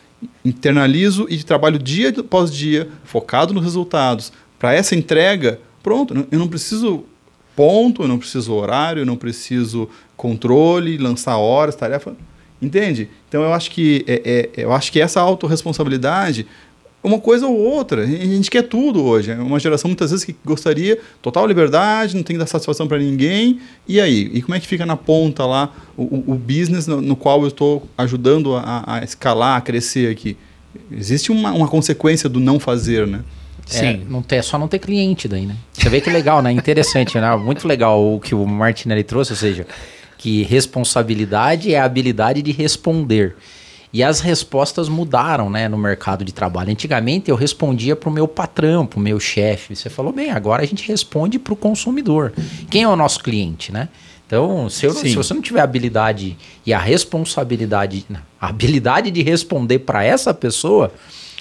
internalizo 0.44 1.26
e 1.28 1.42
trabalho 1.42 1.78
dia 1.78 2.14
após 2.16 2.52
dia, 2.52 2.88
focado 3.04 3.52
nos 3.52 3.62
resultados, 3.64 4.32
para 4.58 4.72
essa 4.74 4.94
entrega, 4.94 5.58
pronto, 5.82 6.26
eu 6.30 6.38
não 6.38 6.48
preciso 6.48 7.04
ponto, 7.56 8.02
eu 8.02 8.08
não 8.08 8.18
preciso 8.18 8.52
horário, 8.52 9.00
eu 9.00 9.06
não 9.06 9.16
preciso 9.16 9.88
controle, 10.16 10.98
lançar 10.98 11.38
horas, 11.38 11.74
tarefa. 11.74 12.14
Entende? 12.60 13.08
Então 13.28 13.42
eu 13.42 13.52
acho 13.52 13.70
que 13.70 14.04
é, 14.06 14.50
é- 14.56 14.64
eu 14.64 14.72
acho 14.72 14.92
que 14.92 15.00
essa 15.00 15.20
autorresponsabilidade, 15.20 16.46
uma 17.06 17.20
coisa 17.20 17.46
ou 17.46 17.56
outra. 17.56 18.02
A 18.02 18.06
gente 18.06 18.50
quer 18.50 18.62
tudo 18.62 19.02
hoje. 19.04 19.30
É 19.30 19.36
uma 19.36 19.60
geração 19.60 19.88
muitas 19.88 20.10
vezes 20.10 20.24
que 20.24 20.34
gostaria 20.44 20.98
total 21.22 21.46
liberdade, 21.46 22.16
não 22.16 22.22
tem 22.22 22.34
que 22.34 22.40
dar 22.40 22.46
satisfação 22.46 22.88
para 22.88 22.98
ninguém. 22.98 23.60
E 23.86 24.00
aí? 24.00 24.30
E 24.34 24.42
como 24.42 24.54
é 24.54 24.60
que 24.60 24.66
fica 24.66 24.84
na 24.84 24.96
ponta 24.96 25.46
lá 25.46 25.72
o, 25.96 26.32
o 26.32 26.34
business 26.34 26.86
no, 26.86 27.00
no, 27.00 27.14
qual 27.14 27.40
eu 27.42 27.48
estou 27.48 27.86
ajudando 27.96 28.56
a, 28.56 28.82
a, 28.86 29.04
escalar, 29.04 29.56
a 29.56 29.60
crescer 29.60 30.10
aqui? 30.10 30.36
Existe 30.90 31.30
uma, 31.30 31.52
uma 31.52 31.68
consequência 31.68 32.28
do 32.28 32.40
não 32.40 32.58
fazer, 32.58 33.06
né? 33.06 33.22
É, 33.70 33.78
Sim. 33.78 34.06
não 34.08 34.22
ter, 34.22 34.42
só 34.42 34.58
não 34.58 34.68
ter 34.68 34.78
cliente 34.78 35.26
daí, 35.26 35.44
né? 35.44 35.56
Você 35.72 35.88
vê 35.88 36.00
que 36.00 36.08
legal, 36.08 36.40
né? 36.40 36.52
Interessante, 36.52 37.18
né? 37.18 37.34
Muito 37.36 37.66
legal 37.66 38.00
o 38.00 38.20
que 38.20 38.34
o 38.34 38.46
Martinelli 38.46 39.02
trouxe, 39.02 39.32
ou 39.32 39.36
seja, 39.36 39.66
que 40.16 40.44
responsabilidade 40.44 41.74
é 41.74 41.78
a 41.78 41.84
habilidade 41.84 42.42
de 42.42 42.52
responder. 42.52 43.34
E 43.92 44.02
as 44.02 44.20
respostas 44.20 44.88
mudaram 44.88 45.48
né, 45.48 45.68
no 45.68 45.78
mercado 45.78 46.24
de 46.24 46.32
trabalho. 46.32 46.70
Antigamente 46.70 47.30
eu 47.30 47.36
respondia 47.36 47.96
para 47.96 48.10
o 48.10 48.12
meu 48.12 48.28
patrão, 48.28 48.86
para 48.86 48.98
o 48.98 49.02
meu 49.02 49.18
chefe. 49.18 49.74
Você 49.74 49.88
falou 49.88 50.12
bem, 50.12 50.30
agora 50.30 50.62
a 50.62 50.66
gente 50.66 50.86
responde 50.86 51.38
para 51.38 51.52
o 51.52 51.56
consumidor. 51.56 52.32
Quem 52.70 52.82
é 52.82 52.88
o 52.88 52.96
nosso 52.96 53.22
cliente, 53.22 53.72
né? 53.72 53.88
Então, 54.26 54.68
se, 54.68 54.84
eu, 54.84 54.92
se, 54.92 55.14
você 55.14 55.32
não 55.32 55.40
tiver 55.40 55.60
a 55.60 55.64
habilidade 55.64 56.36
e 56.66 56.74
a 56.74 56.78
responsabilidade, 56.78 58.04
a 58.40 58.48
habilidade 58.48 59.10
de 59.10 59.22
responder 59.22 59.78
para 59.78 60.02
essa 60.04 60.34
pessoa, 60.34 60.92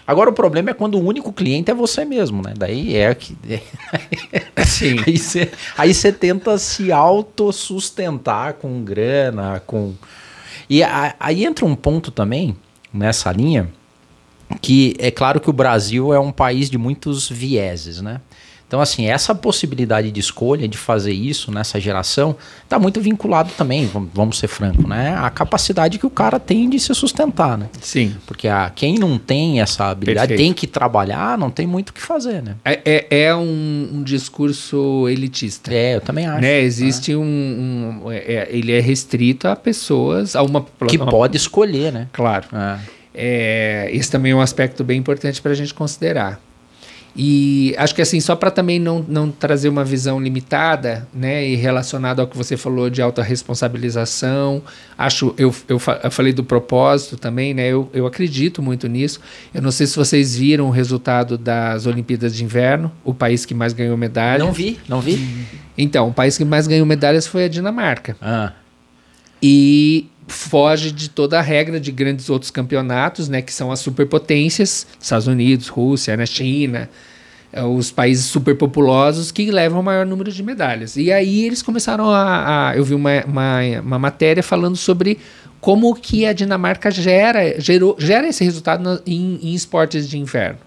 agora 0.05 0.29
o 0.29 0.33
problema 0.33 0.71
é 0.71 0.73
quando 0.73 0.95
o 0.95 1.05
único 1.05 1.31
cliente 1.31 1.71
é 1.71 1.73
você 1.73 2.05
mesmo, 2.05 2.41
né? 2.41 2.53
Daí 2.57 2.95
é 2.95 3.13
que. 3.13 3.37
Sim. 4.65 4.97
aí 5.05 5.17
você 5.17 5.51
aí 5.77 6.11
tenta 6.13 6.57
se 6.57 6.91
autossustentar 6.91 8.55
com 8.55 8.83
grana, 8.83 9.61
com 9.65 9.93
e 10.69 10.83
a, 10.83 11.15
aí 11.19 11.45
entra 11.45 11.65
um 11.65 11.75
ponto 11.75 12.11
também 12.11 12.55
nessa 12.93 13.31
linha 13.31 13.69
que 14.61 14.95
é 14.99 15.11
claro 15.11 15.39
que 15.39 15.49
o 15.49 15.53
Brasil 15.53 16.13
é 16.13 16.19
um 16.19 16.31
país 16.31 16.69
de 16.69 16.77
muitos 16.77 17.29
vieses, 17.29 18.01
né? 18.01 18.21
Então, 18.67 18.81
assim, 18.81 19.05
essa 19.05 19.35
possibilidade 19.35 20.11
de 20.11 20.19
escolha 20.19 20.67
de 20.67 20.77
fazer 20.77 21.13
isso 21.13 21.51
nessa 21.51 21.79
geração 21.79 22.35
está 22.63 22.79
muito 22.79 22.99
vinculado 22.99 23.51
também, 23.55 23.89
vamos 24.13 24.39
ser 24.39 24.47
franco, 24.47 24.87
né? 24.87 25.15
A 25.17 25.29
capacidade 25.29 25.99
que 25.99 26.05
o 26.05 26.09
cara 26.09 26.39
tem 26.39 26.67
de 26.69 26.79
se 26.79 26.93
sustentar, 26.95 27.57
né? 27.57 27.69
Sim. 27.79 28.15
Porque 28.25 28.47
a, 28.47 28.71
quem 28.73 28.97
não 28.97 29.19
tem 29.19 29.61
essa 29.61 29.85
habilidade 29.85 30.29
Perfeito. 30.29 30.47
tem 30.47 30.53
que 30.53 30.65
trabalhar, 30.65 31.37
não 31.37 31.51
tem 31.51 31.67
muito 31.67 31.89
o 31.89 31.93
que 31.93 32.01
fazer, 32.01 32.41
né? 32.41 32.55
É, 32.65 32.81
é, 32.83 33.23
é 33.25 33.35
um, 33.35 33.89
um, 33.93 34.03
discurso 34.03 35.07
elitista. 35.07 35.71
É, 35.71 35.95
eu 35.95 36.01
também 36.01 36.25
acho. 36.25 36.41
Né? 36.41 36.61
Existe 36.61 37.11
é. 37.11 37.17
um. 37.17 38.01
um 38.05 38.11
é, 38.11 38.47
ele 38.49 38.71
é 38.71 38.79
restrito 38.79 39.47
a 39.47 39.55
pessoas, 39.55 40.35
a 40.35 40.41
uma. 40.41 40.65
Que 40.87 40.97
uma, 40.97 41.05
pode 41.05 41.37
escolher, 41.37 41.93
né? 41.93 42.07
Claro. 42.11 42.47
É. 42.51 42.79
É, 43.17 43.89
esse 43.93 44.11
também 44.11 44.33
é 44.33 44.35
um 44.35 44.41
aspecto 44.41 44.83
bem 44.83 44.99
importante 44.99 45.41
para 45.41 45.51
a 45.51 45.55
gente 45.55 45.73
considerar. 45.73 46.41
E 47.15 47.73
acho 47.77 47.95
que 47.95 48.01
assim, 48.01 48.19
só 48.19 48.35
para 48.35 48.51
também 48.51 48.77
não, 48.77 49.03
não 49.07 49.31
trazer 49.31 49.69
uma 49.69 49.85
visão 49.85 50.19
limitada, 50.19 51.07
né, 51.13 51.47
e 51.47 51.55
relacionado 51.55 52.19
ao 52.19 52.27
que 52.27 52.35
você 52.35 52.57
falou 52.57 52.89
de 52.89 53.01
autorresponsabilização, 53.01 54.61
acho, 54.97 55.33
eu, 55.37 55.55
eu, 55.69 55.81
eu, 56.03 56.11
falei 56.11 56.33
do 56.33 56.43
propósito 56.43 57.15
também, 57.15 57.53
né, 57.53 57.67
eu, 57.69 57.89
eu 57.93 58.05
acredito 58.05 58.61
muito 58.61 58.87
nisso. 58.89 59.21
Eu 59.53 59.61
não 59.61 59.71
sei 59.71 59.87
se 59.87 59.95
vocês 59.95 60.35
viram 60.35 60.67
o 60.67 60.71
resultado 60.71 61.37
das 61.37 61.85
Olimpíadas 61.85 62.35
de 62.35 62.43
Inverno, 62.43 62.91
o 63.03 63.13
país 63.13 63.45
que 63.45 63.53
mais 63.53 63.71
ganhou 63.71 63.95
medalhas. 63.95 64.45
Não 64.45 64.51
vi, 64.51 64.77
não 64.87 64.99
vi. 64.99 65.45
Então, 65.77 66.09
o 66.09 66.13
país 66.13 66.37
que 66.37 66.43
mais 66.43 66.67
ganhou 66.67 66.85
medalhas 66.85 67.25
foi 67.25 67.45
a 67.45 67.47
Dinamarca. 67.47 68.17
Ah. 68.21 68.51
E 69.41 70.07
foge 70.27 70.91
de 70.91 71.09
toda 71.09 71.37
a 71.37 71.41
regra 71.41 71.79
de 71.79 71.91
grandes 71.91 72.29
outros 72.29 72.51
campeonatos, 72.51 73.29
né, 73.29 73.41
que 73.41 73.53
são 73.53 73.71
as 73.71 73.79
superpotências, 73.79 74.87
Estados 74.99 75.27
Unidos, 75.27 75.67
Rússia, 75.67 76.17
né, 76.17 76.25
China, 76.25 76.89
é, 77.53 77.63
os 77.63 77.91
países 77.91 78.25
superpopulosos 78.25 79.31
que 79.31 79.49
levam 79.51 79.79
o 79.79 79.83
maior 79.83 80.05
número 80.05 80.31
de 80.31 80.43
medalhas. 80.43 80.97
E 80.97 81.11
aí 81.11 81.45
eles 81.45 81.61
começaram 81.61 82.09
a, 82.09 82.69
a 82.69 82.75
eu 82.75 82.83
vi 82.83 82.93
uma, 82.93 83.23
uma, 83.25 83.59
uma, 83.81 83.99
matéria 83.99 84.43
falando 84.43 84.75
sobre 84.75 85.19
como 85.61 85.93
que 85.95 86.25
a 86.25 86.33
Dinamarca 86.33 86.91
gera, 86.91 87.59
gerou, 87.59 87.95
gera 87.97 88.27
esse 88.27 88.43
resultado 88.43 88.83
no, 88.83 89.01
em, 89.05 89.39
em 89.41 89.53
esportes 89.53 90.09
de 90.09 90.17
inverno. 90.17 90.59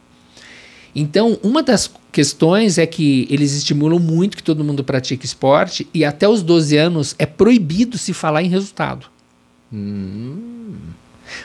Então, 0.95 1.39
uma 1.43 1.63
das 1.63 1.91
questões 2.11 2.79
é 2.79 2.87
que 2.87 3.29
eles 3.31 3.53
estimulam 3.55 4.01
muito 4.01 4.37
que 4.37 4.43
todo 4.43 4.65
mundo 4.65 4.83
pratique 4.83 5.27
esporte 5.27 5.87
e 5.93 6.05
até 6.05 6.29
os 6.29 6.43
12 6.43 6.77
anos 6.77 7.15
é 7.19 7.27
proibido 7.27 7.99
se 7.99 8.13
falar 8.13 8.43
em 8.43 8.49
resultado. 8.49 9.07
Hum. 9.73 10.77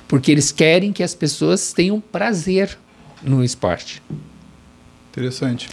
Porque 0.08 0.32
eles 0.32 0.52
querem 0.52 0.94
que 0.94 1.04
as 1.04 1.14
pessoas 1.14 1.74
tenham 1.74 2.00
prazer 2.00 2.78
no 3.22 3.44
esporte. 3.44 4.02
Interessante. 5.14 5.70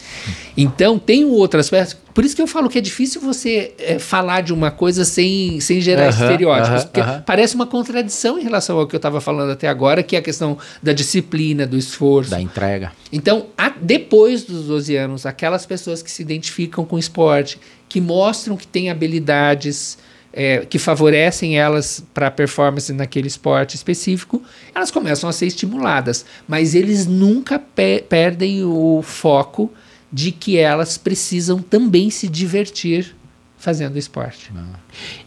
Então, 0.54 0.98
tem 0.98 1.24
um 1.24 1.30
outro 1.30 1.58
aspecto. 1.58 1.96
Por 2.12 2.26
isso 2.26 2.36
que 2.36 2.42
eu 2.42 2.46
falo 2.46 2.68
que 2.68 2.76
é 2.76 2.80
difícil 2.80 3.22
você 3.22 3.72
é, 3.78 3.98
falar 3.98 4.42
de 4.42 4.52
uma 4.52 4.70
coisa 4.70 5.02
sem, 5.02 5.58
sem 5.60 5.80
gerar 5.80 6.08
uh 6.08 6.10
-huh, 6.10 6.22
estereótipos. 6.22 6.68
Uh 6.68 6.74
-huh, 6.74 6.84
porque 6.84 7.00
uh 7.00 7.04
-huh. 7.04 7.24
parece 7.24 7.54
uma 7.54 7.66
contradição 7.66 8.38
em 8.38 8.42
relação 8.42 8.78
ao 8.78 8.86
que 8.86 8.94
eu 8.94 8.98
estava 8.98 9.18
falando 9.18 9.50
até 9.50 9.66
agora, 9.66 10.02
que 10.02 10.14
é 10.14 10.18
a 10.18 10.22
questão 10.22 10.58
da 10.82 10.92
disciplina, 10.92 11.66
do 11.66 11.78
esforço. 11.78 12.30
Da 12.30 12.38
entrega. 12.38 12.92
Então, 13.10 13.46
a, 13.56 13.70
depois 13.70 14.44
dos 14.44 14.66
12 14.66 14.94
anos, 14.96 15.24
aquelas 15.24 15.64
pessoas 15.64 16.02
que 16.02 16.10
se 16.10 16.20
identificam 16.20 16.84
com 16.84 16.96
o 16.96 16.98
esporte, 16.98 17.58
que 17.88 17.98
mostram 17.98 18.58
que 18.58 18.66
têm 18.66 18.90
habilidades 18.90 19.96
é, 20.32 20.64
que 20.64 20.78
favorecem 20.78 21.58
elas 21.58 22.04
para 22.14 22.28
a 22.28 22.30
performance 22.30 22.92
naquele 22.92 23.28
esporte 23.28 23.74
específico, 23.74 24.42
elas 24.74 24.90
começam 24.90 25.28
a 25.28 25.32
ser 25.32 25.46
estimuladas. 25.46 26.24
Mas 26.46 26.74
eles 26.74 27.06
nunca 27.06 27.58
pe 27.58 28.04
perdem 28.08 28.64
o 28.64 29.02
foco 29.02 29.70
de 30.12 30.32
que 30.32 30.58
elas 30.58 30.96
precisam 30.98 31.60
também 31.60 32.10
se 32.10 32.28
divertir 32.28 33.14
fazendo 33.60 33.98
esporte. 33.98 34.50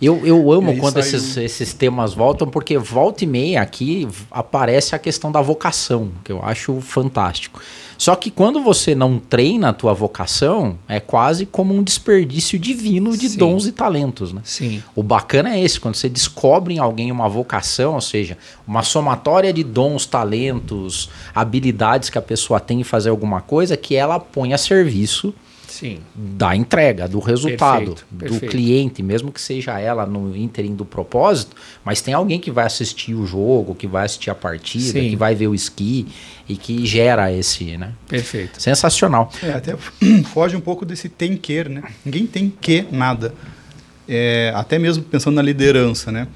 Eu, 0.01 0.25
eu 0.25 0.51
amo 0.51 0.75
quando 0.77 0.97
esses, 0.97 1.37
esses 1.37 1.71
temas 1.71 2.15
voltam, 2.15 2.49
porque 2.49 2.77
volta 2.79 3.23
e 3.23 3.27
meia 3.27 3.61
aqui 3.61 4.07
aparece 4.31 4.95
a 4.95 4.99
questão 4.99 5.31
da 5.31 5.39
vocação, 5.39 6.11
que 6.23 6.31
eu 6.31 6.43
acho 6.43 6.81
fantástico. 6.81 7.61
Só 8.03 8.17
que 8.17 8.29
quando 8.29 8.61
você 8.61 8.93
não 8.93 9.17
treina 9.17 9.69
a 9.69 9.73
tua 9.73 9.93
vocação, 9.93 10.77
é 10.89 10.99
quase 10.99 11.45
como 11.45 11.73
um 11.73 11.81
desperdício 11.81 12.59
divino 12.59 13.15
de 13.15 13.29
Sim. 13.29 13.37
dons 13.37 13.65
e 13.65 13.71
talentos, 13.71 14.33
né? 14.33 14.41
Sim. 14.43 14.83
O 14.93 15.01
bacana 15.01 15.55
é 15.55 15.63
esse, 15.63 15.79
quando 15.79 15.95
você 15.95 16.09
descobre 16.09 16.73
em 16.73 16.79
alguém 16.79 17.13
uma 17.13 17.29
vocação, 17.29 17.93
ou 17.93 18.01
seja, 18.01 18.37
uma 18.67 18.83
somatória 18.83 19.53
de 19.53 19.63
dons, 19.63 20.05
talentos, 20.05 21.09
habilidades 21.33 22.09
que 22.09 22.17
a 22.17 22.21
pessoa 22.21 22.59
tem 22.59 22.81
em 22.81 22.83
fazer 22.83 23.09
alguma 23.09 23.39
coisa, 23.39 23.77
que 23.77 23.95
ela 23.95 24.19
põe 24.19 24.53
a 24.53 24.57
serviço 24.57 25.33
Sim. 25.73 26.01
da 26.13 26.55
entrega, 26.55 27.07
do 27.07 27.17
resultado, 27.17 27.95
perfeito, 27.95 28.05
perfeito. 28.19 28.45
do 28.45 28.51
cliente, 28.51 29.01
mesmo 29.01 29.31
que 29.31 29.41
seja 29.41 29.79
ela 29.79 30.05
no 30.05 30.37
ínterim 30.37 30.75
do 30.75 30.85
propósito, 30.85 31.55
mas 31.83 31.99
tem 31.99 32.13
alguém 32.13 32.39
que 32.39 32.51
vai 32.51 32.63
assistir 32.63 33.15
o 33.15 33.25
jogo, 33.25 33.73
que 33.73 33.87
vai 33.87 34.05
assistir 34.05 34.29
a 34.29 34.35
partida, 34.35 34.99
Sim. 34.99 35.09
que 35.09 35.15
vai 35.15 35.33
ver 35.33 35.47
o 35.47 35.55
esqui 35.55 36.07
e 36.47 36.55
que 36.55 36.85
gera 36.85 37.31
esse, 37.31 37.75
né? 37.75 37.93
Perfeito. 38.07 38.61
Sensacional. 38.61 39.31
É, 39.41 39.53
até 39.53 39.75
foge 40.31 40.55
um 40.55 40.61
pouco 40.61 40.85
desse 40.85 41.09
tem 41.09 41.35
que, 41.35 41.63
né? 41.63 41.81
Ninguém 42.05 42.27
tem 42.27 42.53
que 42.61 42.85
nada. 42.91 43.33
É, 44.07 44.51
até 44.55 44.77
mesmo 44.77 45.03
pensando 45.03 45.33
na 45.33 45.41
liderança, 45.41 46.11
né? 46.11 46.27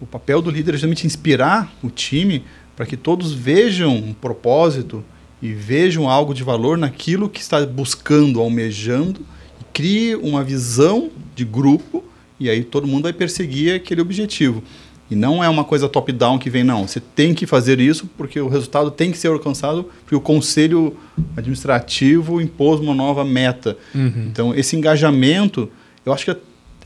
O 0.00 0.06
papel 0.06 0.40
do 0.40 0.50
líder 0.50 0.70
é 0.70 0.72
justamente 0.74 1.06
inspirar 1.06 1.70
o 1.82 1.90
time 1.90 2.42
para 2.74 2.86
que 2.86 2.96
todos 2.96 3.34
vejam 3.34 3.94
um 3.94 4.14
propósito, 4.14 5.04
e 5.40 5.52
vejam 5.52 6.08
algo 6.08 6.34
de 6.34 6.42
valor 6.42 6.76
naquilo 6.76 7.28
que 7.28 7.40
está 7.40 7.64
buscando, 7.64 8.40
almejando, 8.40 9.20
e 9.60 9.64
crie 9.72 10.16
uma 10.16 10.42
visão 10.42 11.10
de 11.34 11.44
grupo 11.44 12.04
e 12.40 12.48
aí 12.48 12.62
todo 12.62 12.86
mundo 12.86 13.04
vai 13.04 13.12
perseguir 13.12 13.74
aquele 13.74 14.00
objetivo. 14.00 14.62
E 15.10 15.16
não 15.16 15.42
é 15.42 15.48
uma 15.48 15.64
coisa 15.64 15.88
top-down 15.88 16.38
que 16.38 16.50
vem, 16.50 16.62
não. 16.62 16.86
Você 16.86 17.00
tem 17.00 17.34
que 17.34 17.46
fazer 17.46 17.80
isso 17.80 18.08
porque 18.16 18.38
o 18.40 18.48
resultado 18.48 18.90
tem 18.90 19.10
que 19.10 19.16
ser 19.16 19.28
alcançado 19.28 19.88
porque 20.00 20.14
o 20.14 20.20
conselho 20.20 20.96
administrativo 21.36 22.40
impôs 22.40 22.78
uma 22.78 22.94
nova 22.94 23.24
meta. 23.24 23.76
Uhum. 23.94 24.28
Então, 24.30 24.54
esse 24.54 24.76
engajamento, 24.76 25.70
eu 26.04 26.12
acho 26.12 26.26
que 26.26 26.30
é 26.30 26.36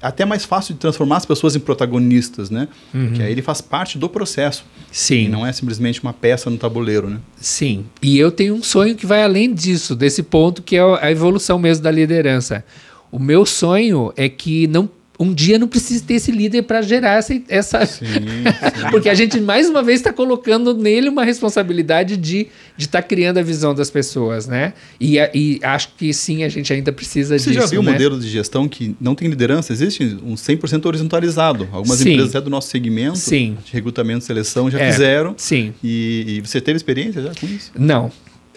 até 0.03 0.25
mais 0.25 0.45
fácil 0.45 0.75
de 0.75 0.81
transformar 0.81 1.19
as 1.19 1.25
pessoas 1.25 1.55
em 1.55 1.61
protagonistas, 1.61 2.51
né? 2.51 2.69
Uhum. 2.93 3.13
Que 3.13 3.23
aí 3.23 3.31
ele 3.31 3.43
faz 3.43 3.61
parte 3.61 3.97
do 3.97 4.09
processo. 4.09 4.65
Sim. 4.91 5.29
Não 5.29 5.47
é 5.47 5.53
simplesmente 5.53 6.03
uma 6.03 6.13
peça 6.13 6.51
no 6.51 6.59
tabuleiro, 6.59 7.09
né? 7.09 7.19
Sim. 7.37 7.87
E 8.03 8.19
eu 8.19 8.33
tenho 8.33 8.55
um 8.55 8.63
sonho 8.63 8.97
que 8.97 9.07
vai 9.07 9.23
além 9.23 9.55
disso, 9.55 9.95
desse 9.95 10.23
ponto 10.23 10.63
que 10.63 10.77
é 10.77 10.81
a 11.01 11.11
evolução 11.11 11.59
mesmo 11.59 11.85
da 11.85 11.91
liderança. 11.91 12.65
O 13.11 13.19
meu 13.19 13.47
sonho 13.47 14.13
é 14.17 14.29
que 14.29 14.67
não 14.67 14.91
um 15.23 15.33
dia 15.33 15.59
não 15.59 15.69
precisa 15.69 16.03
ter 16.05 16.15
esse 16.15 16.33
líder 16.33 16.63
para 16.63 16.83
gerar 16.83 17.19
essa. 17.19 17.41
essa... 17.49 17.87
Sim, 17.87 18.05
sim. 18.07 18.91
Porque 18.91 19.09
a 19.09 19.15
gente, 19.15 19.41
mais 19.41 19.69
uma 19.69 19.83
vez, 19.83 20.01
está 20.01 20.13
colocando 20.13 20.75
nele 20.75 21.09
uma 21.09 21.25
responsabilidade 21.25 22.17
de 22.17 22.49
estar 22.77 23.01
tá 23.01 23.07
criando 23.07 23.39
a 23.39 23.43
visão 23.43 23.75
das 23.75 23.91
pessoas, 23.91 24.47
né? 24.47 24.73
E, 25.01 25.19
e, 25.35 25.61
acho 25.63 25.91
que 25.97 26.13
sim, 26.13 26.43
a 26.43 26.49
gente 26.49 26.73
ainda 26.73 26.93
precisa 26.93 27.39
Você 27.39 27.51
disso. 27.51 27.61
Você 27.61 27.61
já 27.61 27.67
viu 27.67 27.83
né? 27.83 27.91
um 27.91 27.93
modelo 27.93 28.19
de 28.19 28.29
gestão 28.29 28.69
que 28.69 28.97
não 29.01 29.15
tem 29.15 29.29
liderança? 29.29 29.73
Existe 29.73 30.19
um 30.25 30.35
100% 30.35 30.85
horizontalizado. 30.87 31.69
Algumas 31.73 31.99
sim. 31.99 32.13
empresas 32.13 32.35
até 32.35 32.41
do 32.41 32.51
nosso 32.51 32.69
segmento 32.69 33.19
sim. 33.19 33.57
de 33.65 33.73
recrutamento 33.73 34.25
e 34.25 34.27
seleção 34.27 34.71
já 34.71 34.81
é, 34.81 34.91
fizeram. 34.91 35.35
Sim. 35.37 35.73
E, 35.83 36.25
e, 36.27 36.41
você 36.41 36.61
teve 36.61 36.77
experiência 36.77 37.23
já 37.23 37.33
com 37.39 37.47
isso? 37.47 37.71
Não. 37.79 38.11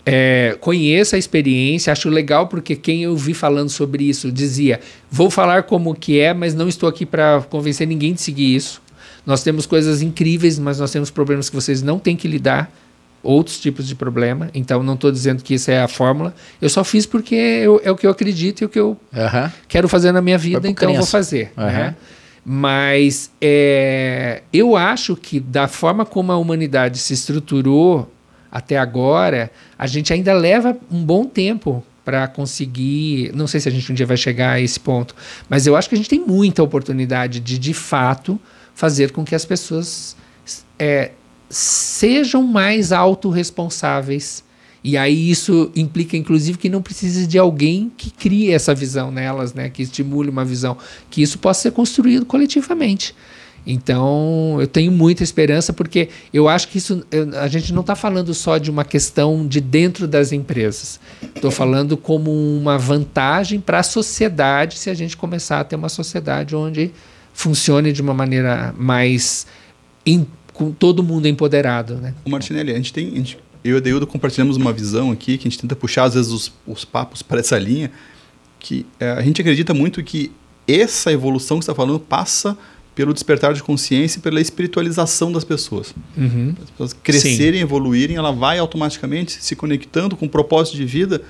É, 0.05 0.55
conheço 0.61 1.15
a 1.15 1.17
experiência, 1.17 1.91
acho 1.91 2.09
legal 2.09 2.47
porque 2.47 2.75
quem 2.75 3.03
eu 3.03 3.17
vi 3.17 3.33
falando 3.33 3.69
sobre 3.69 4.03
isso 4.03 4.31
dizia: 4.31 4.79
vou 5.09 5.31
falar 5.31 5.63
como 5.63 5.95
que 5.95 6.19
é, 6.19 6.33
mas 6.33 6.53
não 6.53 6.67
estou 6.67 6.87
aqui 6.87 7.05
para 7.05 7.41
convencer 7.49 7.87
ninguém 7.87 8.13
de 8.13 8.21
seguir 8.21 8.55
isso. 8.55 8.81
Nós 9.25 9.41
temos 9.41 9.65
coisas 9.65 10.03
incríveis, 10.03 10.59
mas 10.59 10.79
nós 10.79 10.91
temos 10.91 11.09
problemas 11.09 11.49
que 11.49 11.55
vocês 11.55 11.81
não 11.81 11.97
têm 11.97 12.15
que 12.15 12.27
lidar, 12.27 12.71
outros 13.23 13.59
tipos 13.59 13.87
de 13.87 13.95
problema. 13.95 14.51
Então 14.53 14.83
não 14.83 14.93
estou 14.93 15.11
dizendo 15.11 15.43
que 15.43 15.55
isso 15.55 15.71
é 15.71 15.81
a 15.81 15.87
fórmula. 15.87 16.35
Eu 16.61 16.69
só 16.69 16.83
fiz 16.83 17.07
porque 17.07 17.33
eu, 17.33 17.81
é 17.83 17.89
o 17.89 17.95
que 17.95 18.05
eu 18.05 18.11
acredito 18.11 18.61
e 18.61 18.65
o 18.65 18.69
que 18.69 18.79
eu 18.79 18.95
quero 19.67 19.89
fazer 19.89 20.11
na 20.11 20.21
minha 20.21 20.37
vida, 20.37 20.67
então 20.69 20.91
eu 20.91 20.97
vou 20.97 21.05
fazer. 21.05 21.51
Né? 21.57 21.95
Mas 22.45 23.31
é, 23.41 24.43
eu 24.53 24.75
acho 24.75 25.15
que 25.15 25.39
da 25.39 25.67
forma 25.67 26.05
como 26.05 26.31
a 26.31 26.37
humanidade 26.37 26.99
se 26.99 27.11
estruturou 27.11 28.11
até 28.55 28.77
agora, 28.77 29.51
a 29.77 29.85
gente 29.85 30.13
ainda 30.13 30.33
leva 30.33 30.77
um 30.89 31.03
bom 31.03 31.25
tempo 31.25 31.83
para 32.05 32.25
conseguir. 32.25 33.29
Não 33.35 33.47
sei 33.47 33.59
se 33.59 33.67
a 33.67 33.71
gente 33.71 33.91
um 33.91 33.95
dia 33.95 34.05
vai 34.05 34.15
chegar 34.15 34.53
a 34.53 34.61
esse 34.61 34.79
ponto, 34.79 35.13
mas 35.49 35.67
eu 35.67 35.75
acho 35.75 35.89
que 35.89 35.95
a 35.95 35.97
gente 35.97 36.07
tem 36.07 36.21
muita 36.21 36.63
oportunidade 36.63 37.41
de, 37.41 37.59
de 37.59 37.73
fato, 37.73 38.39
fazer 38.73 39.11
com 39.11 39.25
que 39.25 39.35
as 39.35 39.43
pessoas 39.43 40.15
é, 40.79 41.11
sejam 41.49 42.43
mais 42.43 42.93
autorresponsáveis. 42.93 44.41
E 44.81 44.95
aí 44.95 45.29
isso 45.29 45.69
implica, 45.75 46.15
inclusive, 46.15 46.57
que 46.57 46.69
não 46.69 46.81
precise 46.81 47.27
de 47.27 47.37
alguém 47.37 47.91
que 47.97 48.09
crie 48.09 48.53
essa 48.53 48.73
visão 48.73 49.11
nelas, 49.11 49.53
né? 49.53 49.69
Que 49.69 49.83
estimule 49.83 50.29
uma 50.29 50.45
visão, 50.45 50.77
que 51.09 51.21
isso 51.21 51.39
possa 51.39 51.63
ser 51.63 51.71
construído 51.71 52.25
coletivamente. 52.25 53.13
Então, 53.67 54.57
eu 54.59 54.67
tenho 54.67 54.91
muita 54.91 55.23
esperança, 55.23 55.73
porque 55.73 56.09
eu 56.33 56.47
acho 56.47 56.67
que 56.67 56.77
isso. 56.77 57.05
a 57.41 57.47
gente 57.47 57.73
não 57.73 57.81
está 57.81 57.95
falando 57.95 58.33
só 58.33 58.57
de 58.57 58.69
uma 58.69 58.85
questão 58.85 59.47
de 59.47 59.59
dentro 59.59 60.07
das 60.07 60.31
empresas. 60.31 60.99
Estou 61.35 61.49
falando 61.51 61.97
como 61.97 62.31
uma 62.31 62.77
vantagem 62.77 63.59
para 63.59 63.79
a 63.79 63.83
sociedade 63.83 64.77
se 64.77 64.89
a 64.89 64.93
gente 64.93 65.17
começar 65.17 65.59
a 65.59 65.63
ter 65.63 65.75
uma 65.75 65.89
sociedade 65.89 66.55
onde 66.55 66.91
funcione 67.33 67.91
de 67.91 68.01
uma 68.01 68.13
maneira 68.13 68.73
mais. 68.77 69.45
em- 70.05 70.25
com 70.53 70.71
todo 70.71 71.03
mundo 71.03 71.27
empoderado, 71.27 71.95
né? 71.95 72.13
O 72.23 72.29
Martinelli, 72.29 72.71
a 72.71 72.75
gente 72.75 72.93
tem. 72.93 73.07
a 73.07 73.15
gente- 73.15 73.37
eu 73.63 73.73
e 73.75 73.77
a 73.77 73.81
Deildo 73.81 74.05
compartilhamos 74.07 74.55
uma 74.55 74.71
visão 74.71 75.11
aqui 75.11 75.37
que 75.37 75.47
a 75.47 75.51
gente 75.51 75.59
tenta 75.59 75.75
puxar, 75.75 76.03
às 76.05 76.13
vezes, 76.13 76.31
os, 76.31 76.53
os 76.67 76.85
papos 76.85 77.21
para 77.23 77.39
essa 77.39 77.57
linha. 77.57 77.91
Que 78.59 78.85
eh, 78.99 79.11
a 79.17 79.21
gente 79.21 79.41
acredita 79.41 79.73
muito 79.73 80.01
que 80.03 80.31
essa 80.67 81.11
evolução 81.11 81.57
que 81.57 81.63
está 81.63 81.75
falando 81.75 81.99
passa 81.99 82.57
pelo 82.95 83.13
despertar 83.13 83.53
de 83.53 83.61
consciência 83.61 84.19
e 84.19 84.21
pela 84.21 84.39
espiritualização 84.39 85.31
das 85.31 85.43
pessoas. 85.43 85.93
Uhum. 86.17 86.55
As 86.63 86.69
pessoas 86.69 86.93
crescerem, 86.93 87.59
evoluírem, 87.59 88.15
ela 88.15 88.31
vai 88.31 88.57
automaticamente 88.57 89.43
se 89.43 89.55
conectando 89.55 90.15
com 90.15 90.25
o 90.25 90.29
propósito 90.29 90.77
de 90.77 90.85
vida, 90.85 91.21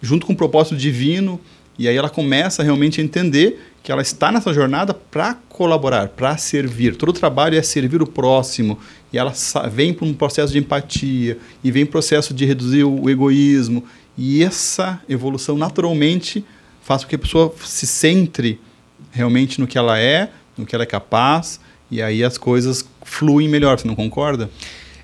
junto 0.00 0.24
com 0.24 0.32
o 0.32 0.36
propósito 0.36 0.76
divino, 0.76 1.40
e 1.76 1.88
aí 1.88 1.96
ela 1.96 2.08
começa 2.08 2.62
realmente 2.62 3.00
a 3.00 3.04
entender 3.04 3.60
que 3.82 3.90
ela 3.90 4.00
está 4.00 4.30
nessa 4.30 4.54
jornada 4.54 4.94
para 4.94 5.34
colaborar, 5.48 6.08
para 6.08 6.36
servir. 6.36 6.96
Todo 6.96 7.10
o 7.10 7.12
trabalho 7.12 7.58
é 7.58 7.62
servir 7.62 8.00
o 8.00 8.06
próximo, 8.06 8.78
e 9.12 9.18
ela 9.18 9.32
vem 9.72 9.92
para 9.92 10.06
um 10.06 10.14
processo 10.14 10.52
de 10.52 10.58
empatia, 10.58 11.36
e 11.64 11.70
vem 11.70 11.84
processo 11.84 12.32
de 12.32 12.44
reduzir 12.44 12.84
o 12.84 13.10
egoísmo, 13.10 13.84
e 14.16 14.42
essa 14.42 15.00
evolução 15.08 15.58
naturalmente 15.58 16.44
faz 16.80 17.02
com 17.02 17.10
que 17.10 17.16
a 17.16 17.18
pessoa 17.18 17.52
se 17.64 17.86
centre 17.86 18.60
realmente 19.10 19.60
no 19.60 19.66
que 19.66 19.76
ela 19.76 19.98
é, 19.98 20.30
no 20.56 20.64
que 20.66 20.74
ela 20.74 20.84
é 20.84 20.86
capaz, 20.86 21.60
e 21.90 22.00
aí 22.02 22.22
as 22.24 22.36
coisas 22.38 22.84
fluem 23.02 23.48
melhor, 23.48 23.78
você 23.78 23.86
não 23.86 23.94
concorda? 23.94 24.50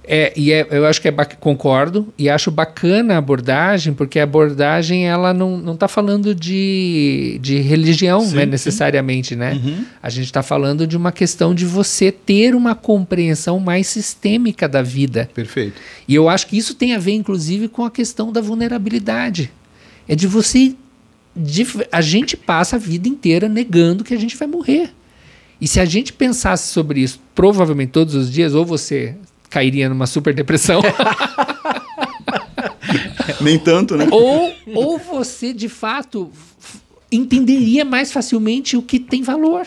É, 0.05 0.33
e 0.37 0.51
é- 0.51 0.67
eu 0.69 0.85
acho 0.85 1.01
que 1.01 1.07
é 1.07 1.13
concordo 1.13 2.13
e 2.19 2.29
acho 2.29 2.51
bacana 2.51 3.15
a 3.15 3.19
abordagem, 3.19 3.95
porque 3.95 4.19
a 4.19 4.25
abordagem 4.25 5.07
ela 5.07 5.33
não, 5.33 5.57
não 5.59 5.77
tá 5.77 5.87
falando 5.87 6.35
de, 6.35 7.39
de 7.41 7.59
religião, 7.61 8.21
Sim, 8.23 8.35
né, 8.35 8.43
sim. 8.45 8.51
necessariamente, 8.51 9.37
né? 9.37 9.53
Uhum. 9.65 9.85
A 10.03 10.11
gente 10.11 10.25
está 10.25 10.43
falando 10.43 10.89
de 10.89 10.97
uma 10.97 11.13
questão 11.13 11.55
de 11.55 11.65
você 11.65 12.11
ter 12.11 12.53
uma 12.57 12.75
compreensão 12.75 13.61
mais 13.61 13.87
sistêmica 13.87 14.69
da 14.69 14.83
vida. 14.83 15.31
Perfeito. 15.33 15.81
E 16.09 16.17
eu 16.17 16.29
acho 16.29 16.49
que 16.49 16.59
isso 16.59 16.75
tem 16.75 16.95
a 16.95 16.99
ver, 16.99 17.13
inclusive, 17.13 17.69
com 17.69 17.85
a 17.85 17.91
questão 17.91 18.33
da 18.33 18.41
vulnerabilidade. 18.41 19.53
É 20.09 20.17
de 20.17 20.27
você. 20.27 20.75
de- 21.35 21.65
a 21.93 22.01
gente 22.01 22.37
passa 22.37 22.75
a 22.75 22.79
vida 22.79 23.09
inteira 23.09 23.49
negando 23.49 24.03
que 24.05 24.13
a 24.13 24.19
gente 24.19 24.37
vai 24.37 24.49
morrer. 24.49 24.91
E 25.63 25.69
se 25.69 25.79
a 25.79 25.85
gente 25.85 26.13
pensasse 26.13 26.73
sobre 26.73 27.03
isso, 27.03 27.21
provavelmente 27.37 27.91
todos 27.91 28.17
os 28.17 28.33
dias, 28.33 28.53
ou 28.53 28.67
você 28.67 29.15
cairia 29.49 29.89
numa 29.89 30.09
super 30.09 30.35
depressão, 30.35 30.83
Nem 33.41 33.61
tanto, 33.61 33.97
né? 33.97 34.09
ou, 34.11 34.53
ou 34.75 34.99
você 34.99 35.53
de 35.53 35.69
fato 35.69 36.33
entenderia 37.13 37.85
mais 37.85 38.11
facilmente 38.11 38.77
o 38.77 38.83
que 38.83 38.99
tem 38.99 39.23
valor. 39.23 39.65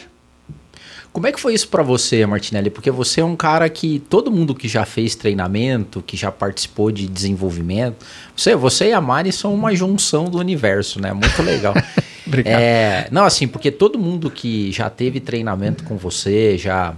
Como 1.16 1.28
é 1.28 1.32
que 1.32 1.40
foi 1.40 1.54
isso 1.54 1.70
pra 1.70 1.82
você, 1.82 2.26
Martinelli? 2.26 2.70
Porque 2.70 2.92
você 2.92 3.22
é 3.22 3.24
um 3.24 3.38
cara 3.38 3.70
que 3.70 4.00
todo 4.10 4.30
mundo 4.30 4.54
que 4.54 4.68
já 4.68 4.84
fez 4.84 5.16
treinamento, 5.16 6.04
que 6.06 6.18
já 6.18 6.30
participou 6.30 6.92
de 6.92 7.08
desenvolvimento, 7.08 8.06
você, 8.36 8.54
você 8.54 8.90
e 8.90 8.92
a 8.92 9.00
Mari 9.00 9.32
são 9.32 9.54
uma 9.54 9.74
junção 9.74 10.26
do 10.26 10.38
universo, 10.38 11.00
né? 11.00 11.14
Muito 11.14 11.42
legal. 11.42 11.74
Obrigado. 12.28 12.60
É, 12.60 13.08
não, 13.12 13.24
assim, 13.24 13.48
porque 13.48 13.72
todo 13.72 13.98
mundo 13.98 14.30
que 14.30 14.74
já 14.74 14.90
teve 14.90 15.22
treinamento 15.22 15.86
com 15.86 15.96
você, 15.96 16.58
já 16.58 16.94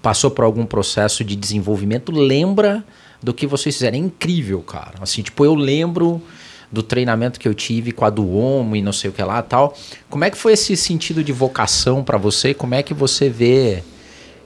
passou 0.00 0.30
por 0.30 0.46
algum 0.46 0.64
processo 0.64 1.22
de 1.22 1.36
desenvolvimento, 1.36 2.10
lembra 2.10 2.82
do 3.22 3.34
que 3.34 3.46
vocês 3.46 3.74
fizeram. 3.74 3.98
É 3.98 4.00
incrível, 4.00 4.62
cara. 4.62 4.94
Assim, 5.02 5.20
tipo, 5.20 5.44
eu 5.44 5.54
lembro 5.54 6.22
do 6.70 6.82
treinamento 6.82 7.40
que 7.40 7.48
eu 7.48 7.54
tive 7.54 7.92
com 7.92 8.04
a 8.04 8.10
do 8.10 8.28
e 8.74 8.82
não 8.82 8.92
sei 8.92 9.10
o 9.10 9.12
que 9.12 9.22
lá 9.22 9.42
tal. 9.42 9.76
Como 10.08 10.24
é 10.24 10.30
que 10.30 10.36
foi 10.36 10.52
esse 10.52 10.76
sentido 10.76 11.24
de 11.24 11.32
vocação 11.32 12.04
pra 12.04 12.18
você? 12.18 12.52
Como 12.52 12.74
é 12.74 12.82
que 12.82 12.92
você 12.92 13.28
vê 13.28 13.82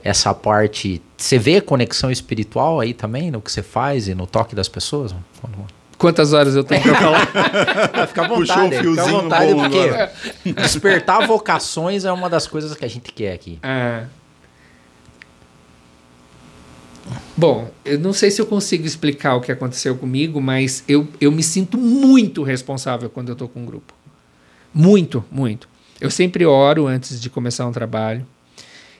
essa 0.03 0.33
parte? 0.33 1.01
Você 1.17 1.37
vê 1.37 1.59
conexão 1.61 2.09
espiritual 2.09 2.79
aí 2.79 2.93
também 2.93 3.29
no 3.29 3.41
que 3.41 3.51
você 3.51 3.61
faz 3.61 4.07
e 4.07 4.15
no 4.15 4.25
toque 4.25 4.55
das 4.55 4.67
pessoas? 4.67 5.13
Quantas 5.97 6.33
horas 6.33 6.55
eu 6.55 6.63
tenho 6.63 6.81
para 6.81 6.95
falar? 6.95 7.27
Fica 8.07 8.25
à 8.25 8.27
Puxou 8.27 8.55
vontade, 8.55 8.75
o 8.75 8.77
fica 8.77 8.79
à 8.79 8.81
fiozinho 8.81 9.21
vontade, 9.21 9.55
porque 9.55 9.79
agora. 9.79 10.11
despertar 10.61 11.27
vocações 11.27 12.03
é 12.03 12.11
uma 12.11 12.29
das 12.29 12.47
coisas 12.47 12.75
que 12.75 12.83
a 12.83 12.89
gente 12.89 13.11
quer 13.13 13.33
aqui. 13.33 13.59
Ah. 13.63 14.03
Bom, 17.35 17.69
eu 17.83 17.99
não 17.99 18.13
sei 18.13 18.31
se 18.31 18.41
eu 18.41 18.45
consigo 18.45 18.85
explicar 18.85 19.35
o 19.35 19.41
que 19.41 19.51
aconteceu 19.51 19.95
comigo, 19.95 20.39
mas 20.41 20.83
eu, 20.87 21.07
eu 21.19 21.31
me 21.31 21.43
sinto 21.43 21.77
muito 21.77 22.43
responsável 22.43 23.09
quando 23.09 23.29
eu 23.29 23.33
estou 23.33 23.47
com 23.49 23.61
um 23.61 23.65
grupo. 23.65 23.93
Muito, 24.73 25.23
muito. 25.31 25.67
Eu 25.99 26.09
sempre 26.09 26.45
oro 26.45 26.87
antes 26.87 27.19
de 27.19 27.29
começar 27.29 27.67
um 27.67 27.71
trabalho. 27.71 28.25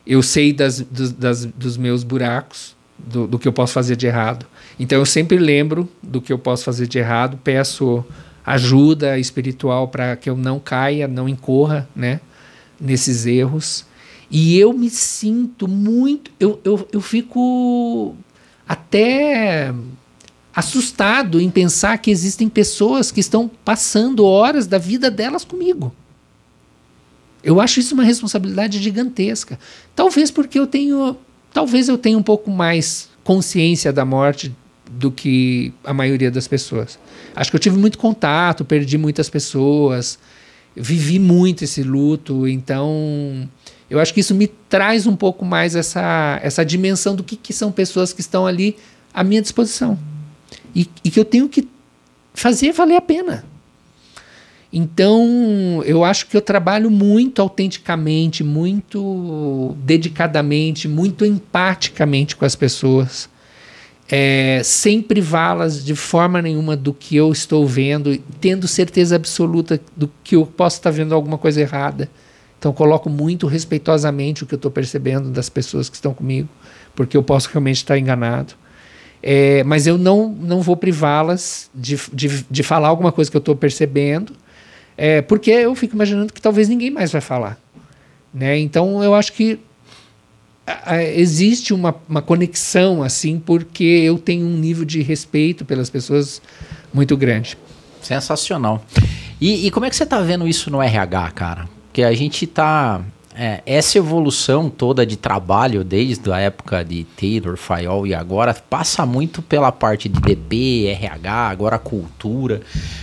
Eu 0.06 0.22
sei 0.22 0.52
das, 0.52 0.82
dos, 0.82 1.12
das- 1.12 1.46
dos 1.46 1.78
meus 1.78 2.04
buracos, 2.04 2.76
do, 2.98 3.26
do 3.28 3.40
que 3.40 3.48
eu 3.48 3.54
posso 3.54 3.74
fazer 3.74 3.96
de 3.96 4.06
errado. 4.08 4.46
Então 4.80 4.98
eu 5.00 5.06
sempre 5.06 5.38
lembro 5.38 5.90
do 6.02 6.22
que 6.22 6.34
eu 6.34 6.38
posso 6.40 6.64
fazer 6.64 6.88
de 6.88 6.98
errado, 7.00 7.40
peço 7.44 8.04
ajuda 8.46 9.18
espiritual 9.18 9.88
para 9.88 10.16
que 10.16 10.30
eu 10.30 10.36
não 10.36 10.60
caia, 10.60 11.08
não 11.08 11.30
incorra 11.30 11.88
né, 11.96 12.20
nesses 12.80 13.26
erros. 13.26 13.86
E 14.30 14.58
eu 14.58 14.74
me 14.74 14.90
sinto 14.90 15.68
muito. 15.68 16.32
Eu, 16.40 16.60
eu, 16.64 16.88
eu 16.92 17.02
fico 17.02 18.16
até 18.68 19.74
assustado 20.56 21.42
em 21.42 21.50
pensar 21.50 21.98
que 21.98 22.12
existem 22.12 22.48
pessoas 22.48 23.12
que 23.12 23.20
estão 23.20 23.50
passando 23.66 24.26
horas 24.26 24.68
da 24.68 24.78
vida 24.78 25.10
delas 25.10 25.44
comigo. 25.44 25.94
Eu 27.44 27.60
acho 27.60 27.80
isso 27.80 27.94
uma 27.94 28.04
responsabilidade 28.04 28.82
gigantesca. 28.82 29.60
Talvez 29.96 30.32
porque 30.32 30.58
eu 30.58 30.66
tenho. 30.66 31.18
Talvez 31.52 31.90
eu 31.90 31.98
tenha 31.98 32.18
um 32.18 32.24
pouco 32.24 32.50
mais 32.50 33.10
consciência 33.24 33.92
da 33.92 34.06
morte 34.06 34.56
do 34.90 35.12
que 35.12 35.74
a 35.84 35.94
maioria 35.94 36.32
das 36.32 36.48
pessoas. 36.48 36.98
Acho 37.36 37.50
que 37.50 37.56
eu 37.56 37.60
tive 37.60 37.78
muito 37.78 37.98
contato, 37.98 38.64
perdi 38.64 38.98
muitas 38.98 39.30
pessoas, 39.30 40.20
vivi 40.76 41.20
muito 41.20 41.64
esse 41.64 41.84
luto, 41.84 42.48
então 42.48 43.48
eu 43.90 44.00
acho 44.00 44.14
que 44.14 44.20
isso 44.22 44.34
me 44.34 44.48
traz 44.48 45.06
um 45.06 45.16
pouco 45.16 45.46
mais 45.46 45.76
essa, 45.76 46.40
essa 46.42 46.66
dimensão 46.66 47.16
do 47.16 47.24
que, 47.24 47.36
que 47.36 47.54
são 47.54 47.72
pessoas 47.72 48.12
que 48.12 48.22
estão 48.22 48.48
ali 48.48 48.76
à 49.14 49.24
minha 49.24 49.42
disposição. 49.42 50.00
E, 50.76 50.90
e 51.04 51.12
que 51.12 51.20
eu 51.20 51.26
tenho 51.26 51.48
que 51.48 51.68
fazer 52.34 52.72
valer 52.72 52.96
a 52.96 53.02
pena. 53.02 53.46
Então, 54.76 55.84
eu 55.86 56.04
acho 56.04 56.26
que 56.26 56.36
eu 56.36 56.42
trabalho 56.42 56.90
muito 56.90 57.40
autenticamente, 57.40 58.44
muito 58.44 59.76
dedicadamente, 59.78 60.88
muito 60.88 61.24
empaticamente 61.24 62.36
com 62.36 62.44
as 62.44 62.56
pessoas, 62.56 63.30
é, 64.10 64.62
sem 64.64 65.02
privá-las 65.02 65.84
de 65.84 65.96
forma 65.96 66.42
nenhuma 66.42 66.76
do 66.76 66.94
que 66.94 67.16
eu 67.16 67.32
estou 67.32 67.66
vendo, 67.66 68.18
tendo 68.40 68.68
certeza 68.68 69.16
absoluta 69.16 69.80
do 69.96 70.10
que 70.24 70.36
eu 70.36 70.46
posso 70.46 70.78
estar 70.78 70.92
vendo 70.92 71.16
alguma 71.16 71.38
coisa 71.38 71.62
errada. 71.62 72.10
Então, 72.60 72.72
coloco 72.72 73.10
muito 73.10 73.48
respeitosamente 73.48 74.44
o 74.44 74.46
que 74.46 74.54
eu 74.54 74.58
estou 74.58 74.72
percebendo 74.72 75.30
das 75.30 75.50
pessoas 75.50 75.90
que 75.90 75.96
estão 75.96 76.14
comigo, 76.14 76.48
porque 76.96 77.18
eu 77.18 77.24
posso 77.24 77.50
realmente 77.50 77.78
estar 77.78 77.98
enganado. 77.98 78.54
É, 79.22 79.64
mas 79.64 79.88
eu 79.88 79.98
não, 79.98 80.30
não 80.30 80.62
vou 80.62 80.76
privá-las 80.76 81.70
de, 81.74 81.98
de, 82.14 82.46
de 82.50 82.64
falar 82.64 82.90
alguma 82.90 83.12
coisa 83.12 83.32
que 83.32 83.38
eu 83.38 83.40
estou 83.40 83.56
percebendo, 83.56 84.34
é, 84.98 85.22
porque 85.22 85.50
eu 85.50 85.74
fico 85.76 85.96
imaginando 85.96 86.32
que 86.32 86.42
talvez 86.42 86.68
ninguém 86.70 86.92
mais 86.92 87.12
vai 87.12 87.22
falar. 87.22 87.58
Né? 88.34 88.60
Então 88.60 89.04
eu 89.04 89.14
acho 89.14 89.34
que 89.34 89.60
existe 91.16 91.74
uma, 91.74 91.96
uma 92.08 92.22
conexão 92.22 93.04
assim, 93.04 93.40
porque 93.40 93.84
eu 93.84 94.18
tenho 94.18 94.46
um 94.46 94.58
nível 94.58 94.86
de 94.86 95.02
respeito 95.02 95.66
pelas 95.66 95.90
pessoas 95.90 96.42
muito 96.94 97.18
grande. 97.18 97.58
Sensacional. 98.02 98.84
E, 99.40 99.68
e 99.68 99.72
como 99.72 99.86
é 99.86 99.90
que 99.90 99.96
você 99.96 100.04
está 100.04 100.20
vendo 100.22 100.48
isso 100.48 100.70
no 100.70 100.82
RH, 100.82 101.32
cara? 101.32 101.70
Porque 101.88 102.04
a 102.04 102.14
gente 102.14 102.46
está 102.46 103.02
é, 103.36 103.62
essa 103.66 103.98
evolução 103.98 104.70
toda 104.70 105.06
de 105.06 105.18
trabalho, 105.18 105.84
desde 105.84 106.32
a 106.32 106.40
época 106.40 106.84
de 106.84 107.04
Taylor, 107.04 107.58
Fayol 107.58 108.06
e 108.06 108.14
agora, 108.14 108.54
passa 108.54 109.06
muito 109.06 109.42
pela 109.42 109.72
parte 109.72 110.08
de 110.08 110.20
DP, 110.22 110.88
RH, 110.88 111.50
agora 111.50 111.80
cultura. 111.80 112.62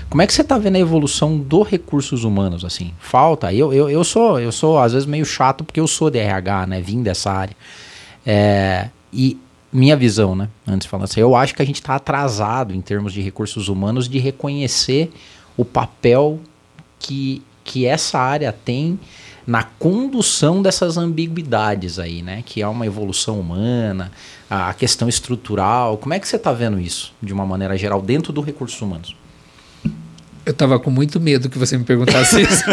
Como 0.09 0.23
é 0.23 0.27
que 0.27 0.33
você 0.33 0.43
está 0.43 0.57
vendo 0.57 0.77
a 0.77 0.81
evolução 0.81 1.37
dos 1.37 1.69
recursos 1.69 2.25
humanos, 2.25 2.65
assim? 2.65 2.93
Falta? 3.01 3.53
Eu, 3.53 3.73
eu, 3.73 3.91
eu, 3.91 4.05
sou, 4.05 4.39
eu 4.39 4.53
sou, 4.53 4.79
às 4.79 4.93
vezes, 4.93 5.07
meio 5.07 5.25
chato 5.25 5.65
porque 5.65 5.81
eu 5.81 5.89
sou 5.89 6.11
de 6.11 6.19
RH, 6.19 6.67
né? 6.67 6.81
Vim 6.81 7.03
dessa 7.03 7.33
área. 7.33 7.57
É, 8.25 8.89
e 9.13 9.37
minha 9.73 9.97
visão, 9.97 10.35
né? 10.35 10.49
Antes 10.67 10.87
falando 10.87 11.05
assim, 11.05 11.21
eu 11.21 11.35
acho 11.35 11.55
que 11.55 11.63
a 11.63 11.65
gente 11.65 11.81
está 11.81 11.97
atrasado 11.97 12.75
em 12.75 12.81
termos 12.81 13.13
de 13.13 13.21
recursos 13.21 13.69
humanos 13.69 14.09
de 14.09 14.19
reconhecer 14.19 15.11
o 15.57 15.65
papel 15.65 16.39
que, 16.99 17.43
que 17.65 17.87
essa 17.87 18.19
área 18.19 18.53
tem 18.53 18.99
na 19.51 19.65
condução 19.65 20.63
dessas 20.63 20.97
ambiguidades 20.97 21.99
aí, 21.99 22.23
né? 22.23 22.45
Que 22.47 22.63
é 22.63 22.69
uma 22.69 22.87
evolução 22.87 23.41
humana, 23.41 24.13
a 24.49 24.73
questão 24.73 25.09
estrutural. 25.09 25.99
Como 25.99 26.15
é 26.15 26.21
que 26.21 26.29
você 26.29 26.37
está 26.37 26.53
vendo 26.53 26.79
isso, 26.79 27.13
de 27.21 27.33
uma 27.33 27.45
maneira 27.45 27.77
geral, 27.77 28.01
dentro 28.01 28.33
do 28.33 28.41
recursos 28.41 28.81
humanos? 28.81 29.17
Eu 30.51 30.55
tava 30.55 30.81
com 30.81 30.91
muito 30.91 31.21
medo 31.21 31.49
que 31.49 31.57
você 31.57 31.79
me 31.79 31.85
perguntasse 31.85 32.43
isso. 32.43 32.65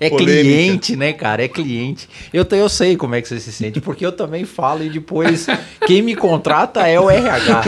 é 0.00 0.10
Polêmica. 0.10 0.42
cliente, 0.42 0.96
né, 0.96 1.12
cara? 1.12 1.44
É 1.44 1.48
cliente. 1.48 2.08
Eu, 2.32 2.44
eu 2.50 2.68
sei 2.68 2.96
como 2.96 3.14
é 3.14 3.22
que 3.22 3.28
você 3.28 3.38
se 3.38 3.52
sente, 3.52 3.80
porque 3.80 4.04
eu 4.04 4.10
também 4.10 4.44
falo 4.44 4.82
e 4.82 4.90
depois 4.90 5.46
quem 5.86 6.02
me 6.02 6.16
contrata 6.16 6.88
é 6.88 6.98
o 6.98 7.08
RH. 7.08 7.62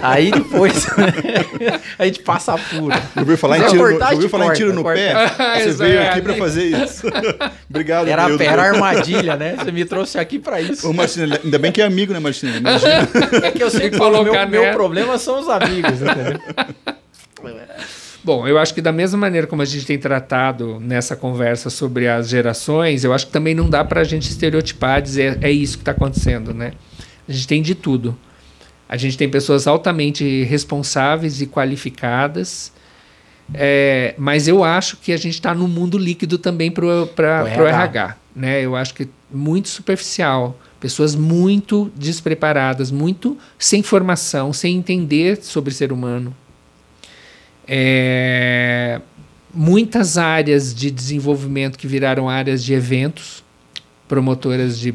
Aí 0.00 0.30
depois 0.30 0.86
a 1.98 2.06
gente 2.06 2.20
passa 2.20 2.54
apuro. 2.54 2.94
Eu 3.16 3.24
vi 3.24 3.36
falar 3.36 3.58
em 3.58 3.66
tiro, 3.66 3.82
no, 3.82 3.90
eu 3.90 4.28
falar 4.28 4.44
corta, 4.44 4.60
em 4.60 4.64
tiro 4.64 4.72
no 4.72 4.82
corta. 4.84 5.00
pé. 5.00 5.58
Você 5.64 5.72
veio 5.72 6.02
aqui 6.02 6.22
para 6.22 6.34
fazer 6.34 6.64
isso. 6.66 7.08
Obrigado. 7.68 8.06
Era, 8.06 8.28
era 8.44 8.62
armadilha, 8.62 9.34
né? 9.34 9.56
Você 9.58 9.72
me 9.72 9.84
trouxe 9.84 10.20
aqui 10.20 10.38
para 10.38 10.60
isso. 10.60 10.88
Ô, 10.88 10.92
Martina, 10.92 11.40
ainda 11.42 11.58
bem 11.58 11.72
que 11.72 11.82
é 11.82 11.84
amigo, 11.84 12.12
né, 12.12 12.20
Martina? 12.20 12.58
Imagina. 12.58 13.08
É 13.42 13.50
que 13.50 13.62
eu 13.62 13.70
sei 13.70 13.90
que 13.90 13.96
o 13.96 14.22
meu, 14.22 14.48
meu 14.48 14.72
problema 14.72 15.18
são 15.18 15.40
os 15.40 15.48
amigos, 15.48 16.00
entendeu? 16.00 16.93
Bom, 18.24 18.48
eu 18.48 18.58
acho 18.58 18.72
que 18.72 18.80
da 18.80 18.90
mesma 18.90 19.18
maneira 19.18 19.46
como 19.46 19.60
a 19.60 19.64
gente 19.66 19.84
tem 19.84 19.98
tratado 19.98 20.80
nessa 20.80 21.14
conversa 21.14 21.68
sobre 21.68 22.08
as 22.08 22.28
gerações, 22.28 23.04
eu 23.04 23.12
acho 23.12 23.26
que 23.26 23.32
também 23.32 23.54
não 23.54 23.68
dá 23.68 23.84
para 23.84 24.00
a 24.00 24.04
gente 24.04 24.30
estereotipar, 24.30 25.02
dizer 25.02 25.38
é 25.42 25.50
isso 25.50 25.76
que 25.76 25.82
está 25.82 25.92
acontecendo, 25.92 26.54
né? 26.54 26.72
A 27.28 27.32
gente 27.32 27.46
tem 27.46 27.60
de 27.60 27.74
tudo. 27.74 28.16
A 28.88 28.96
gente 28.96 29.18
tem 29.18 29.28
pessoas 29.28 29.66
altamente 29.66 30.42
responsáveis 30.44 31.40
e 31.40 31.46
qualificadas, 31.46 32.72
é, 33.52 34.14
mas 34.16 34.48
eu 34.48 34.64
acho 34.64 34.96
que 34.96 35.12
a 35.12 35.16
gente 35.16 35.34
está 35.34 35.54
no 35.54 35.68
mundo 35.68 35.98
líquido 35.98 36.38
também 36.38 36.70
para 36.70 36.86
o 36.86 37.08
RH. 37.16 37.68
RH 37.68 38.16
né? 38.34 38.60
Eu 38.60 38.74
acho 38.74 38.94
que 38.94 39.08
muito 39.30 39.68
superficial. 39.68 40.58
Pessoas 40.80 41.14
muito 41.14 41.90
despreparadas, 41.94 42.90
muito 42.90 43.38
sem 43.58 43.82
formação, 43.82 44.52
sem 44.52 44.76
entender 44.76 45.42
sobre 45.42 45.72
ser 45.72 45.92
humano. 45.92 46.34
É, 47.66 49.00
muitas 49.52 50.18
áreas 50.18 50.74
de 50.74 50.90
desenvolvimento 50.90 51.78
que 51.78 51.86
viraram 51.86 52.28
áreas 52.28 52.62
de 52.62 52.74
eventos, 52.74 53.44
promotoras 54.06 54.78
de 54.78 54.94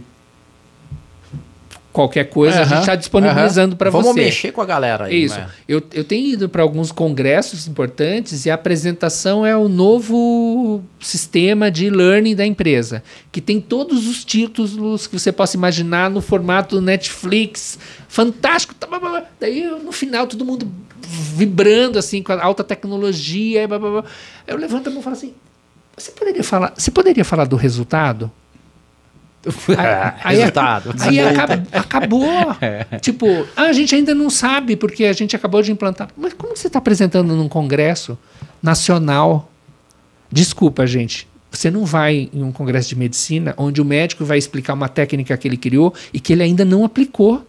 qualquer 2.00 2.30
coisa, 2.30 2.56
uhum, 2.56 2.62
a 2.62 2.66
gente 2.66 2.80
está 2.80 2.96
disponibilizando 2.96 3.74
uhum. 3.74 3.78
para 3.78 3.90
você. 3.90 4.08
Vamos 4.08 4.16
mexer 4.16 4.54
com 4.54 4.62
a 4.62 4.66
galera 4.66 5.06
aí. 5.06 5.26
Isso. 5.26 5.36
Né? 5.36 5.50
Eu, 5.68 5.84
eu 5.94 6.06
tenho 6.06 6.34
ido 6.34 6.48
para 6.48 6.62
alguns 6.64 6.94
congressos 6.94 7.68
importantes 7.68 8.46
e 8.46 8.50
a 8.50 8.54
apresentação 8.54 9.46
é 9.46 9.56
o 9.58 9.68
novo 9.68 10.82
sistema 10.98 11.70
de 11.70 11.90
learning 11.90 12.36
da 12.36 12.46
empresa, 12.46 13.04
que 13.34 13.42
tem 13.42 13.60
todos 13.60 14.08
os 14.08 14.24
títulos 14.24 15.08
que 15.08 15.20
você 15.20 15.30
possa 15.30 15.58
imaginar 15.58 16.10
no 16.10 16.22
formato 16.22 16.80
Netflix, 16.80 17.78
fantástico. 18.08 18.74
Tá, 18.76 18.88
Daí 19.38 19.64
no 19.84 19.92
final 19.92 20.26
todo 20.26 20.46
mundo 20.46 20.72
vibrando 21.02 22.00
assim 22.00 22.24
com 22.24 22.32
a 22.32 22.42
alta 22.42 22.64
tecnologia. 22.64 23.68
Blá, 23.68 23.78
blá, 23.78 23.90
blá. 23.90 24.04
Eu 24.48 24.56
levanto 24.56 24.88
a 24.88 24.90
mão 24.90 25.02
e 25.02 25.04
falo 25.04 25.18
assim: 25.18 25.34
você 25.98 26.12
poderia 26.12 26.44
falar, 26.46 26.74
você 26.78 26.92
poderia 26.92 27.26
falar 27.26 27.44
do 27.44 27.58
resultado? 27.58 28.32
Aí, 30.24 30.38
resultado. 30.38 30.94
Aí, 31.00 31.20
acaba, 31.20 31.64
acabou. 31.72 32.30
É. 32.62 33.00
Tipo, 33.00 33.48
ah, 33.56 33.64
a 33.64 33.74
gente 33.74 33.96
ainda 33.96 34.14
não 34.14 34.30
sabe 34.30 34.76
porque 34.76 35.06
a 35.06 35.14
gente 35.14 35.36
acabou 35.36 35.62
de 35.62 35.72
implantar. 35.72 36.10
Mas 36.18 36.34
como 36.34 36.56
você 36.56 36.68
está 36.68 36.80
apresentando 36.80 37.36
num 37.36 37.48
congresso 37.48 38.18
nacional? 38.62 39.52
Desculpa, 40.32 40.86
gente. 40.86 41.28
Você 41.52 41.72
não 41.72 41.86
vai 41.86 42.30
em 42.34 42.44
um 42.44 42.52
congresso 42.52 42.90
de 42.90 42.96
medicina 42.96 43.54
onde 43.58 43.82
o 43.82 43.86
médico 43.86 44.26
vai 44.26 44.38
explicar 44.38 44.74
uma 44.74 44.90
técnica 44.90 45.36
que 45.38 45.48
ele 45.48 45.58
criou 45.58 45.94
e 46.14 46.20
que 46.20 46.34
ele 46.34 46.44
ainda 46.44 46.66
não 46.66 46.84
aplicou. 46.84 47.46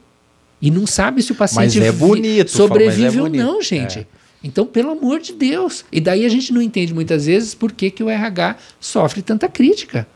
E 0.62 0.70
não 0.70 0.86
sabe 0.86 1.22
se 1.22 1.32
o 1.32 1.34
paciente 1.34 1.78
mas 1.78 1.88
é 1.88 1.92
bonito, 1.92 2.50
sobrevive 2.50 3.04
mas 3.04 3.14
é 3.16 3.18
bonito. 3.18 3.46
ou 3.46 3.52
não, 3.54 3.62
gente. 3.62 4.00
É. 4.00 4.06
Então, 4.42 4.66
pelo 4.66 4.90
amor 4.90 5.20
de 5.20 5.32
Deus. 5.32 5.84
E 5.92 6.00
daí 6.00 6.24
a 6.24 6.28
gente 6.28 6.52
não 6.52 6.62
entende 6.62 6.94
muitas 6.94 7.26
vezes 7.26 7.54
por 7.54 7.72
que, 7.72 7.90
que 7.90 8.02
o 8.02 8.08
RH 8.08 8.56
sofre 8.78 9.22
tanta 9.22 9.48
crítica. 9.48 10.06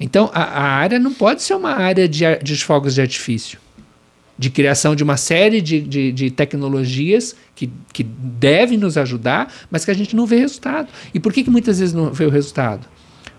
Então, 0.00 0.30
a, 0.32 0.42
a 0.42 0.62
área 0.62 0.98
não 0.98 1.12
pode 1.12 1.42
ser 1.42 1.54
uma 1.54 1.72
área 1.72 2.08
de, 2.08 2.24
de 2.42 2.56
fogos 2.64 2.94
de 2.94 3.00
artifício 3.00 3.58
de 4.38 4.50
criação 4.50 4.94
de 4.94 5.02
uma 5.02 5.16
série 5.16 5.60
de, 5.60 5.80
de, 5.80 6.12
de, 6.12 6.30
tecnologias 6.30 7.34
que, 7.56 7.68
que 7.92 8.04
devem 8.04 8.78
nos 8.78 8.96
ajudar, 8.96 9.52
mas 9.68 9.84
que 9.84 9.90
a 9.90 9.94
gente 9.94 10.14
não 10.14 10.26
vê 10.26 10.38
resultado. 10.38 10.88
E 11.12 11.18
por 11.18 11.32
que, 11.32 11.42
que 11.42 11.50
muitas 11.50 11.80
vezes 11.80 11.92
não 11.92 12.12
vê 12.12 12.24
o 12.24 12.30
resultado? 12.30 12.86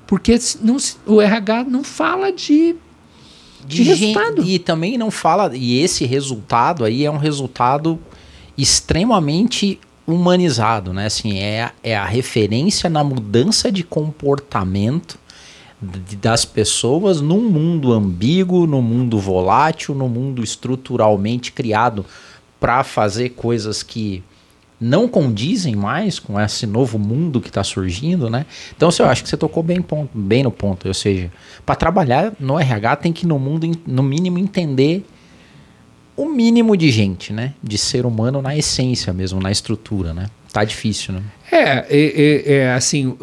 Porque 0.06 0.38
não, 0.62 0.76
o 1.06 1.22
RH 1.22 1.64
não 1.64 1.86
fala 1.86 2.34
de 2.34 2.76
de, 3.66 3.78
de 3.78 3.84
resultado. 3.84 4.44
E 4.44 4.58
também 4.58 4.98
não 4.98 5.12
fala. 5.12 5.52
E 5.56 5.82
esse 5.82 6.06
resultado 6.06 6.84
aí 6.84 7.06
é 7.06 7.12
um 7.12 7.18
resultado 7.18 8.00
extremamente 8.58 9.80
humanizado, 10.08 10.92
né? 10.92 11.06
Assim, 11.06 11.40
é, 11.40 11.72
é 11.84 11.96
a 11.96 12.06
referência 12.06 12.90
na 12.90 13.04
mudança 13.04 13.72
de 13.72 13.84
comportamento 13.84 15.19
das 15.82 16.44
pessoas 16.44 17.22
num 17.22 17.50
mundo 17.50 17.94
ambíguo, 17.94 18.68
num 18.68 18.82
mundo 18.82 19.18
volátil, 19.18 19.96
num 19.96 20.10
mundo 20.10 20.44
estruturalmente 20.44 21.52
criado 21.52 22.06
para 22.60 22.84
fazer 22.84 23.30
coisas 23.30 23.82
que 23.82 24.22
não 24.80 25.08
condizem 25.08 25.76
mais 25.76 26.20
com 26.20 26.40
esse 26.40 26.66
novo 26.66 26.98
mundo 26.98 27.42
que 27.42 27.50
está 27.50 27.64
surgindo, 27.64 28.30
né? 28.30 28.46
Então, 28.76 28.90
eu 28.98 29.06
acho 29.06 29.24
que 29.24 29.30
você 29.30 29.36
tocou 29.36 29.62
bem, 29.62 29.82
ponto, 29.82 30.10
bem 30.18 30.44
no 30.44 30.52
ponto. 30.52 30.88
Ou 30.88 30.94
seja, 30.94 31.32
para 31.66 31.76
trabalhar 31.76 32.34
no 32.40 32.58
RH 32.58 32.96
tem 32.98 33.12
que 33.12 33.28
no 33.28 33.38
mundo, 33.38 33.70
no 33.86 34.04
mínimo, 34.04 34.38
entender 34.38 35.06
o 36.16 36.26
mínimo 36.30 36.78
de 36.78 36.90
gente, 36.92 37.34
né? 37.34 37.54
De 37.62 37.78
ser 37.78 38.06
humano 38.06 38.42
na 38.42 38.56
essência 38.56 39.12
mesmo, 39.12 39.42
na 39.42 39.52
estrutura, 39.52 40.14
né? 40.14 40.30
Tá 40.52 40.64
difícil, 40.64 41.14
né? 41.14 41.22
É, 41.52 41.86
é, 41.90 42.54
é 42.54 42.74
assim, 42.74 43.16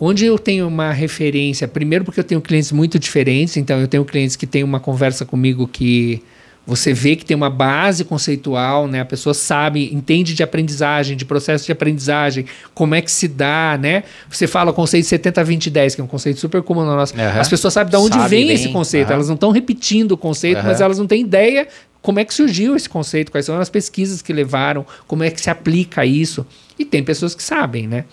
onde 0.00 0.24
eu 0.24 0.38
tenho 0.38 0.66
uma 0.66 0.90
referência, 0.92 1.68
primeiro 1.68 2.04
porque 2.04 2.20
eu 2.20 2.24
tenho 2.24 2.40
clientes 2.40 2.72
muito 2.72 2.98
diferentes, 2.98 3.56
então 3.56 3.80
eu 3.80 3.88
tenho 3.88 4.04
clientes 4.04 4.36
que 4.36 4.46
têm 4.46 4.64
uma 4.64 4.80
conversa 4.80 5.24
comigo 5.24 5.68
que 5.68 6.22
você 6.66 6.92
vê 6.92 7.16
que 7.16 7.24
tem 7.24 7.36
uma 7.36 7.50
base 7.50 8.04
conceitual, 8.04 8.86
né? 8.86 9.00
A 9.00 9.04
pessoa 9.04 9.34
sabe, 9.34 9.92
entende 9.92 10.32
de 10.32 10.42
aprendizagem, 10.42 11.16
de 11.16 11.24
processo 11.24 11.66
de 11.66 11.72
aprendizagem, 11.72 12.46
como 12.72 12.94
é 12.94 13.00
que 13.02 13.10
se 13.10 13.26
dá, 13.26 13.76
né? 13.80 14.04
Você 14.30 14.46
fala 14.46 14.70
o 14.70 14.74
conceito 14.74 15.06
70 15.06 15.42
20 15.42 15.70
10, 15.70 15.94
que 15.96 16.00
é 16.00 16.04
um 16.04 16.06
conceito 16.06 16.38
super 16.38 16.62
comum 16.62 16.84
na 16.84 16.94
nossa. 16.94 17.14
Uhum. 17.16 17.40
As 17.40 17.48
pessoas 17.48 17.74
sabem 17.74 17.90
de 17.90 17.96
onde 17.96 18.14
sabe 18.14 18.28
vem 18.28 18.46
bem. 18.46 18.54
esse 18.54 18.68
conceito. 18.68 19.08
Uhum. 19.08 19.14
Elas 19.14 19.28
não 19.28 19.34
estão 19.34 19.50
repetindo 19.50 20.12
o 20.12 20.16
conceito, 20.16 20.58
uhum. 20.58 20.66
mas 20.66 20.80
elas 20.80 20.98
não 20.98 21.06
têm 21.06 21.22
ideia 21.22 21.66
como 22.00 22.18
é 22.18 22.24
que 22.24 22.34
surgiu 22.34 22.76
esse 22.76 22.88
conceito, 22.88 23.30
quais 23.30 23.46
são 23.46 23.58
as 23.58 23.70
pesquisas 23.70 24.20
que 24.22 24.32
levaram, 24.32 24.84
como 25.06 25.22
é 25.22 25.30
que 25.30 25.40
se 25.40 25.50
aplica 25.50 26.04
isso. 26.04 26.46
E 26.78 26.84
tem 26.84 27.02
pessoas 27.02 27.34
que 27.34 27.42
sabem, 27.42 27.86
né? 27.86 28.04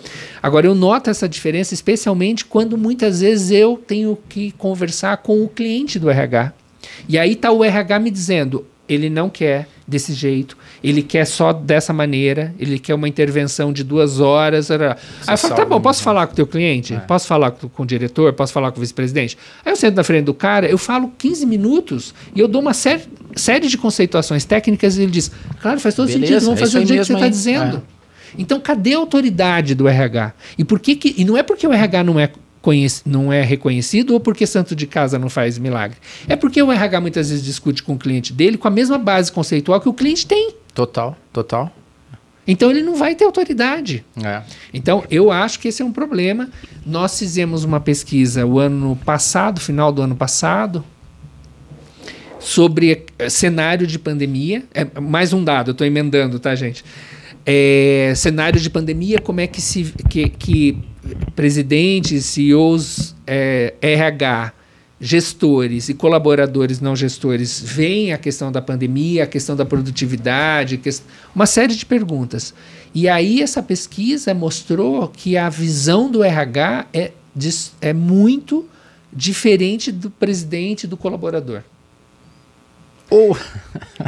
Agora 0.41 0.67
eu 0.67 0.75
noto 0.75 1.09
essa 1.09 1.27
diferença 1.27 1.73
especialmente 1.73 2.45
quando 2.45 2.77
muitas 2.77 3.21
vezes 3.21 3.51
eu 3.51 3.81
tenho 3.87 4.17
que 4.27 4.51
conversar 4.51 5.17
com 5.17 5.43
o 5.43 5.47
cliente 5.47 5.97
do 5.97 6.09
RH. 6.09 6.53
E 7.07 7.17
aí 7.17 7.33
está 7.33 7.51
o 7.51 7.63
RH 7.63 7.99
me 7.99 8.11
dizendo, 8.11 8.65
ele 8.87 9.09
não 9.09 9.29
quer 9.29 9.67
desse 9.87 10.13
jeito, 10.13 10.57
ele 10.83 11.01
quer 11.01 11.25
só 11.25 11.53
dessa 11.53 11.93
maneira, 11.93 12.53
ele 12.59 12.79
quer 12.79 12.95
uma 12.95 13.07
intervenção 13.07 13.71
de 13.71 13.83
duas 13.83 14.19
horas. 14.19 14.71
Aí 14.71 14.79
eu 15.27 15.37
falo, 15.37 15.55
tá 15.55 15.65
bom, 15.65 15.79
posso 15.79 16.01
falar 16.01 16.25
com 16.27 16.33
o 16.33 16.35
teu 16.35 16.47
cliente? 16.47 16.95
É. 16.95 16.99
Posso 16.99 17.27
falar 17.27 17.51
com, 17.51 17.69
com, 17.69 17.83
o 17.83 17.85
diretor? 17.85 18.33
Posso 18.33 18.51
falar 18.51 18.71
com 18.71 18.77
o 18.77 18.81
vice-presidente? 18.81 19.37
Aí 19.63 19.71
eu 19.71 19.75
sento 19.75 19.95
na 19.95 20.03
frente 20.03 20.25
do 20.25 20.33
cara, 20.33 20.67
eu 20.67 20.77
falo 20.77 21.11
15 21.17 21.45
minutos 21.45 22.13
e 22.35 22.39
eu 22.39 22.47
dou 22.47 22.61
uma 22.61 22.73
série, 22.73 23.03
série 23.35 23.67
de 23.67 23.77
conceituações 23.77 24.43
técnicas 24.43 24.97
e 24.97 25.03
ele 25.03 25.11
diz, 25.11 25.31
claro, 25.61 25.79
faz 25.79 25.93
todo 25.93 26.07
Beleza, 26.07 26.25
sentido, 26.25 26.45
vamos 26.45 26.59
fazer 26.59 26.79
do 26.79 26.87
jeito 26.87 27.01
que 27.01 27.07
você 27.07 27.13
está 27.13 27.27
dizendo. 27.27 27.77
É. 27.95 27.98
Então, 28.37 28.59
cadê 28.59 28.93
a 28.93 28.97
autoridade 28.97 29.75
do 29.75 29.87
RH? 29.87 30.33
E 30.57 30.63
por 30.63 30.79
que, 30.79 30.95
que 30.95 31.15
e 31.17 31.25
não 31.25 31.37
é 31.37 31.43
porque 31.43 31.65
o 31.65 31.73
RH 31.73 32.03
não 32.03 32.19
é 32.19 32.29
não 33.05 33.33
é 33.33 33.41
reconhecido 33.41 34.11
ou 34.11 34.19
porque 34.19 34.45
santo 34.45 34.75
de 34.75 34.85
casa 34.85 35.17
não 35.17 35.29
faz 35.29 35.57
milagre. 35.57 35.97
É 36.27 36.35
porque 36.35 36.61
o 36.61 36.71
RH 36.71 37.01
muitas 37.01 37.29
vezes 37.29 37.43
discute 37.43 37.81
com 37.81 37.93
o 37.93 37.97
cliente 37.97 38.31
dele 38.31 38.57
com 38.57 38.67
a 38.67 38.71
mesma 38.71 38.97
base 38.97 39.31
conceitual 39.31 39.81
que 39.81 39.89
o 39.89 39.93
cliente 39.93 40.27
tem. 40.27 40.53
Total, 40.73 41.17
total. 41.33 41.71
Então 42.47 42.71
ele 42.71 42.81
não 42.81 42.95
vai 42.95 43.15
ter 43.15 43.25
autoridade. 43.25 44.03
É. 44.23 44.41
Então 44.73 45.03
eu 45.09 45.31
acho 45.31 45.59
que 45.59 45.67
esse 45.67 45.81
é 45.81 45.85
um 45.85 45.91
problema. 45.91 46.49
Nós 46.85 47.17
fizemos 47.17 47.63
uma 47.63 47.79
pesquisa 47.79 48.45
o 48.45 48.59
ano 48.59 48.95
passado, 49.05 49.59
final 49.59 49.91
do 49.91 50.01
ano 50.01 50.15
passado, 50.15 50.83
sobre 52.39 53.05
eh, 53.19 53.29
cenário 53.29 53.85
de 53.85 53.99
pandemia. 53.99 54.63
É 54.73 54.99
mais 54.99 55.33
um 55.33 55.43
dado, 55.43 55.69
eu 55.69 55.71
estou 55.73 55.85
emendando, 55.85 56.39
tá, 56.39 56.55
gente? 56.55 56.83
É, 57.51 58.13
cenário 58.15 58.59
de 58.59 58.69
pandemia, 58.69 59.17
como 59.17 59.39
é 59.39 59.47
que 59.47 59.59
se 59.59 59.85
que, 60.07 60.29
que 60.29 60.77
presidentes, 61.35 62.25
CEOs, 62.27 63.15
é, 63.25 63.73
RH, 63.81 64.53
gestores 65.01 65.89
e 65.89 65.95
colaboradores 65.95 66.79
não 66.79 66.95
gestores 66.95 67.59
veem 67.59 68.13
a 68.13 68.19
questão 68.19 68.51
da 68.51 68.61
pandemia, 68.61 69.23
a 69.23 69.27
questão 69.27 69.55
da 69.55 69.65
produtividade, 69.65 70.79
uma 71.33 71.47
série 71.47 71.73
de 71.73 71.87
perguntas. 71.87 72.53
E 72.93 73.09
aí 73.09 73.41
essa 73.41 73.63
pesquisa 73.63 74.31
mostrou 74.31 75.07
que 75.07 75.35
a 75.35 75.49
visão 75.49 76.11
do 76.11 76.23
RH 76.23 76.85
é, 76.93 77.11
é 77.81 77.93
muito 77.93 78.69
diferente 79.11 79.91
do 79.91 80.11
presidente 80.11 80.83
e 80.83 80.87
do 80.87 80.95
colaborador. 80.95 81.63
Ou... 83.09 83.35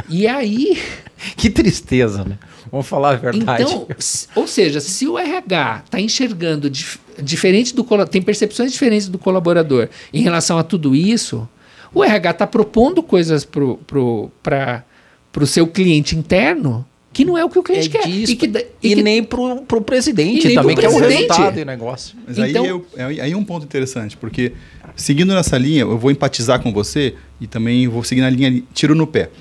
E 0.08 0.28
aí... 0.28 0.80
que 1.36 1.50
tristeza, 1.50 2.24
né? 2.24 2.38
Vamos 2.72 2.86
falar 2.86 3.10
a 3.10 3.16
verdade. 3.16 3.62
Então, 3.62 3.86
ou 4.34 4.46
seja, 4.46 4.80
se 4.80 5.06
o 5.06 5.18
RH 5.18 5.82
está 5.84 6.00
enxergando 6.00 6.70
dif 6.70 6.98
diferente 7.22 7.74
do 7.74 7.84
tem 8.06 8.22
percepções 8.22 8.72
diferentes 8.72 9.06
do 9.06 9.18
colaborador 9.18 9.90
em 10.14 10.22
relação 10.22 10.56
a 10.56 10.62
tudo 10.62 10.96
isso, 10.96 11.46
o 11.92 12.02
RH 12.02 12.30
está 12.30 12.46
propondo 12.46 13.02
coisas 13.02 13.44
para 13.44 13.62
o 13.62 15.46
seu 15.46 15.66
cliente 15.66 16.16
interno 16.16 16.86
que 17.12 17.26
não 17.26 17.36
é 17.36 17.44
o 17.44 17.50
que 17.50 17.58
o 17.58 17.62
cliente 17.62 17.88
é 17.88 18.00
quer. 18.00 18.08
Disso, 18.08 18.32
e, 18.32 18.36
que, 18.36 18.46
e, 18.46 18.66
e 18.82 18.94
que, 18.94 19.02
nem 19.02 19.22
para 19.22 19.38
o 19.38 19.82
presidente 19.82 20.54
também, 20.54 20.74
que 20.74 20.86
é 20.86 20.88
o 20.88 20.98
resultado 20.98 21.54
do 21.54 21.64
negócio. 21.66 22.16
Mas 22.26 22.38
então, 22.38 22.64
aí, 22.64 22.70
eu, 22.70 22.86
aí 22.96 23.32
é 23.32 23.36
um 23.36 23.44
ponto 23.44 23.64
interessante, 23.64 24.16
porque 24.16 24.52
seguindo 24.96 25.34
nessa 25.34 25.58
linha, 25.58 25.82
eu 25.82 25.98
vou 25.98 26.10
empatizar 26.10 26.62
com 26.62 26.72
você 26.72 27.14
e 27.38 27.46
também 27.46 27.86
vou 27.86 28.02
seguir 28.02 28.22
na 28.22 28.30
linha 28.30 28.62
tiro 28.72 28.94
no 28.94 29.06
pé. 29.06 29.28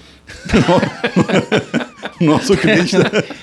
nosso, 2.25 2.55
cliente, 2.55 2.95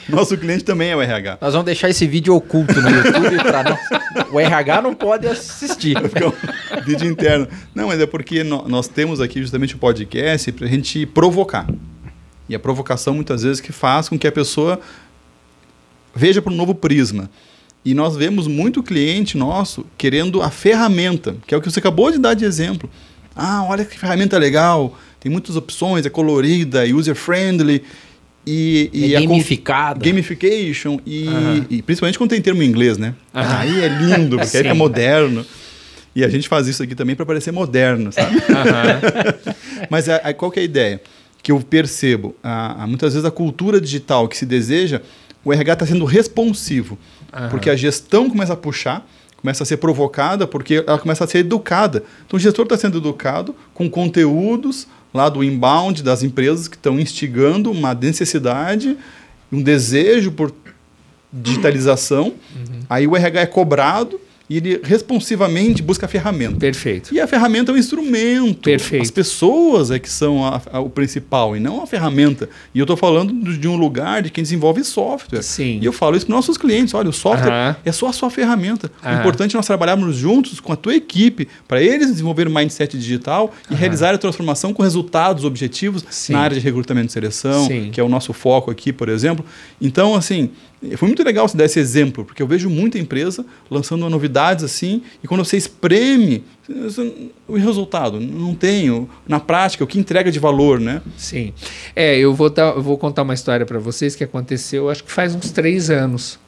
nosso 0.09 0.37
cliente 0.39 0.65
também 0.65 0.91
é 0.91 0.97
o 0.97 1.03
RH. 1.03 1.39
Nós 1.41 1.53
vamos 1.53 1.67
deixar 1.67 1.91
esse 1.91 2.07
vídeo 2.07 2.35
oculto 2.35 2.81
no 2.81 2.89
YouTube 2.89 3.37
para. 3.43 3.79
O 4.33 4.39
RH 4.39 4.83
não 4.83 4.95
pode 4.95 5.27
assistir. 5.27 5.97
Um 6.79 6.85
vídeo 6.85 7.11
interno. 7.11 7.47
Não, 7.75 7.89
mas 7.89 8.01
é 8.01 8.07
porque 8.07 8.43
nós 8.43 8.89
temos 8.89 9.21
aqui 9.21 9.41
justamente 9.41 9.75
o 9.75 9.79
podcast 9.79 10.51
para 10.53 10.67
a 10.67 10.69
gente 10.69 11.05
provocar. 11.05 11.67
E 12.49 12.55
a 12.55 12.59
provocação 12.59 13.15
muitas 13.15 13.43
vezes 13.43 13.61
que 13.61 13.73
faz 13.73 14.09
com 14.09 14.19
que 14.19 14.27
a 14.27 14.33
pessoa 14.33 14.81
veja 16.15 16.41
por 16.41 16.53
um 16.53 16.57
novo 16.57 16.75
prisma. 16.75 17.29
E 17.85 17.95
nós 17.95 18.17
vemos 18.17 18.47
muito 18.47 18.83
cliente 18.83 19.37
nosso 19.37 19.85
querendo 19.97 20.41
a 20.41 20.51
ferramenta, 20.51 21.37
que 21.47 21.55
é 21.55 21.59
o 21.59 21.61
que 21.61 21.71
você 21.71 21.79
acabou 21.79 22.11
de 22.11 22.19
dar 22.19 22.35
de 22.35 22.45
exemplo. 22.45 22.89
Ah, 23.35 23.65
olha 23.69 23.85
que 23.85 23.99
ferramenta 23.99 24.37
legal, 24.39 24.99
tem 25.21 25.31
muitas 25.31 25.57
opções, 25.57 26.05
é 26.07 26.11
colorida, 26.11 26.85
user-friendly. 26.85 27.85
E, 28.51 28.91
e 28.95 29.15
é 29.15 29.21
gamificada. 29.21 30.03
Gamification, 30.03 30.99
e, 31.05 31.29
uhum. 31.29 31.67
e, 31.69 31.83
principalmente 31.83 32.17
quando 32.17 32.31
tem 32.31 32.41
termo 32.41 32.63
em 32.63 32.67
inglês, 32.67 32.97
né? 32.97 33.15
Uhum. 33.35 33.43
Aí 33.43 33.85
é 33.85 33.89
lindo, 33.89 34.39
porque 34.39 34.57
aí 34.57 34.67
é 34.67 34.73
moderno. 34.73 35.45
E 36.17 36.25
a 36.25 36.29
gente 36.31 36.49
faz 36.49 36.67
isso 36.67 36.83
aqui 36.83 36.95
também 36.95 37.15
para 37.15 37.27
parecer 37.27 37.53
moderno, 37.53 38.11
sabe? 38.11 38.37
Uhum. 38.49 39.55
Mas 39.91 40.09
a, 40.09 40.17
a, 40.17 40.35
qual 40.35 40.51
que 40.51 40.59
é 40.59 40.63
a 40.63 40.65
ideia? 40.65 41.01
Que 41.43 41.53
eu 41.53 41.61
percebo, 41.61 42.35
a, 42.43 42.87
muitas 42.87 43.13
vezes 43.13 43.27
a 43.27 43.31
cultura 43.31 43.81
digital 43.81 44.27
que 44.27 44.37
se 44.37 44.47
deseja, 44.47 45.03
o 45.45 45.53
RH 45.53 45.73
está 45.75 45.87
sendo 45.87 46.05
responsivo. 46.05 46.99
Porque 47.51 47.69
a 47.69 47.77
gestão 47.77 48.29
começa 48.29 48.55
a 48.55 48.57
puxar, 48.57 49.07
começa 49.37 49.63
a 49.63 49.67
ser 49.67 49.77
provocada, 49.77 50.47
porque 50.47 50.83
ela 50.87 50.99
começa 50.99 51.25
a 51.25 51.27
ser 51.27 51.39
educada. 51.39 52.03
Então 52.27 52.37
o 52.37 52.41
gestor 52.41 52.65
está 52.65 52.77
sendo 52.77 52.99
educado 52.99 53.55
com 53.75 53.89
conteúdos 53.89 54.89
lá 55.13 55.29
do 55.29 55.43
inbound 55.43 56.03
das 56.03 56.23
empresas 56.23 56.69
que 56.69 56.77
estão 56.77 56.99
instigando 56.99 57.71
uma 57.71 57.95
necessidade, 57.95 58.97
um 59.51 59.63
desejo 59.63 60.33
por 60.33 60.53
digitalização. 61.33 62.35
Uhum. 62.55 62.81
Aí 62.89 63.07
o 63.07 63.17
RH 63.17 63.41
é 63.41 63.47
cobrado 63.47 64.21
e 64.49 64.57
ele 64.57 64.81
responsivamente 64.83 65.83
busca 65.83 66.07
a 66.07 66.09
ferramenta. 66.09 66.57
Perfeito. 66.57 67.15
E 67.15 67.21
a 67.21 67.27
ferramenta 67.27 67.71
é 67.71 67.75
um 67.75 67.79
instrumento. 67.79 68.63
Perfeito. 68.63 69.03
As 69.03 69.11
pessoas 69.11 69.91
é 69.91 69.99
que 69.99 70.09
são 70.09 70.45
a, 70.45 70.61
a, 70.73 70.81
o 70.81 70.89
principal 70.89 71.57
e 71.57 71.61
não 71.61 71.83
a 71.83 71.87
ferramenta. 71.87 72.49
E 72.75 72.79
eu 72.79 72.85
estou 72.85 72.97
falando 72.97 73.33
de 73.59 73.69
um 73.69 73.77
lugar 73.77 74.23
de 74.23 74.31
quem 74.31 74.43
desenvolve 74.43 74.83
software. 74.85 75.43
Sim. 75.43 75.79
E 75.83 75.85
eu 75.85 75.93
falo 75.93 76.17
isso 76.17 76.27
para 76.27 76.35
nossos 76.35 76.57
clientes. 76.57 76.95
Olha, 76.95 77.11
o 77.11 77.13
software 77.13 77.51
uh 77.51 77.75
-huh. 77.75 77.77
é 77.85 77.93
só 77.93 78.09
a 78.09 78.13
sua 78.13 78.31
ferramenta. 78.31 78.91
Uh 79.03 79.07
-huh. 79.07 79.17
O 79.17 79.21
importante 79.21 79.55
é 79.55 79.59
nós 79.59 79.67
trabalharmos 79.67 80.17
juntos 80.17 80.61
com 80.61 80.73
a 80.73 80.77
tua 80.77 80.95
equipe 80.95 81.47
para 81.67 81.83
eles 81.83 82.09
desenvolverem 82.09 82.51
um 82.51 82.57
mindset 82.57 82.97
digital 82.97 83.53
e 83.69 83.73
uh 83.73 83.77
-huh. 83.77 83.79
realizar 83.79 84.15
a 84.15 84.19
transformação 84.19 84.73
com 84.73 84.83
resultados 84.83 85.45
objetivos 85.45 86.05
Sim. 86.09 86.33
na 86.33 86.41
área 86.41 86.57
de 86.57 86.63
recrutamento 86.63 87.11
e 87.11 87.13
seleção, 87.13 87.67
Sim. 87.67 87.91
que 87.93 88.01
é 88.01 88.03
o 88.03 88.09
nosso 88.09 88.33
foco 88.33 88.71
aqui, 88.71 88.93
por 88.93 89.09
exemplo. 89.11 89.45
Então, 89.81 90.15
assim, 90.15 90.51
foi 90.97 91.09
muito 91.09 91.23
legal 91.25 91.49
você 91.49 91.57
dar 91.57 91.65
esse 91.65 91.81
exemplo, 91.81 92.25
porque 92.25 92.43
eu 92.43 92.47
vejo 92.47 92.71
muita 92.71 92.99
empresa 92.99 93.45
lançando 93.69 94.09
novidades 94.09 94.65
assim, 94.65 95.03
e 95.23 95.27
quando 95.27 95.45
você 95.45 95.57
espreme, 95.57 96.45
o 97.49 97.57
resultado 97.57 98.21
não 98.21 98.55
tem, 98.55 99.09
na 99.27 99.41
prática, 99.41 99.83
o 99.83 99.87
que 99.87 99.99
entrega 99.99 100.31
de 100.31 100.39
valor, 100.39 100.79
né? 100.79 101.03
Sim. 101.17 101.53
É, 101.97 102.17
eu 102.17 102.33
vou, 102.33 102.53
eu 102.57 102.83
vou 102.83 102.97
contar 102.97 103.23
uma 103.23 103.35
história 103.35 103.67
para 103.67 103.79
vocês 103.79 104.15
que 104.15 104.23
aconteceu, 104.23 104.89
acho 104.89 105.03
que 105.03 105.11
faz 105.11 105.35
uns 105.35 105.51
três 105.51 105.91
anos. 105.91 106.39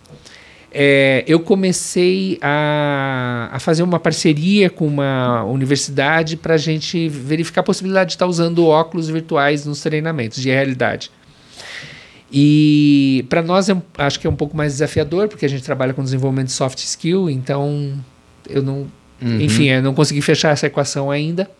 É, 0.72 1.24
eu 1.26 1.40
comecei 1.40 2.38
a, 2.40 3.48
a, 3.52 3.58
fazer 3.58 3.82
uma 3.82 3.98
parceria 3.98 4.70
com 4.70 4.86
uma 4.86 5.42
universidade 5.42 6.36
para 6.36 6.54
a 6.54 6.58
gente 6.58 7.08
verificar 7.08 7.62
a 7.62 7.64
possibilidade 7.64 8.10
de 8.10 8.14
estar 8.14 8.26
usando 8.26 8.64
óculos 8.64 9.08
virtuais 9.08 9.66
nos 9.66 9.80
treinamentos 9.80 10.40
de 10.40 10.48
realidade. 10.48 11.10
E 12.32 13.24
para 13.28 13.42
nós 13.42 13.68
é, 13.68 13.76
acho 13.98 14.20
que 14.20 14.26
é 14.26 14.30
um 14.30 14.36
pouco 14.36 14.56
mais 14.56 14.74
desafiador, 14.74 15.28
porque 15.28 15.44
a 15.44 15.48
gente 15.48 15.62
trabalha 15.62 15.92
com 15.92 16.02
desenvolvimento 16.02 16.46
de 16.46 16.52
soft 16.52 16.78
skill, 16.78 17.28
então 17.28 17.98
eu 18.48 18.62
não. 18.62 18.86
Uhum. 19.20 19.40
Enfim, 19.40 19.68
eu 19.68 19.82
não 19.82 19.94
consegui 19.94 20.22
fechar 20.22 20.50
essa 20.50 20.66
equação 20.66 21.10
ainda. 21.10 21.50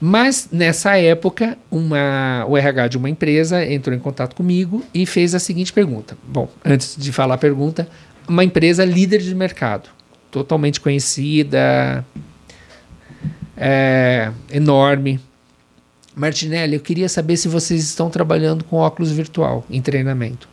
Mas 0.00 0.48
nessa 0.52 0.96
época, 0.96 1.58
uma, 1.70 2.44
o 2.46 2.56
RH 2.56 2.88
de 2.88 2.98
uma 2.98 3.10
empresa 3.10 3.64
entrou 3.64 3.96
em 3.96 3.98
contato 3.98 4.36
comigo 4.36 4.84
e 4.94 5.04
fez 5.04 5.34
a 5.34 5.40
seguinte 5.40 5.72
pergunta. 5.72 6.16
Bom, 6.22 6.48
antes 6.64 6.94
de 6.96 7.10
falar 7.10 7.34
a 7.34 7.38
pergunta, 7.38 7.88
uma 8.28 8.44
empresa 8.44 8.84
líder 8.84 9.18
de 9.18 9.34
mercado, 9.34 9.88
totalmente 10.30 10.80
conhecida, 10.80 12.04
é, 13.56 14.30
enorme, 14.52 15.18
Martinelli, 16.18 16.74
eu 16.74 16.80
queria 16.80 17.08
saber 17.08 17.36
se 17.36 17.46
vocês 17.46 17.84
estão 17.84 18.10
trabalhando 18.10 18.64
com 18.64 18.76
óculos 18.76 19.12
virtual 19.12 19.64
em 19.70 19.80
treinamento. 19.80 20.48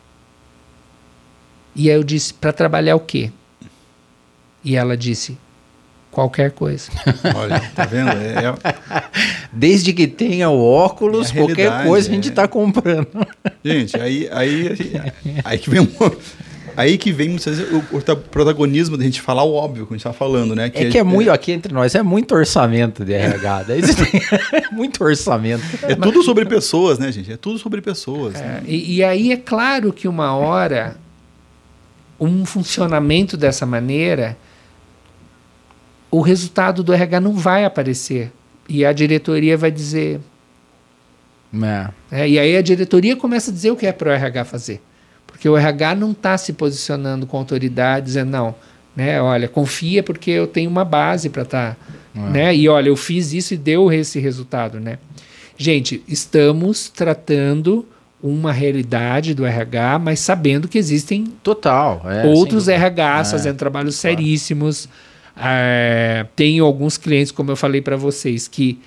E 1.75 1.89
aí 1.89 1.95
eu 1.95 2.03
disse, 2.03 2.33
para 2.33 2.53
trabalhar 2.53 2.95
o 2.95 2.99
quê? 2.99 3.31
E 4.63 4.75
ela 4.75 4.95
disse, 4.95 5.37
qualquer 6.11 6.51
coisa. 6.51 6.91
Olha, 7.35 7.59
tá 7.73 7.85
vendo? 7.85 8.11
É, 8.11 8.45
é... 8.45 9.03
Desde 9.51 9.91
que 9.91 10.07
tenha 10.07 10.49
o 10.49 10.63
óculos, 10.63 11.31
é 11.31 11.33
qualquer 11.33 11.83
coisa 11.83 12.09
a 12.09 12.13
gente 12.13 12.29
está 12.29 12.43
é. 12.43 12.47
comprando. 12.47 13.27
Gente, 13.63 13.99
aí, 13.99 14.29
aí, 14.31 14.69
aí 15.43 15.57
que 15.57 15.69
vem 15.69 15.81
um, 15.81 15.87
Aí 16.75 16.97
que 16.97 17.11
vem 17.11 17.29
muitas 17.29 17.57
vezes 17.57 17.73
o, 17.73 17.97
o 17.97 18.15
protagonismo 18.17 18.97
da 18.97 19.03
gente 19.03 19.21
falar 19.21 19.43
o 19.43 19.53
óbvio 19.53 19.85
que 19.85 19.93
a 19.93 19.97
gente 19.97 20.05
está 20.05 20.13
falando, 20.13 20.55
né? 20.55 20.69
Que 20.69 20.83
é 20.83 20.89
que 20.89 20.97
é, 20.97 21.01
é 21.01 21.03
muito, 21.03 21.31
aqui 21.31 21.51
entre 21.51 21.73
nós, 21.73 21.95
é 21.95 22.03
muito 22.03 22.35
orçamento 22.35 23.05
de 23.05 23.13
RH. 23.13 23.63
Daí 23.63 23.81
muito 24.71 25.03
orçamento. 25.03 25.63
É 25.83 25.95
tudo 25.95 26.21
sobre 26.23 26.45
pessoas, 26.45 26.99
né, 26.99 27.11
gente? 27.11 27.31
É 27.31 27.37
tudo 27.37 27.57
sobre 27.57 27.81
pessoas. 27.81 28.35
É, 28.35 28.39
né? 28.39 28.63
e, 28.65 28.95
e 28.95 29.03
aí 29.03 29.31
é 29.31 29.37
claro 29.37 29.93
que 29.93 30.07
uma 30.07 30.35
hora 30.35 30.97
um 32.19 32.45
funcionamento 32.45 33.35
dessa 33.35 33.65
maneira, 33.65 34.37
o 36.09 36.21
resultado 36.21 36.83
do 36.83 36.93
RH 36.93 37.19
não 37.19 37.33
vai 37.33 37.65
aparecer. 37.65 38.31
E 38.67 38.85
a 38.85 38.93
diretoria 38.93 39.57
vai 39.57 39.71
dizer: 39.71 40.19
É. 41.53 41.89
É, 42.11 42.29
e 42.29 42.39
aí 42.39 42.57
a 42.57 42.61
diretoria 42.61 43.15
começa 43.15 43.51
a 43.51 43.53
dizer 43.53 43.71
o 43.71 43.75
que 43.75 43.85
é 43.85 43.91
para 43.91 44.09
o 44.09 44.11
RH 44.11 44.45
fazer. 44.45 44.81
Porque 45.35 45.49
o 45.49 45.57
RH 45.57 45.95
não 45.95 46.11
está 46.11 46.37
se 46.37 46.53
posicionando 46.53 47.27
com 47.27 47.35
autoridade, 47.35 48.05
dizendo, 48.05 48.31
não, 48.31 48.55
né, 48.95 49.21
olha, 49.21 49.49
confia 49.49 50.01
porque 50.01 50.31
eu 50.31 50.47
tenho 50.47 50.69
uma 50.69 50.85
base 50.85 51.29
para 51.29 51.41
estar. 51.43 51.75
Tá, 51.75 51.77
é. 52.15 52.29
né, 52.29 52.55
e 52.55 52.69
olha, 52.69 52.87
eu 52.87 52.95
fiz 52.95 53.33
isso 53.33 53.53
e 53.53 53.57
deu 53.57 53.91
esse 53.91 54.17
resultado. 54.17 54.79
Né? 54.79 54.97
Gente, 55.57 56.01
estamos 56.07 56.87
tratando 56.87 57.85
uma 58.23 58.53
realidade 58.53 59.33
do 59.33 59.45
RH, 59.45 59.99
mas 59.99 60.21
sabendo 60.21 60.69
que 60.69 60.77
existem 60.77 61.25
total 61.43 62.01
é, 62.05 62.25
outros 62.27 62.67
RHs 62.67 63.27
é, 63.27 63.31
fazendo 63.31 63.57
trabalhos 63.57 63.99
claro. 63.99 64.17
seríssimos. 64.17 64.87
É, 65.37 66.25
tenho 66.33 66.63
alguns 66.63 66.97
clientes, 66.97 67.33
como 67.33 67.51
eu 67.51 67.57
falei 67.57 67.81
para 67.81 67.97
vocês, 67.97 68.47
que 68.47 68.79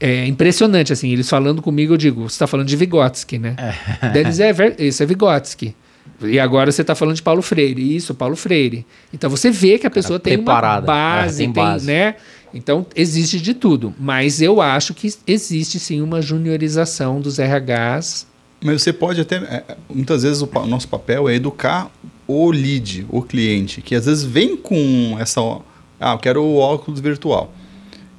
é 0.00 0.26
impressionante, 0.26 0.92
assim, 0.92 1.10
eles 1.10 1.28
falando 1.28 1.62
comigo, 1.62 1.94
eu 1.94 1.96
digo, 1.96 2.22
você 2.28 2.34
está 2.34 2.46
falando 2.46 2.66
de 2.66 2.76
Vygotsky, 2.76 3.38
né? 3.38 3.56
É. 4.02 4.08
Deles 4.10 4.40
é, 4.40 4.52
isso 4.78 5.02
é 5.02 5.06
Vygotsky. 5.06 5.74
E 6.22 6.38
agora 6.38 6.70
você 6.70 6.82
está 6.82 6.94
falando 6.94 7.16
de 7.16 7.22
Paulo 7.22 7.42
Freire. 7.42 7.96
Isso, 7.96 8.14
Paulo 8.14 8.36
Freire. 8.36 8.86
Então 9.12 9.28
você 9.28 9.50
vê 9.50 9.78
que 9.78 9.86
a 9.86 9.90
pessoa 9.90 10.20
Cara, 10.20 10.36
tem 10.36 10.44
uma 10.44 10.80
base, 10.80 11.42
é, 11.42 11.46
tem, 11.46 11.52
tem 11.52 11.64
base. 11.64 11.86
né? 11.86 12.14
Então 12.52 12.86
existe 12.94 13.40
de 13.40 13.52
tudo. 13.54 13.94
Mas 13.98 14.40
eu 14.40 14.60
acho 14.60 14.94
que 14.94 15.12
existe 15.26 15.78
sim 15.78 16.00
uma 16.00 16.22
juniorização 16.22 17.20
dos 17.20 17.38
RHs. 17.38 18.26
Mas 18.62 18.82
você 18.82 18.92
pode 18.92 19.20
até. 19.20 19.36
É, 19.36 19.76
muitas 19.92 20.22
vezes 20.22 20.40
o, 20.40 20.48
o 20.54 20.66
nosso 20.66 20.88
papel 20.88 21.28
é 21.28 21.34
educar 21.34 21.90
o 22.26 22.50
lead, 22.50 23.06
o 23.10 23.20
cliente, 23.20 23.82
que 23.82 23.94
às 23.94 24.06
vezes 24.06 24.24
vem 24.24 24.56
com 24.56 25.16
essa. 25.18 25.40
Ah, 26.00 26.12
eu 26.12 26.18
quero 26.18 26.42
o 26.42 26.56
óculos 26.56 27.00
virtual. 27.00 27.52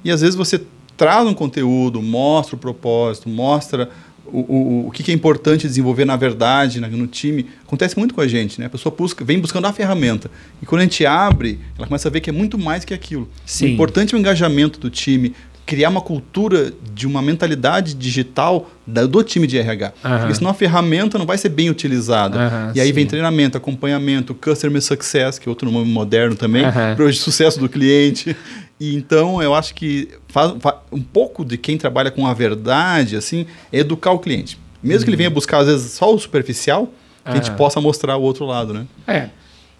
E 0.04 0.10
às 0.10 0.20
vezes 0.20 0.36
você 0.36 0.60
traz 0.96 1.26
um 1.26 1.34
conteúdo, 1.34 2.00
mostra 2.02 2.56
o 2.56 2.58
propósito, 2.58 3.28
mostra 3.28 3.90
o, 4.26 4.38
o, 4.38 4.88
o 4.88 4.90
que 4.90 5.10
é 5.10 5.14
importante 5.14 5.66
desenvolver 5.66 6.04
na 6.04 6.16
verdade 6.16 6.80
no 6.80 7.06
time. 7.06 7.46
Acontece 7.64 7.98
muito 7.98 8.14
com 8.14 8.20
a 8.20 8.28
gente, 8.28 8.60
né? 8.60 8.66
A 8.66 8.70
pessoa 8.70 8.94
busca, 8.96 9.24
vem 9.24 9.38
buscando 9.38 9.66
a 9.66 9.72
ferramenta. 9.72 10.30
E 10.60 10.66
quando 10.66 10.80
a 10.80 10.84
gente 10.84 11.04
abre, 11.06 11.60
ela 11.76 11.86
começa 11.86 12.08
a 12.08 12.10
ver 12.10 12.20
que 12.20 12.30
é 12.30 12.32
muito 12.32 12.58
mais 12.58 12.84
que 12.84 12.94
aquilo. 12.94 13.28
Sim. 13.44 13.66
O 13.66 13.68
importante 13.70 14.14
é 14.14 14.18
o 14.18 14.20
engajamento 14.20 14.80
do 14.80 14.90
time, 14.90 15.34
criar 15.66 15.88
uma 15.88 16.00
cultura 16.00 16.72
de 16.94 17.08
uma 17.08 17.20
mentalidade 17.20 17.92
digital 17.94 18.70
do 18.86 19.22
time 19.24 19.48
de 19.48 19.58
RH. 19.58 19.92
Uhum. 20.04 20.18
Porque 20.18 20.34
senão 20.34 20.50
a 20.50 20.54
ferramenta 20.54 21.18
não 21.18 21.26
vai 21.26 21.36
ser 21.36 21.48
bem 21.48 21.68
utilizada. 21.68 22.38
Uhum, 22.38 22.72
e 22.76 22.80
aí 22.80 22.86
sim. 22.86 22.92
vem 22.92 23.06
treinamento, 23.06 23.58
acompanhamento, 23.58 24.32
customer 24.32 24.80
success, 24.80 25.40
que 25.40 25.48
é 25.48 25.50
outro 25.50 25.70
nome 25.70 25.90
moderno 25.90 26.36
também, 26.36 26.64
uhum. 26.64 26.94
para 26.94 27.04
o 27.04 27.12
sucesso 27.12 27.58
do 27.58 27.68
cliente. 27.68 28.36
E 28.78 28.94
então 28.94 29.42
eu 29.42 29.54
acho 29.54 29.74
que 29.74 30.10
faz, 30.28 30.52
faz, 30.60 30.76
um 30.92 31.02
pouco 31.02 31.44
de 31.44 31.56
quem 31.56 31.78
trabalha 31.78 32.10
com 32.10 32.26
a 32.26 32.34
verdade 32.34 33.16
assim 33.16 33.46
é 33.72 33.78
educar 33.78 34.12
o 34.12 34.18
cliente. 34.18 34.58
Mesmo 34.82 35.04
que 35.04 35.10
ele 35.10 35.16
uhum. 35.16 35.18
venha 35.18 35.30
buscar 35.30 35.58
às 35.58 35.66
vezes 35.66 35.92
só 35.92 36.14
o 36.14 36.18
superficial, 36.18 36.86
que 37.24 37.30
a 37.30 37.34
gente 37.36 37.50
possa 37.52 37.80
mostrar 37.80 38.16
o 38.16 38.22
outro 38.22 38.44
lado, 38.44 38.72
né? 38.72 38.86
É. 39.06 39.30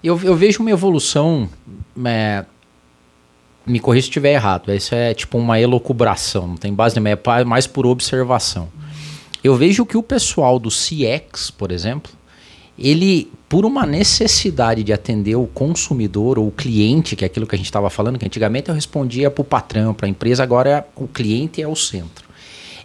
Eu, 0.02 0.18
eu 0.22 0.34
vejo 0.34 0.60
uma 0.60 0.70
evolução 0.70 1.48
é, 2.04 2.44
me 3.66 3.80
corrija 3.80 4.04
se 4.04 4.08
estiver 4.08 4.32
errado. 4.32 4.72
Isso 4.72 4.94
é 4.94 5.12
tipo 5.12 5.36
uma 5.36 5.60
elocubração, 5.60 6.46
não 6.46 6.56
tem 6.56 6.72
base 6.72 6.98
nenhuma, 6.98 7.20
é 7.38 7.44
mais 7.44 7.66
por 7.66 7.84
observação. 7.84 8.68
Eu 9.42 9.56
vejo 9.56 9.84
que 9.84 9.96
o 9.96 10.02
pessoal 10.02 10.58
do 10.58 10.70
CX, 10.70 11.50
por 11.50 11.72
exemplo, 11.72 12.12
ele, 12.78 13.30
por 13.48 13.64
uma 13.64 13.86
necessidade 13.86 14.82
de 14.82 14.92
atender 14.92 15.36
o 15.36 15.46
consumidor 15.46 16.38
ou 16.38 16.48
o 16.48 16.52
cliente, 16.52 17.14
que 17.14 17.24
é 17.24 17.26
aquilo 17.26 17.46
que 17.46 17.54
a 17.54 17.58
gente 17.58 17.66
estava 17.66 17.88
falando, 17.88 18.18
que 18.18 18.26
antigamente 18.26 18.68
eu 18.68 18.74
respondia 18.74 19.30
para 19.30 19.42
o 19.42 19.44
patrão, 19.44 19.94
para 19.94 20.06
a 20.06 20.08
empresa, 20.08 20.42
agora 20.42 20.86
o 20.96 21.06
cliente 21.06 21.62
é 21.62 21.68
o 21.68 21.76
centro. 21.76 22.26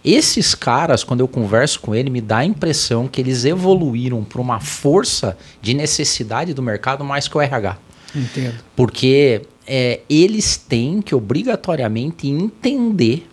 Esses 0.04 0.54
caras, 0.54 1.04
quando 1.04 1.20
eu 1.20 1.28
converso 1.28 1.80
com 1.80 1.94
ele, 1.94 2.10
me 2.10 2.20
dá 2.20 2.38
a 2.38 2.44
impressão 2.44 3.06
que 3.06 3.20
eles 3.20 3.44
evoluíram 3.44 4.24
para 4.24 4.40
uma 4.40 4.58
força 4.58 5.36
de 5.60 5.74
necessidade 5.74 6.52
do 6.52 6.62
mercado 6.62 7.04
mais 7.04 7.28
que 7.28 7.36
o 7.36 7.40
RH. 7.40 7.78
Entendo. 8.14 8.56
Porque 8.74 9.42
é, 9.66 10.00
eles 10.10 10.56
têm 10.56 11.00
que 11.00 11.14
obrigatoriamente 11.14 12.28
entender 12.28 13.28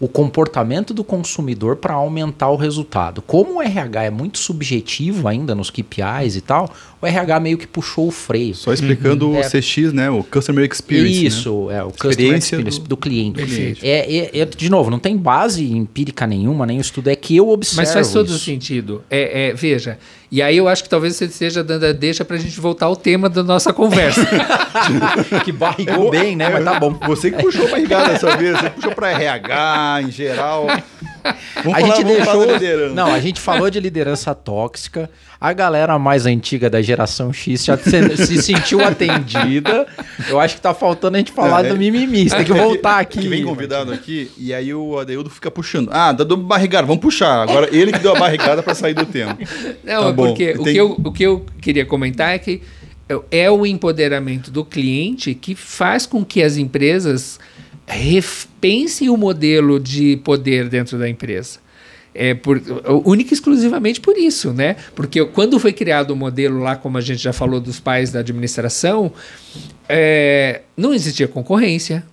o 0.00 0.06
comportamento 0.06 0.94
do 0.94 1.02
consumidor 1.02 1.76
para 1.76 1.94
aumentar 1.94 2.50
o 2.50 2.56
resultado. 2.56 3.20
Como 3.20 3.56
o 3.56 3.62
RH 3.62 4.04
é 4.04 4.10
muito 4.10 4.38
subjetivo 4.38 5.26
ainda 5.26 5.54
nos 5.54 5.70
KPIs 5.70 6.36
e 6.36 6.40
tal, 6.40 6.70
o 7.00 7.06
RH 7.06 7.40
meio 7.40 7.58
que 7.58 7.66
puxou 7.66 8.08
o 8.08 8.10
freio. 8.10 8.54
Só 8.54 8.72
explicando 8.72 9.28
uhum. 9.28 9.36
o 9.36 9.38
é, 9.38 9.42
CX, 9.42 9.92
né? 9.92 10.10
O 10.10 10.24
Customer 10.24 10.68
Experience. 10.70 11.20
Né? 11.20 11.26
Isso, 11.28 11.66
né? 11.68 11.76
é 11.76 11.82
o 11.82 11.90
Customer 11.90 12.34
Experience 12.34 12.80
do, 12.80 12.88
do 12.88 12.96
cliente. 12.96 13.78
É, 13.82 14.16
é, 14.16 14.40
é, 14.40 14.44
de 14.44 14.68
novo, 14.68 14.90
não 14.90 14.98
tem 14.98 15.16
base 15.16 15.70
empírica 15.70 16.26
nenhuma, 16.26 16.66
nem 16.66 16.78
estudo, 16.78 17.08
é 17.08 17.16
que 17.16 17.36
eu 17.36 17.48
observo. 17.48 17.82
Mas 17.82 17.92
faz 17.92 18.10
todo 18.12 18.26
isso. 18.26 18.38
sentido. 18.38 19.02
É, 19.08 19.48
é, 19.48 19.54
veja, 19.54 19.98
e 20.30 20.42
aí 20.42 20.56
eu 20.56 20.68
acho 20.68 20.82
que 20.82 20.90
talvez 20.90 21.16
você 21.16 21.24
esteja 21.24 21.64
dando 21.64 21.86
a 21.86 21.92
deixa 21.92 22.24
para 22.24 22.36
a 22.36 22.38
gente 22.38 22.60
voltar 22.60 22.86
ao 22.86 22.96
tema 22.96 23.28
da 23.28 23.42
nossa 23.42 23.72
conversa. 23.72 24.26
que 25.44 25.52
barrigou 25.52 26.10
bem, 26.10 26.36
né? 26.36 26.50
Mas 26.50 26.64
tá 26.64 26.78
bom. 26.78 26.92
Você 27.06 27.30
que 27.30 27.42
puxou 27.42 27.68
barrigada 27.70 28.12
dessa 28.12 28.36
vez, 28.36 28.58
você 28.58 28.70
puxou 28.70 28.92
para 28.92 29.10
RH 29.10 30.02
em 30.02 30.10
geral. 30.10 30.66
Vamos 31.56 31.78
a 31.78 31.80
falar, 31.80 31.96
gente 31.96 32.04
deixou. 32.06 32.94
Não, 32.94 33.12
a 33.12 33.20
gente 33.20 33.40
falou 33.40 33.70
de 33.70 33.80
liderança 33.80 34.34
tóxica. 34.34 35.10
A 35.40 35.52
galera 35.52 35.98
mais 35.98 36.26
antiga 36.26 36.68
da 36.68 36.82
geração 36.82 37.32
X 37.32 37.64
já 37.64 37.78
se, 37.78 38.26
se 38.26 38.42
sentiu 38.42 38.84
atendida. 38.84 39.86
Eu 40.28 40.40
acho 40.40 40.56
que 40.56 40.60
tá 40.60 40.74
faltando 40.74 41.16
a 41.16 41.18
gente 41.18 41.30
falar 41.30 41.64
é, 41.64 41.68
do 41.68 41.76
mimimi. 41.76 42.28
Você 42.28 42.36
tem 42.36 42.44
que 42.44 42.52
voltar 42.52 42.98
aqui. 42.98 43.20
Que 43.20 43.28
vem 43.28 43.44
convidado 43.44 43.92
aqui 43.92 44.30
e 44.36 44.52
aí 44.52 44.74
o 44.74 44.98
Adeildo 44.98 45.30
fica 45.30 45.50
puxando. 45.50 45.90
Ah, 45.92 46.12
dá 46.12 46.24
barrigada, 46.36 46.86
vamos 46.86 47.00
puxar. 47.00 47.42
Agora 47.42 47.68
ele 47.70 47.92
que 47.92 48.00
deu 48.00 48.16
a 48.16 48.18
barrigada 48.18 48.62
para 48.62 48.74
sair 48.74 48.94
do 48.94 49.06
tema. 49.06 49.38
Não, 49.84 50.04
tá 50.04 50.12
porque 50.12 50.56
o, 50.58 50.64
que 50.64 50.76
eu, 50.76 50.96
o 51.04 51.12
que 51.12 51.22
eu 51.22 51.46
queria 51.60 51.86
comentar 51.86 52.34
é 52.34 52.38
que 52.38 52.60
é 53.30 53.50
o 53.50 53.64
empoderamento 53.64 54.50
do 54.50 54.64
cliente 54.64 55.34
que 55.34 55.54
faz 55.54 56.04
com 56.04 56.24
que 56.24 56.42
as 56.42 56.56
empresas 56.56 57.38
repensem 57.88 59.08
o 59.08 59.16
modelo 59.16 59.80
de 59.80 60.16
poder 60.18 60.68
dentro 60.68 60.98
da 60.98 61.08
empresa. 61.08 61.58
É 62.14 62.34
por, 62.34 62.60
única 63.04 63.32
e 63.32 63.34
exclusivamente 63.34 64.00
por 64.00 64.16
isso, 64.16 64.52
né? 64.52 64.76
Porque 64.94 65.24
quando 65.26 65.58
foi 65.58 65.72
criado 65.72 66.10
o 66.10 66.16
modelo 66.16 66.58
lá, 66.58 66.74
como 66.74 66.98
a 66.98 67.00
gente 67.00 67.22
já 67.22 67.32
falou 67.32 67.60
dos 67.60 67.78
pais 67.78 68.10
da 68.10 68.20
administração, 68.20 69.12
é, 69.88 70.62
não 70.76 70.92
existia 70.92 71.28
concorrência, 71.28 72.04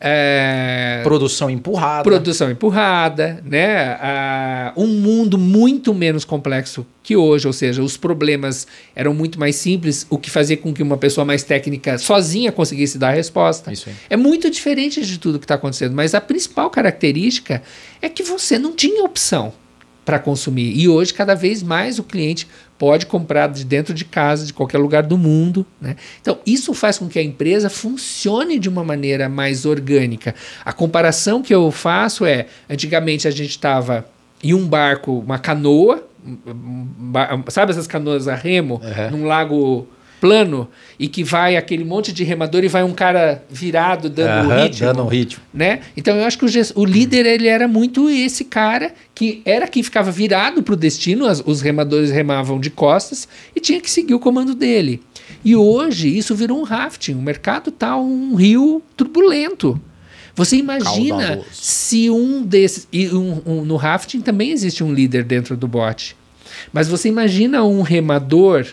é, 0.00 1.00
produção 1.04 1.50
empurrada. 1.50 2.02
Produção 2.02 2.50
empurrada, 2.50 3.42
né? 3.44 3.98
Ah, 4.00 4.72
um 4.74 4.86
mundo 4.86 5.36
muito 5.36 5.92
menos 5.92 6.24
complexo 6.24 6.86
que 7.02 7.14
hoje, 7.14 7.46
ou 7.46 7.52
seja, 7.52 7.82
os 7.82 7.98
problemas 7.98 8.66
eram 8.96 9.12
muito 9.12 9.38
mais 9.38 9.56
simples, 9.56 10.06
o 10.08 10.16
que 10.16 10.30
fazia 10.30 10.56
com 10.56 10.72
que 10.72 10.82
uma 10.82 10.96
pessoa 10.96 11.24
mais 11.24 11.42
técnica 11.42 11.98
sozinha 11.98 12.50
conseguisse 12.50 12.96
dar 12.96 13.08
a 13.08 13.12
resposta. 13.12 13.70
É 14.08 14.16
muito 14.16 14.50
diferente 14.50 15.04
de 15.04 15.18
tudo 15.18 15.38
que 15.38 15.44
está 15.44 15.56
acontecendo, 15.56 15.94
mas 15.94 16.14
a 16.14 16.20
principal 16.20 16.70
característica 16.70 17.62
é 18.00 18.08
que 18.08 18.22
você 18.22 18.58
não 18.58 18.74
tinha 18.74 19.04
opção 19.04 19.52
para 20.04 20.18
consumir. 20.18 20.72
E 20.76 20.88
hoje, 20.88 21.12
cada 21.12 21.34
vez 21.34 21.62
mais, 21.62 21.98
o 21.98 22.02
cliente 22.02 22.48
pode 22.80 23.04
comprar 23.04 23.46
de 23.48 23.62
dentro 23.62 23.92
de 23.92 24.06
casa, 24.06 24.46
de 24.46 24.54
qualquer 24.54 24.78
lugar 24.78 25.02
do 25.02 25.18
mundo. 25.18 25.66
Né? 25.78 25.96
Então, 26.18 26.38
isso 26.46 26.72
faz 26.72 26.96
com 26.96 27.08
que 27.08 27.18
a 27.18 27.22
empresa 27.22 27.68
funcione 27.68 28.58
de 28.58 28.70
uma 28.70 28.82
maneira 28.82 29.28
mais 29.28 29.66
orgânica. 29.66 30.34
A 30.64 30.72
comparação 30.72 31.42
que 31.42 31.54
eu 31.54 31.70
faço 31.70 32.24
é: 32.24 32.46
antigamente 32.70 33.28
a 33.28 33.30
gente 33.30 33.50
estava 33.50 34.06
em 34.42 34.54
um 34.54 34.66
barco, 34.66 35.18
uma 35.18 35.38
canoa, 35.38 36.02
sabe 37.48 37.72
essas 37.72 37.86
canoas 37.86 38.26
a 38.26 38.34
remo, 38.34 38.80
uhum. 38.82 39.18
num 39.18 39.26
lago 39.26 39.86
plano 40.20 40.68
e 40.98 41.08
que 41.08 41.24
vai 41.24 41.56
aquele 41.56 41.84
monte 41.84 42.12
de 42.12 42.22
remador 42.22 42.62
e 42.62 42.68
vai 42.68 42.84
um 42.84 42.92
cara 42.92 43.42
virado 43.48 44.10
dando 44.10 44.48
o 44.48 44.62
ritmo, 44.62 44.86
dando 44.86 45.02
um 45.02 45.06
ritmo, 45.06 45.42
né? 45.52 45.80
Então 45.96 46.16
eu 46.16 46.24
acho 46.24 46.38
que 46.38 46.44
o, 46.44 46.48
o, 46.76 46.84
líder 46.84 47.24
ele 47.24 47.48
era 47.48 47.66
muito 47.66 48.10
esse 48.10 48.44
cara 48.44 48.92
que 49.14 49.40
era 49.44 49.66
quem 49.66 49.82
ficava 49.82 50.10
virado 50.10 50.62
para 50.62 50.74
o 50.74 50.76
destino, 50.76 51.26
as, 51.26 51.42
os 51.44 51.62
remadores 51.62 52.10
remavam 52.10 52.60
de 52.60 52.68
costas 52.70 53.26
e 53.56 53.60
tinha 53.60 53.80
que 53.80 53.90
seguir 53.90 54.14
o 54.14 54.20
comando 54.20 54.54
dele. 54.54 55.02
E 55.44 55.56
hoje 55.56 56.16
isso 56.16 56.34
virou 56.34 56.60
um 56.60 56.64
rafting, 56.64 57.14
o 57.14 57.22
mercado 57.22 57.70
tá 57.70 57.96
um 57.96 58.34
rio 58.34 58.82
turbulento. 58.96 59.80
Você 60.34 60.56
imagina 60.56 61.42
se 61.52 62.08
um 62.08 62.42
desses. 62.42 62.86
E 62.92 63.08
um, 63.08 63.42
um, 63.44 63.64
no 63.64 63.76
rafting 63.76 64.20
também 64.20 64.52
existe 64.52 64.82
um 64.82 64.92
líder 64.92 65.24
dentro 65.24 65.56
do 65.56 65.66
bote. 65.66 66.16
Mas 66.72 66.88
você 66.88 67.08
imagina 67.08 67.64
um 67.64 67.82
remador 67.82 68.66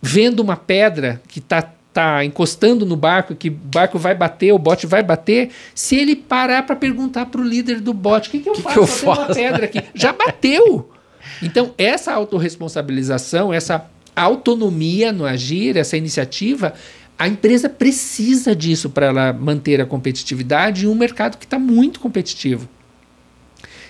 vendo 0.00 0.40
uma 0.40 0.56
pedra 0.56 1.20
que 1.28 1.38
está 1.38 1.62
tá 1.92 2.24
encostando 2.24 2.84
no 2.84 2.96
barco, 2.96 3.34
que 3.34 3.48
o 3.48 3.52
barco 3.52 3.98
vai 3.98 4.14
bater, 4.14 4.52
o 4.52 4.58
bote 4.58 4.86
vai 4.86 5.02
bater, 5.02 5.50
se 5.74 5.96
ele 5.96 6.14
parar 6.14 6.64
para 6.64 6.76
perguntar 6.76 7.26
para 7.26 7.40
o 7.40 7.44
líder 7.44 7.80
do 7.80 7.94
bote, 7.94 8.28
o 8.28 8.32
que, 8.32 8.40
que 8.40 8.48
eu 8.48 8.52
que 8.52 8.62
faço? 8.62 8.74
Que 8.74 8.80
eu 8.80 8.86
faço? 8.86 9.06
uma 9.06 9.34
pedra 9.34 9.64
aqui. 9.64 9.82
Já 9.94 10.12
bateu! 10.12 10.90
Então, 11.42 11.72
essa 11.78 12.12
autorresponsabilização, 12.12 13.52
essa 13.52 13.86
autonomia 14.14 15.12
no 15.12 15.24
agir, 15.24 15.76
essa 15.76 15.96
iniciativa, 15.96 16.74
a 17.18 17.26
empresa 17.26 17.68
precisa 17.68 18.54
disso 18.54 18.90
para 18.90 19.06
ela 19.06 19.32
manter 19.32 19.80
a 19.80 19.86
competitividade 19.86 20.84
em 20.84 20.88
um 20.88 20.94
mercado 20.94 21.38
que 21.38 21.44
está 21.44 21.58
muito 21.58 21.98
competitivo. 21.98 22.68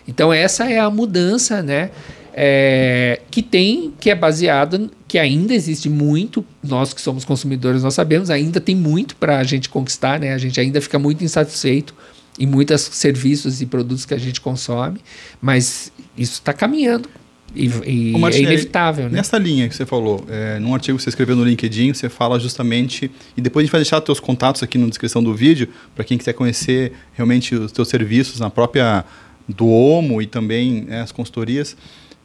Então 0.07 0.33
essa 0.33 0.71
é 0.71 0.79
a 0.79 0.89
mudança, 0.89 1.63
né? 1.63 1.91
É, 2.39 3.23
que 3.31 3.41
tem, 3.41 3.95
que 3.99 4.11
é 4.11 4.15
baseada, 4.15 4.91
que 5.09 5.19
ainda 5.19 5.55
existe 5.55 5.89
muito, 5.89 6.45
nós 6.63 6.93
que 6.93 7.01
somos 7.01 7.25
consumidores, 7.25 7.83
nós 7.83 7.95
sabemos, 7.95 8.29
ainda 8.29 8.61
tem 8.61 8.77
muito 8.77 9.17
para 9.17 9.39
a 9.39 9.43
gente 9.43 9.71
conquistar, 9.71 10.21
né? 10.21 10.35
A 10.35 10.39
gente 10.39 10.61
ainda 10.61 10.79
fica 10.83 10.99
muito 10.99 11.25
insatisfeito 11.25 11.95
em 12.39 12.47
muitos 12.47 12.83
serviços 12.83 13.63
e 13.63 13.67
produtos 13.67 14.05
que 14.05 14.13
a 14.13 14.19
gente 14.19 14.43
consome, 14.43 15.01
mas 15.41 15.91
isso 16.15 16.35
está 16.35 16.53
caminhando 16.53 17.09
e, 17.55 17.71
e 17.87 18.15
é 18.15 18.41
inevitável. 18.41 19.07
Né? 19.07 19.17
Nessa 19.17 19.39
linha 19.39 19.69
que 19.69 19.75
você 19.75 19.87
falou, 19.87 20.25
é, 20.29 20.59
num 20.59 20.75
artigo 20.75 20.99
que 20.99 21.05
você 21.05 21.09
escreveu 21.09 21.35
no 21.35 21.45
LinkedIn, 21.45 21.95
você 21.95 22.09
fala 22.09 22.39
justamente, 22.39 23.11
e 23.37 23.41
depois 23.41 23.63
a 23.63 23.65
gente 23.65 23.73
vai 23.73 23.81
deixar 23.81 23.99
os 23.99 24.05
teus 24.05 24.21
contatos 24.21 24.63
aqui 24.63 24.77
na 24.77 24.87
descrição 24.87 25.23
do 25.23 25.35
vídeo, 25.35 25.69
para 25.95 26.05
quem 26.05 26.19
quiser 26.19 26.35
conhecer 26.35 26.93
realmente 27.15 27.55
os 27.55 27.73
teus 27.73 27.89
serviços 27.89 28.41
na 28.41 28.51
própria 28.51 29.05
do 29.49 29.67
Omo 29.69 30.21
e 30.21 30.27
também 30.27 30.83
né, 30.83 31.01
as 31.01 31.13
consultorias. 31.13 31.77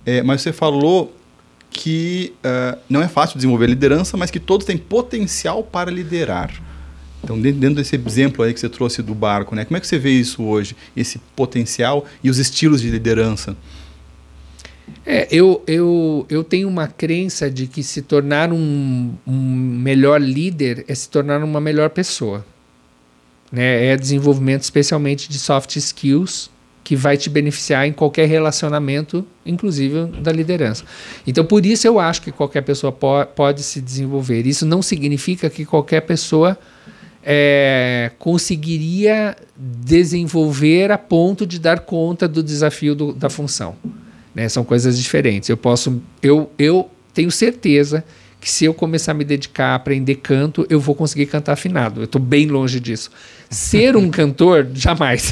É, 0.06 0.24
mas 0.24 0.42
você 0.42 0.52
falou 0.52 1.16
que 1.70 2.34
uh, 2.40 2.78
não 2.90 3.02
é 3.02 3.08
fácil 3.08 3.38
desenvolver 3.38 3.68
liderança, 3.68 4.18
mas 4.18 4.30
que 4.30 4.40
todos 4.40 4.66
têm 4.66 4.78
potencial 4.78 5.64
para 5.64 5.90
liderar. 5.90 6.52
Então, 7.24 7.40
dentro 7.40 7.76
desse 7.76 7.96
exemplo 7.96 8.44
aí 8.44 8.54
que 8.54 8.60
você 8.60 8.68
trouxe 8.68 9.02
do 9.02 9.14
barco, 9.14 9.56
né, 9.56 9.64
como 9.64 9.78
é 9.78 9.80
que 9.80 9.88
você 9.88 10.00
vê 10.00 10.10
isso 10.10 10.44
hoje, 10.44 10.76
esse 10.96 11.20
potencial 11.36 12.06
e 12.24 12.30
os 12.30 12.40
estilos 12.40 12.82
de 12.82 12.90
liderança? 12.90 13.56
É, 15.06 15.28
eu, 15.32 15.64
eu, 15.68 16.26
eu 16.30 16.44
tenho 16.44 16.68
uma 16.68 16.88
crença 16.88 17.50
de 17.50 17.68
que 17.68 17.84
se 17.84 18.02
tornar 18.02 18.52
um, 18.52 19.14
um 19.26 19.56
melhor 19.56 20.20
líder 20.20 20.84
é 20.88 20.96
se 20.96 21.08
tornar 21.10 21.44
uma 21.44 21.62
melhor 21.62 21.90
pessoa. 21.92 22.46
Né? 23.52 23.88
É 23.88 23.98
desenvolvimento 23.98 24.64
especialmente 24.64 25.30
de 25.30 25.40
soft 25.40 25.76
skills 25.76 26.50
que 26.84 26.96
vai 26.96 27.16
te 27.16 27.30
beneficiar 27.30 27.88
em 27.88 27.94
qualquer 27.94 28.28
relacionamento, 28.28 29.26
inclusive 29.46 30.06
da 30.22 30.32
liderança. 30.32 30.84
Então, 31.26 31.46
por 31.46 31.66
isso 31.66 31.88
eu 31.88 32.00
acho 32.00 32.22
que 32.22 32.32
qualquer 32.32 32.62
pessoa 32.62 32.92
po 32.92 33.26
pode 33.36 33.64
se 33.64 33.80
desenvolver. 33.80 34.46
Isso 34.48 34.66
não 34.66 34.82
significa 34.82 35.50
que 35.50 35.64
qualquer 35.64 36.02
pessoa 36.02 36.58
é, 37.24 38.12
conseguiria 38.18 39.36
desenvolver 39.56 40.92
a 40.92 40.98
ponto 40.98 41.46
de 41.46 41.60
dar 41.60 41.82
conta 41.82 42.28
do 42.28 42.42
desafio 42.42 42.96
do, 42.96 43.14
da 43.14 43.30
função. 43.30 43.76
Né? 44.34 44.50
São 44.50 44.64
coisas 44.64 44.98
diferentes. 44.98 45.50
Eu 45.50 45.58
posso, 45.58 46.02
eu, 46.22 46.50
eu 46.58 46.90
tenho 47.14 47.30
certeza 47.30 48.04
que 48.42 48.50
se 48.50 48.66
eu 48.66 48.74
começar 48.74 49.12
a 49.12 49.16
me 49.16 49.24
dedicar 49.24 49.68
a 49.68 49.76
aprender 49.76 50.16
canto, 50.16 50.66
eu 50.68 50.80
vou 50.80 50.96
conseguir 50.96 51.28
cantar 51.28 51.54
afinado. 51.54 52.02
Eu 52.02 52.06
estou 52.06 52.20
bem 52.20 52.48
longe 52.48 52.80
disso. 52.80 53.12
Ser 53.48 53.96
um 53.96 54.10
cantor, 54.12 54.68
jamais. 54.74 55.32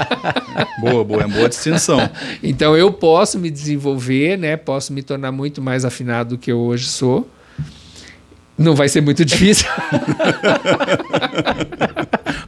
boa, 0.80 1.04
boa, 1.04 1.24
é 1.24 1.28
boa 1.28 1.48
distinção. 1.50 1.98
então 2.42 2.74
eu 2.74 2.90
posso 2.90 3.38
me 3.38 3.50
desenvolver, 3.50 4.38
né? 4.38 4.56
Posso 4.56 4.94
me 4.94 5.02
tornar 5.02 5.30
muito 5.30 5.60
mais 5.60 5.84
afinado 5.84 6.30
do 6.30 6.38
que 6.38 6.50
eu 6.50 6.58
hoje 6.58 6.86
sou. 6.86 7.28
Não 8.56 8.74
vai 8.74 8.88
ser 8.88 9.00
muito 9.00 9.24
difícil. 9.24 9.66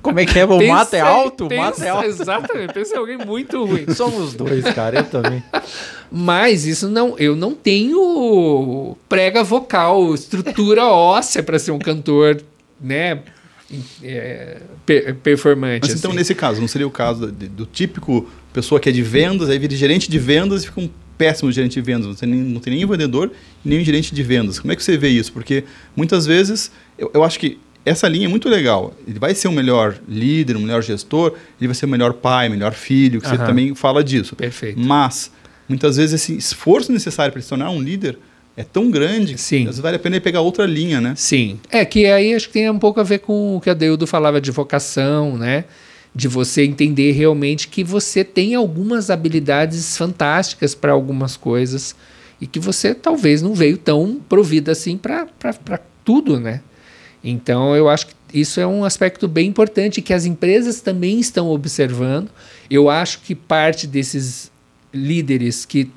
Como 0.02 0.20
é 0.20 0.26
que 0.26 0.38
é? 0.38 0.44
O 0.44 0.48
pensei, 0.48 0.68
mato 0.68 0.94
é 0.94 1.00
alto? 1.00 1.48
Pensa, 1.48 1.62
mato 1.62 1.82
é 1.82 1.88
alto. 1.88 2.06
Exatamente. 2.06 2.74
Pensei 2.74 2.94
em 2.94 3.00
alguém 3.00 3.18
muito 3.18 3.64
ruim. 3.64 3.86
Somos 3.96 4.34
dois, 4.34 4.62
cara. 4.74 4.98
Eu 4.98 5.04
também. 5.04 5.42
Mas 6.12 6.66
isso 6.66 6.88
não, 6.88 7.18
eu 7.18 7.34
não 7.34 7.54
tenho 7.54 8.96
prega 9.08 9.42
vocal, 9.42 10.14
estrutura 10.14 10.84
óssea 10.84 11.42
para 11.42 11.58
ser 11.58 11.72
um 11.72 11.78
cantor, 11.78 12.40
né? 12.80 13.20
É, 14.02 14.58
performante. 15.22 15.88
Mas 15.88 15.98
então, 15.98 16.10
assim. 16.10 16.18
nesse 16.18 16.34
caso, 16.34 16.60
não 16.60 16.68
seria 16.68 16.86
o 16.86 16.90
caso 16.90 17.26
do, 17.26 17.48
do 17.48 17.66
típico 17.66 18.28
pessoa 18.52 18.78
que 18.78 18.88
é 18.88 18.92
de 18.92 19.02
vendas, 19.02 19.50
aí 19.50 19.58
vira 19.58 19.74
gerente 19.74 20.08
de 20.08 20.18
vendas 20.18 20.62
e 20.62 20.66
fica 20.66 20.80
um 20.80 20.90
péssimo 21.16 21.50
gerente 21.52 21.74
de 21.74 21.80
vendas, 21.80 22.06
não 22.06 22.14
tem, 22.14 22.28
nem, 22.28 22.40
não 22.40 22.60
tem 22.60 22.74
nem 22.74 22.86
vendedor 22.86 23.30
nem 23.64 23.80
um 23.80 23.84
gerente 23.84 24.14
de 24.14 24.22
vendas. 24.22 24.58
Como 24.58 24.72
é 24.72 24.76
que 24.76 24.82
você 24.82 24.96
vê 24.96 25.08
isso? 25.08 25.32
Porque 25.32 25.64
muitas 25.96 26.26
vezes 26.26 26.70
eu, 26.98 27.10
eu 27.14 27.24
acho 27.24 27.38
que 27.38 27.58
essa 27.84 28.08
linha 28.08 28.26
é 28.26 28.28
muito 28.28 28.48
legal. 28.48 28.94
Ele 29.06 29.18
vai 29.18 29.34
ser 29.34 29.48
um 29.48 29.52
melhor 29.52 29.96
líder, 30.08 30.56
um 30.56 30.60
melhor 30.60 30.82
gestor, 30.82 31.34
ele 31.60 31.68
vai 31.68 31.74
ser 31.74 31.84
o 31.84 31.88
um 31.88 31.90
melhor 31.90 32.14
pai, 32.14 32.48
melhor 32.48 32.72
filho, 32.72 33.20
que 33.20 33.26
uhum. 33.26 33.36
você 33.36 33.44
também 33.44 33.74
fala 33.74 34.02
disso. 34.02 34.34
Perfeito. 34.34 34.80
Mas, 34.80 35.30
muitas 35.68 35.96
vezes, 35.96 36.22
esse 36.22 36.36
esforço 36.36 36.90
necessário 36.90 37.32
para 37.32 37.42
se 37.42 37.48
tornar 37.48 37.70
um 37.70 37.80
líder 37.80 38.18
é 38.56 38.62
tão 38.62 38.90
grande 38.90 39.36
Sim. 39.36 39.56
que 39.56 39.62
às 39.62 39.66
vezes 39.66 39.80
vale 39.80 39.96
a 39.96 39.98
pena 39.98 40.16
ele 40.16 40.22
pegar 40.22 40.40
outra 40.40 40.64
linha, 40.64 41.00
né? 41.00 41.14
Sim. 41.16 41.58
É 41.70 41.84
que 41.84 42.06
aí 42.06 42.34
acho 42.34 42.46
que 42.46 42.52
tem 42.52 42.70
um 42.70 42.78
pouco 42.78 43.00
a 43.00 43.02
ver 43.02 43.18
com 43.18 43.56
o 43.56 43.60
que 43.60 43.68
a 43.68 43.74
Deudo 43.74 44.06
falava 44.06 44.40
de 44.40 44.50
vocação, 44.50 45.36
né? 45.36 45.64
De 46.14 46.28
você 46.28 46.62
entender 46.62 47.12
realmente 47.12 47.66
que 47.68 47.82
você 47.82 48.22
tem 48.22 48.54
algumas 48.54 49.10
habilidades 49.10 49.96
fantásticas 49.96 50.74
para 50.74 50.92
algumas 50.92 51.36
coisas 51.36 51.94
e 52.40 52.46
que 52.46 52.60
você 52.60 52.94
talvez 52.94 53.42
não 53.42 53.54
veio 53.54 53.76
tão 53.76 54.20
provida 54.28 54.72
assim 54.72 54.96
para 54.96 55.26
tudo, 56.04 56.38
né? 56.38 56.60
Então 57.22 57.74
eu 57.74 57.88
acho 57.88 58.06
que 58.06 58.14
isso 58.32 58.60
é 58.60 58.66
um 58.66 58.84
aspecto 58.84 59.26
bem 59.26 59.48
importante 59.48 60.02
que 60.02 60.12
as 60.12 60.24
empresas 60.24 60.80
também 60.80 61.18
estão 61.18 61.48
observando. 61.48 62.28
Eu 62.70 62.90
acho 62.90 63.20
que 63.20 63.34
parte 63.34 63.86
desses 63.86 64.52
líderes 64.92 65.64
que 65.64 65.90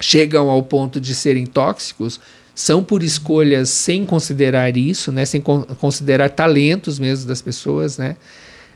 chegam 0.00 0.50
ao 0.50 0.62
ponto 0.62 1.00
de 1.00 1.14
serem 1.14 1.46
tóxicos 1.46 2.20
são 2.54 2.84
por 2.84 3.02
escolhas 3.02 3.68
sem 3.68 4.04
considerar 4.04 4.76
isso, 4.76 5.10
né? 5.10 5.24
Sem 5.24 5.40
con 5.40 5.62
considerar 5.62 6.30
talentos 6.30 6.98
mesmo 6.98 7.26
das 7.26 7.42
pessoas, 7.42 7.98
né? 7.98 8.16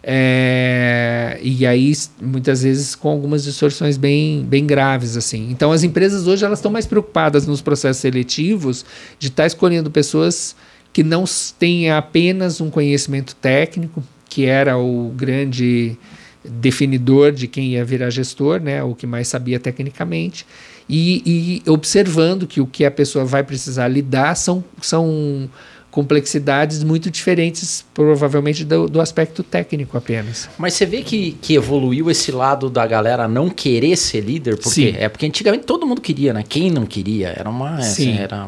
É, 0.03 1.39
e 1.43 1.67
aí 1.67 1.93
muitas 2.23 2.63
vezes 2.63 2.95
com 2.95 3.09
algumas 3.09 3.45
distorções 3.45 3.97
bem, 3.97 4.45
bem 4.45 4.67
graves 4.67 5.17
assim. 5.17 5.49
Então 5.51 5.73
as 5.73 5.83
empresas 5.83 6.27
hoje 6.27 6.45
elas 6.45 6.59
estão 6.59 6.71
mais 6.71 6.87
preocupadas 6.87 7.47
nos 7.47 7.61
processos 7.61 8.01
seletivos 8.01 8.85
de 9.19 9.29
estar 9.29 9.43
tá 9.43 9.47
escolhendo 9.47 9.91
pessoas 9.91 10.55
que 10.93 11.03
não 11.03 11.25
têm 11.59 11.91
apenas 11.91 12.61
um 12.61 12.71
conhecimento 12.71 13.35
técnico, 13.37 14.03
que 14.29 14.45
era 14.47 14.79
o 14.79 15.13
grande 15.17 15.97
definidor 16.45 17.33
de 17.33 17.47
quem 17.47 17.73
ia 17.73 17.85
virar 17.85 18.11
gestor, 18.11 18.61
né, 18.61 18.83
o 18.83 18.95
que 18.95 19.07
mais 19.07 19.29
sabia 19.29 19.59
tecnicamente, 19.59 20.47
e, 20.89 21.63
e 21.67 21.71
observando 21.71 22.47
que 22.47 22.61
o 22.61 22.67
que 22.67 22.85
a 22.85 22.91
pessoa 22.91 23.25
vai 23.25 23.43
precisar 23.43 23.89
lidar 23.89 24.35
são, 24.35 24.65
são 24.81 25.51
complexidades 25.91 26.85
muito 26.85 27.11
diferentes, 27.11 27.85
provavelmente 27.95 28.65
do, 28.65 28.89
do, 28.89 29.01
aspecto 29.01 29.43
técnico 29.43 29.97
apenas. 29.97 30.49
Mas 30.59 30.75
você 30.75 30.85
vê 30.85 31.03
que, 31.03 31.33
que 31.41 31.55
evoluiu 31.55 32.11
esse 32.11 32.31
lado 32.31 32.69
da 32.69 32.87
galera 32.87 33.27
não 33.27 33.49
querer 33.49 33.97
ser 33.97 34.21
líder? 34.21 34.57
Porque, 34.57 34.71
Sim. 34.71 34.95
É 34.99 35.09
porque 35.09 35.27
antigamente 35.27 35.65
todo 35.65 35.87
mundo 35.87 36.01
queria, 36.01 36.33
né? 36.33 36.45
Quem 36.47 36.71
não 36.71 36.85
queria? 36.85 37.29
Era 37.29 37.49
uma, 37.49 37.81
Sim. 37.81 38.13
Assim, 38.13 38.19
era 38.19 38.47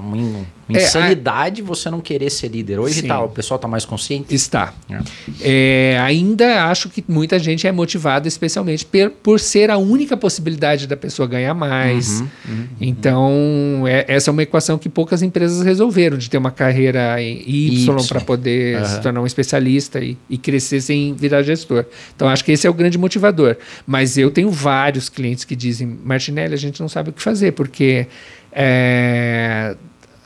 uma, 0.70 0.78
é, 0.78 0.84
insanidade 0.84 1.62
a... 1.62 1.64
você 1.64 1.90
não 1.90 2.00
querer 2.00 2.30
ser 2.30 2.48
líder. 2.48 2.78
Hoje 2.78 3.02
tá, 3.02 3.22
o 3.22 3.28
pessoal 3.28 3.56
está 3.56 3.68
mais 3.68 3.84
consciente? 3.84 4.34
Está. 4.34 4.72
É. 4.88 5.00
É, 5.40 5.98
ainda 6.00 6.64
acho 6.64 6.88
que 6.88 7.04
muita 7.06 7.38
gente 7.38 7.66
é 7.66 7.72
motivada, 7.72 8.26
especialmente 8.28 8.84
por, 8.84 9.10
por 9.10 9.40
ser 9.40 9.70
a 9.70 9.76
única 9.76 10.16
possibilidade 10.16 10.86
da 10.86 10.96
pessoa 10.96 11.26
ganhar 11.26 11.54
mais. 11.54 12.20
Uhum, 12.20 12.28
uhum, 12.48 12.66
então, 12.80 13.84
é, 13.86 14.04
essa 14.08 14.30
é 14.30 14.32
uma 14.32 14.42
equação 14.42 14.78
que 14.78 14.88
poucas 14.88 15.22
empresas 15.22 15.64
resolveram, 15.64 16.16
de 16.16 16.28
ter 16.28 16.38
uma 16.38 16.50
carreira 16.50 17.20
Y, 17.20 17.88
y. 17.88 18.06
para 18.08 18.20
poder 18.20 18.78
uhum. 18.78 18.84
se 18.86 19.00
tornar 19.00 19.20
um 19.20 19.26
especialista 19.26 20.00
e, 20.00 20.16
e 20.28 20.38
crescer 20.38 20.80
sem 20.80 21.14
virar 21.14 21.42
gestor. 21.42 21.84
Então, 22.14 22.28
acho 22.28 22.44
que 22.44 22.52
esse 22.52 22.66
é 22.66 22.70
o 22.70 22.74
grande 22.74 22.98
motivador. 22.98 23.56
Mas 23.86 24.16
eu 24.16 24.30
tenho 24.30 24.50
vários 24.50 25.08
clientes 25.08 25.44
que 25.44 25.56
dizem, 25.56 25.98
Martinelli, 26.04 26.54
a 26.54 26.58
gente 26.58 26.80
não 26.80 26.88
sabe 26.88 27.10
o 27.10 27.12
que 27.12 27.22
fazer, 27.22 27.52
porque... 27.52 28.06
É, 28.52 29.76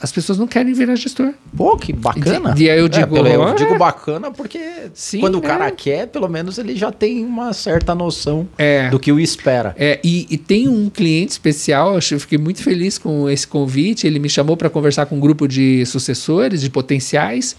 as 0.05 0.13
pessoas 0.13 0.39
não 0.39 0.47
querem 0.47 0.75
virar 0.75 0.97
gestor. 0.97 1.33
Pô, 1.57 1.79
que 1.79 1.91
bacana. 1.91 2.55
E, 2.59 2.65
e 2.65 2.71
aí 2.71 2.79
eu 2.79 2.85
é, 2.85 2.89
digo, 2.91 3.27
é, 3.27 3.37
eu 3.37 3.55
digo 3.55 3.79
bacana 3.79 4.31
porque 4.31 4.61
Sim, 4.93 5.21
quando 5.21 5.39
o 5.39 5.41
cara 5.41 5.71
quer, 5.71 6.09
pelo 6.09 6.29
menos 6.29 6.59
ele 6.59 6.77
já 6.77 6.93
tem 6.93 7.25
uma 7.25 7.55
certa 7.55 7.95
noção 7.95 8.47
é, 8.59 8.91
do 8.91 9.01
que 9.01 9.11
o 9.11 9.19
espera. 9.19 9.75
É, 9.79 9.99
e, 10.05 10.27
e, 10.29 10.37
tem 10.37 10.69
um 10.69 10.91
cliente 10.91 11.33
especial, 11.33 11.95
eu 11.95 12.21
fiquei 12.21 12.37
muito 12.37 12.63
feliz 12.63 12.99
com 12.99 13.31
esse 13.31 13.47
convite. 13.47 14.07
Ele 14.07 14.19
me 14.19 14.29
chamou 14.29 14.59
para 14.59 14.69
conversar 14.69 15.07
com 15.07 15.17
um 15.17 15.21
grupo 15.21 15.49
de 15.49 15.87
sucessores, 15.87 16.61
de 16.61 16.69
potenciais. 16.69 17.57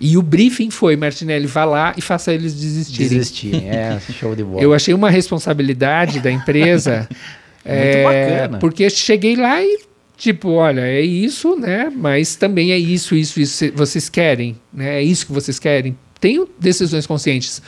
E 0.00 0.18
o 0.18 0.22
briefing 0.22 0.70
foi, 0.70 0.96
Martinelli, 0.96 1.46
vá 1.46 1.64
lá 1.64 1.94
e 1.96 2.00
faça 2.00 2.34
eles 2.34 2.54
desistirem. 2.54 3.08
Desistirem, 3.08 3.70
é, 3.70 4.00
show 4.00 4.34
de 4.34 4.42
bola. 4.42 4.60
Eu 4.60 4.74
achei 4.74 4.92
uma 4.92 5.10
responsabilidade 5.10 6.18
da 6.18 6.30
empresa. 6.30 7.08
Muito 7.64 7.78
é, 7.78 8.02
bacana. 8.02 8.58
Porque 8.58 8.90
cheguei 8.90 9.36
lá 9.36 9.62
e 9.62 9.93
Tipo, 10.16 10.50
olha, 10.50 10.80
é 10.80 11.00
isso, 11.00 11.56
né? 11.56 11.92
Mas 11.94 12.36
também 12.36 12.72
é 12.72 12.78
isso, 12.78 13.14
isso, 13.16 13.40
isso 13.40 13.72
vocês 13.74 14.08
querem, 14.08 14.56
né? 14.72 15.00
É 15.00 15.02
isso 15.02 15.26
que 15.26 15.32
vocês 15.32 15.58
querem. 15.58 15.96
Tenham 16.20 16.48
decisões 16.58 17.06
conscientes. 17.06 17.60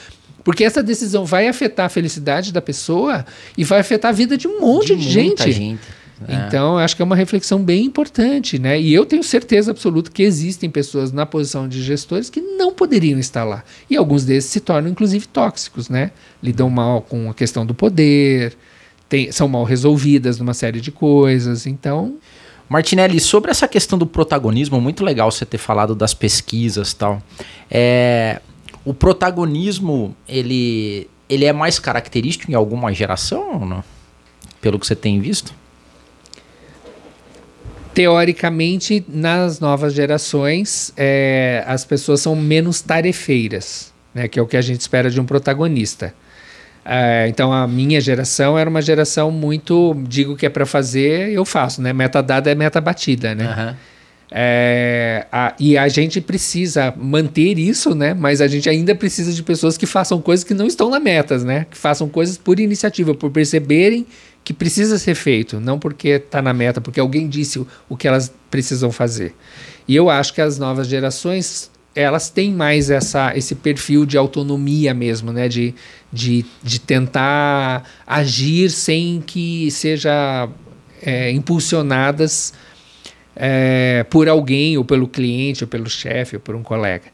Porque 0.45 0.63
essa 0.63 0.81
decisão 0.81 1.25
vai 1.25 1.49
afetar 1.49 1.87
a 1.87 1.89
felicidade 1.89 2.53
da 2.53 2.63
pessoa 2.63 3.27
e 3.59 3.65
vai 3.65 3.81
afetar 3.81 4.11
a 4.11 4.15
vida 4.15 4.39
de 4.39 4.47
um 4.47 4.61
monte 4.61 4.95
de, 4.95 5.03
de 5.03 5.11
gente. 5.11 5.51
gente. 5.51 5.81
É. 6.27 6.47
Então, 6.47 6.79
acho 6.79 6.97
que 6.97 7.03
é 7.03 7.05
uma 7.05 7.17
reflexão 7.17 7.63
bem 7.63 7.85
importante, 7.85 8.59
né? 8.59 8.81
E 8.81 8.95
eu 8.95 9.05
tenho 9.05 9.23
certeza 9.23 9.73
absoluta 9.73 10.11
que 10.11 10.23
existem 10.23 10.71
pessoas 10.71 11.13
na 11.13 11.27
posição 11.27 11.69
de 11.69 11.83
gestores 11.83 12.31
que 12.31 12.41
não 12.41 12.73
poderiam 12.73 13.19
estar 13.19 13.45
lá. 13.45 13.65
E 13.91 13.97
alguns 13.97 14.25
desses 14.25 14.51
se 14.51 14.61
tornam, 14.61 14.91
inclusive, 14.91 15.27
tóxicos, 15.27 15.89
né? 15.89 16.13
Lidam 16.43 16.71
mal 16.71 17.03
com 17.03 17.29
a 17.29 17.35
questão 17.35 17.67
do 17.67 17.75
poder, 17.75 18.57
tem, 19.09 19.31
são 19.31 19.49
mal 19.49 19.65
resolvidas 19.65 20.39
numa 20.39 20.55
série 20.55 20.81
de 20.81 20.91
coisas. 20.93 21.67
Então. 21.67 22.17
Martinelli, 22.69 23.21
sobre 23.21 23.51
essa 23.51 23.69
questão 23.69 23.99
do 23.99 24.07
protagonismo, 24.07 24.81
muito 24.81 25.05
legal 25.05 25.31
você 25.31 25.47
ter 25.47 25.59
falado 25.59 25.95
das 25.95 26.13
pesquisas 26.13 26.93
tal. 26.93 27.23
É, 27.71 28.41
o 28.85 28.93
protagonismo, 28.93 30.17
ele, 30.29 31.09
ele 31.29 31.45
é 31.45 31.53
mais 31.53 31.79
característico 31.79 32.51
em 32.51 32.55
alguma 32.55 32.93
geração, 32.93 33.65
não? 33.65 33.85
pelo 34.61 34.81
que 34.81 34.87
você 34.87 34.97
tem 34.97 35.21
visto? 35.21 35.55
Teoricamente, 37.95 39.05
nas 39.09 39.61
novas 39.61 39.95
gerações, 39.95 40.93
é, 40.97 41.65
as 41.67 41.85
pessoas 41.85 42.21
são 42.21 42.35
menos 42.35 42.81
tarefeiras, 42.83 43.93
né, 44.13 44.29
que 44.29 44.39
é 44.39 44.43
o 44.43 44.47
que 44.47 44.57
a 44.57 44.61
gente 44.61 44.81
espera 44.81 45.09
de 45.09 45.21
um 45.21 45.25
protagonista. 45.25 46.13
É, 46.89 47.27
então 47.29 47.53
a 47.53 47.67
minha 47.67 48.01
geração 48.01 48.57
era 48.57 48.71
uma 48.71 48.81
geração 48.81 49.29
muito 49.29 49.93
digo 50.07 50.37
que 50.37 50.47
é 50.47 50.49
para 50.49 50.65
fazer 50.65 51.33
eu 51.33 51.45
faço 51.45 51.83
né? 51.83 51.93
Meta 51.93 52.23
dada 52.23 52.49
é 52.49 52.55
meta 52.55 52.81
batida 52.81 53.35
né? 53.35 53.45
Uhum. 53.45 53.77
é, 54.31 55.27
a, 55.33 55.53
e 55.59 55.77
a 55.77 55.89
gente 55.89 56.21
precisa 56.21 56.95
manter 56.97 57.59
isso 57.59 57.93
né? 57.93 58.15
Mas 58.15 58.41
a 58.41 58.47
gente 58.47 58.71
ainda 58.71 58.95
precisa 58.95 59.33
de 59.33 59.43
pessoas 59.43 59.77
que 59.77 59.85
façam 59.85 60.21
coisas 60.21 60.45
que 60.45 60.55
não 60.55 60.65
estão 60.65 60.89
na 60.89 61.01
metas 61.01 61.43
né? 61.43 61.67
Que 61.69 61.77
façam 61.77 62.09
coisas 62.09 62.39
por 62.39 62.61
iniciativa 62.61 63.13
por 63.17 63.33
perceberem 63.33 64.07
que 64.45 64.53
precisa 64.55 64.97
ser 64.97 65.17
feito 65.17 65.59
não 65.59 65.81
porque 65.81 66.11
está 66.11 66.41
na 66.41 66.53
meta 66.53 66.81
porque 66.81 67.01
alguém 67.01 67.29
disse 67.29 67.59
o, 67.59 67.67
o 67.89 67.97
que 67.97 68.07
elas 68.07 68.33
precisam 68.49 68.93
fazer. 68.93 69.35
E 69.89 69.97
eu 69.97 70.09
acho 70.09 70.33
que 70.33 70.41
as 70.41 70.57
novas 70.57 70.87
gerações 70.87 71.69
elas 71.97 72.29
têm 72.29 72.53
mais 72.53 72.91
essa, 72.91 73.37
esse 73.37 73.55
perfil 73.55 74.05
de 74.05 74.19
autonomia 74.19 74.93
mesmo, 74.93 75.33
né? 75.33 75.49
De, 75.49 75.75
de, 76.13 76.45
de 76.63 76.79
tentar 76.79 77.89
agir 78.07 78.71
sem 78.71 79.23
que 79.25 79.71
seja 79.71 80.49
é, 81.03 81.31
impulsionadas 81.33 82.53
é, 83.35 84.05
por 84.11 84.29
alguém, 84.29 84.77
ou 84.77 84.85
pelo 84.85 85.09
cliente, 85.09 85.65
ou 85.65 85.69
pelo 85.69 85.89
chefe, 85.89 86.37
ou 86.37 86.41
por 86.41 86.55
um 86.55 86.63
colega. 86.63 87.07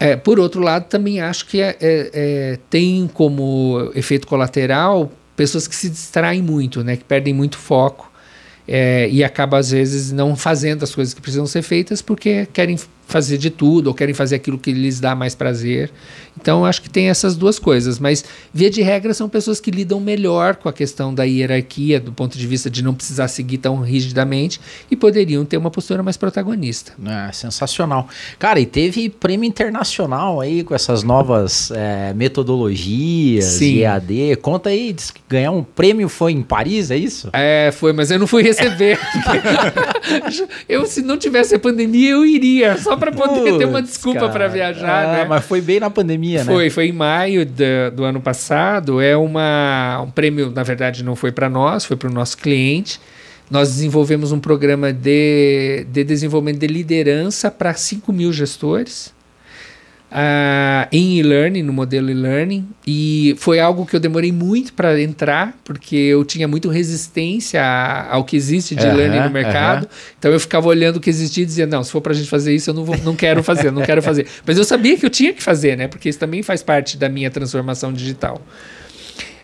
É, 0.00 0.16
por 0.16 0.40
outro 0.40 0.60
lado, 0.60 0.86
também 0.88 1.20
acho 1.20 1.46
que 1.46 1.60
é, 1.60 1.76
é, 1.80 2.10
é, 2.12 2.58
tem 2.68 3.08
como 3.12 3.90
efeito 3.94 4.26
colateral 4.26 5.10
pessoas 5.36 5.68
que 5.68 5.76
se 5.76 5.88
distraem 5.88 6.42
muito, 6.42 6.82
né? 6.82 6.96
Que 6.96 7.04
perdem 7.04 7.32
muito 7.32 7.56
foco 7.56 8.10
e 9.10 9.24
acabam, 9.24 9.58
às 9.58 9.70
vezes, 9.70 10.12
não 10.12 10.36
fazendo 10.36 10.82
as 10.82 10.94
coisas 10.94 11.14
que 11.14 11.22
precisam 11.22 11.46
ser 11.46 11.62
feitas 11.62 12.02
porque 12.02 12.46
querem 12.52 12.76
fazer 13.08 13.38
de 13.38 13.48
tudo 13.48 13.88
ou 13.88 13.94
querem 13.94 14.14
fazer 14.14 14.36
aquilo 14.36 14.58
que 14.58 14.70
lhes 14.70 15.00
dá 15.00 15.16
mais 15.16 15.34
prazer. 15.34 15.90
Então, 16.40 16.64
acho 16.64 16.80
que 16.82 16.90
tem 16.90 17.08
essas 17.08 17.34
duas 17.34 17.58
coisas. 17.58 17.98
Mas, 17.98 18.24
via 18.52 18.70
de 18.70 18.82
regra, 18.82 19.12
são 19.12 19.28
pessoas 19.28 19.58
que 19.58 19.70
lidam 19.70 19.98
melhor 19.98 20.56
com 20.56 20.68
a 20.68 20.72
questão 20.72 21.12
da 21.12 21.24
hierarquia, 21.24 21.98
do 21.98 22.12
ponto 22.12 22.38
de 22.38 22.46
vista 22.46 22.70
de 22.70 22.84
não 22.84 22.94
precisar 22.94 23.26
seguir 23.26 23.58
tão 23.58 23.80
rigidamente 23.80 24.60
e 24.90 24.94
poderiam 24.94 25.44
ter 25.44 25.56
uma 25.56 25.70
postura 25.70 26.02
mais 26.02 26.16
protagonista. 26.16 26.92
É, 27.04 27.32
sensacional. 27.32 28.08
Cara, 28.38 28.60
e 28.60 28.66
teve 28.66 29.08
prêmio 29.08 29.48
internacional 29.48 30.40
aí 30.40 30.62
com 30.62 30.74
essas 30.74 31.02
novas 31.02 31.72
é, 31.72 32.12
metodologias, 32.14 33.44
Sim. 33.44 33.78
EAD. 33.78 34.36
Conta 34.42 34.68
aí, 34.68 34.94
ganhar 35.28 35.50
um 35.50 35.64
prêmio 35.64 36.08
foi 36.08 36.32
em 36.32 36.42
Paris, 36.42 36.90
é 36.90 36.96
isso? 36.96 37.30
É, 37.32 37.70
foi, 37.72 37.92
mas 37.94 38.10
eu 38.10 38.18
não 38.18 38.26
fui 38.26 38.42
receber. 38.42 38.98
eu, 40.68 40.84
se 40.84 41.00
não 41.00 41.16
tivesse 41.16 41.54
a 41.54 41.58
pandemia, 41.58 42.10
eu 42.10 42.26
iria, 42.26 42.76
só 42.76 42.97
para 42.98 43.12
poder 43.12 43.40
Puts, 43.40 43.58
ter 43.58 43.64
uma 43.64 43.82
desculpa 43.82 44.28
para 44.28 44.48
viajar. 44.48 45.04
Ah, 45.04 45.12
né? 45.12 45.24
Mas 45.24 45.44
foi 45.44 45.60
bem 45.60 45.80
na 45.80 45.90
pandemia, 45.90 46.44
foi, 46.44 46.46
né? 46.46 46.60
Foi, 46.60 46.70
foi 46.70 46.88
em 46.88 46.92
maio 46.92 47.46
do, 47.46 47.90
do 47.94 48.04
ano 48.04 48.20
passado. 48.20 49.00
É 49.00 49.16
uma, 49.16 50.02
um 50.02 50.10
prêmio, 50.10 50.50
na 50.50 50.62
verdade, 50.62 51.02
não 51.02 51.16
foi 51.16 51.32
para 51.32 51.48
nós, 51.48 51.84
foi 51.84 51.96
para 51.96 52.08
o 52.08 52.12
nosso 52.12 52.36
cliente. 52.36 53.00
Nós 53.50 53.70
desenvolvemos 53.70 54.30
um 54.30 54.40
programa 54.40 54.92
de, 54.92 55.86
de 55.90 56.04
desenvolvimento 56.04 56.58
de 56.58 56.66
liderança 56.66 57.50
para 57.50 57.72
5 57.72 58.12
mil 58.12 58.32
gestores 58.32 59.16
uh, 60.10 60.88
em 60.90 61.18
e-learning, 61.18 61.62
no 61.62 61.72
modelo 61.72 62.10
e-learning, 62.10 62.66
e 62.86 63.34
foi 63.38 63.60
algo 63.60 63.86
que 63.86 63.94
eu 63.94 64.00
demorei 64.00 64.32
muito 64.32 64.72
para 64.72 65.00
entrar, 65.00 65.56
porque 65.64 65.96
eu 65.96 66.24
tinha 66.24 66.48
muito 66.48 66.68
resistência 66.68 67.62
ao 68.10 68.24
que 68.24 68.36
existe 68.36 68.74
de 68.74 68.84
uhum, 68.84 68.92
e-learning 68.92 69.20
no 69.20 69.30
mercado. 69.30 69.84
Uhum. 69.84 69.90
Então 70.18 70.30
eu 70.30 70.40
ficava 70.40 70.68
olhando 70.68 70.96
o 70.96 71.00
que 71.00 71.10
existia 71.10 71.42
e 71.42 71.46
dizia: 71.46 71.66
não, 71.66 71.82
se 71.82 71.90
for 71.90 72.00
para 72.00 72.12
a 72.12 72.14
gente 72.14 72.28
fazer 72.28 72.54
isso, 72.54 72.70
eu 72.70 72.74
não, 72.74 72.84
vou, 72.84 72.96
não 72.98 73.14
quero 73.14 73.42
fazer, 73.42 73.70
não 73.70 73.82
quero 73.82 74.02
fazer. 74.02 74.26
Mas 74.46 74.58
eu 74.58 74.64
sabia 74.64 74.96
que 74.96 75.04
eu 75.04 75.10
tinha 75.10 75.32
que 75.32 75.42
fazer, 75.42 75.76
né? 75.76 75.88
Porque 75.88 76.08
isso 76.08 76.18
também 76.18 76.42
faz 76.42 76.62
parte 76.62 76.96
da 76.96 77.08
minha 77.08 77.30
transformação 77.30 77.92
digital. 77.92 78.40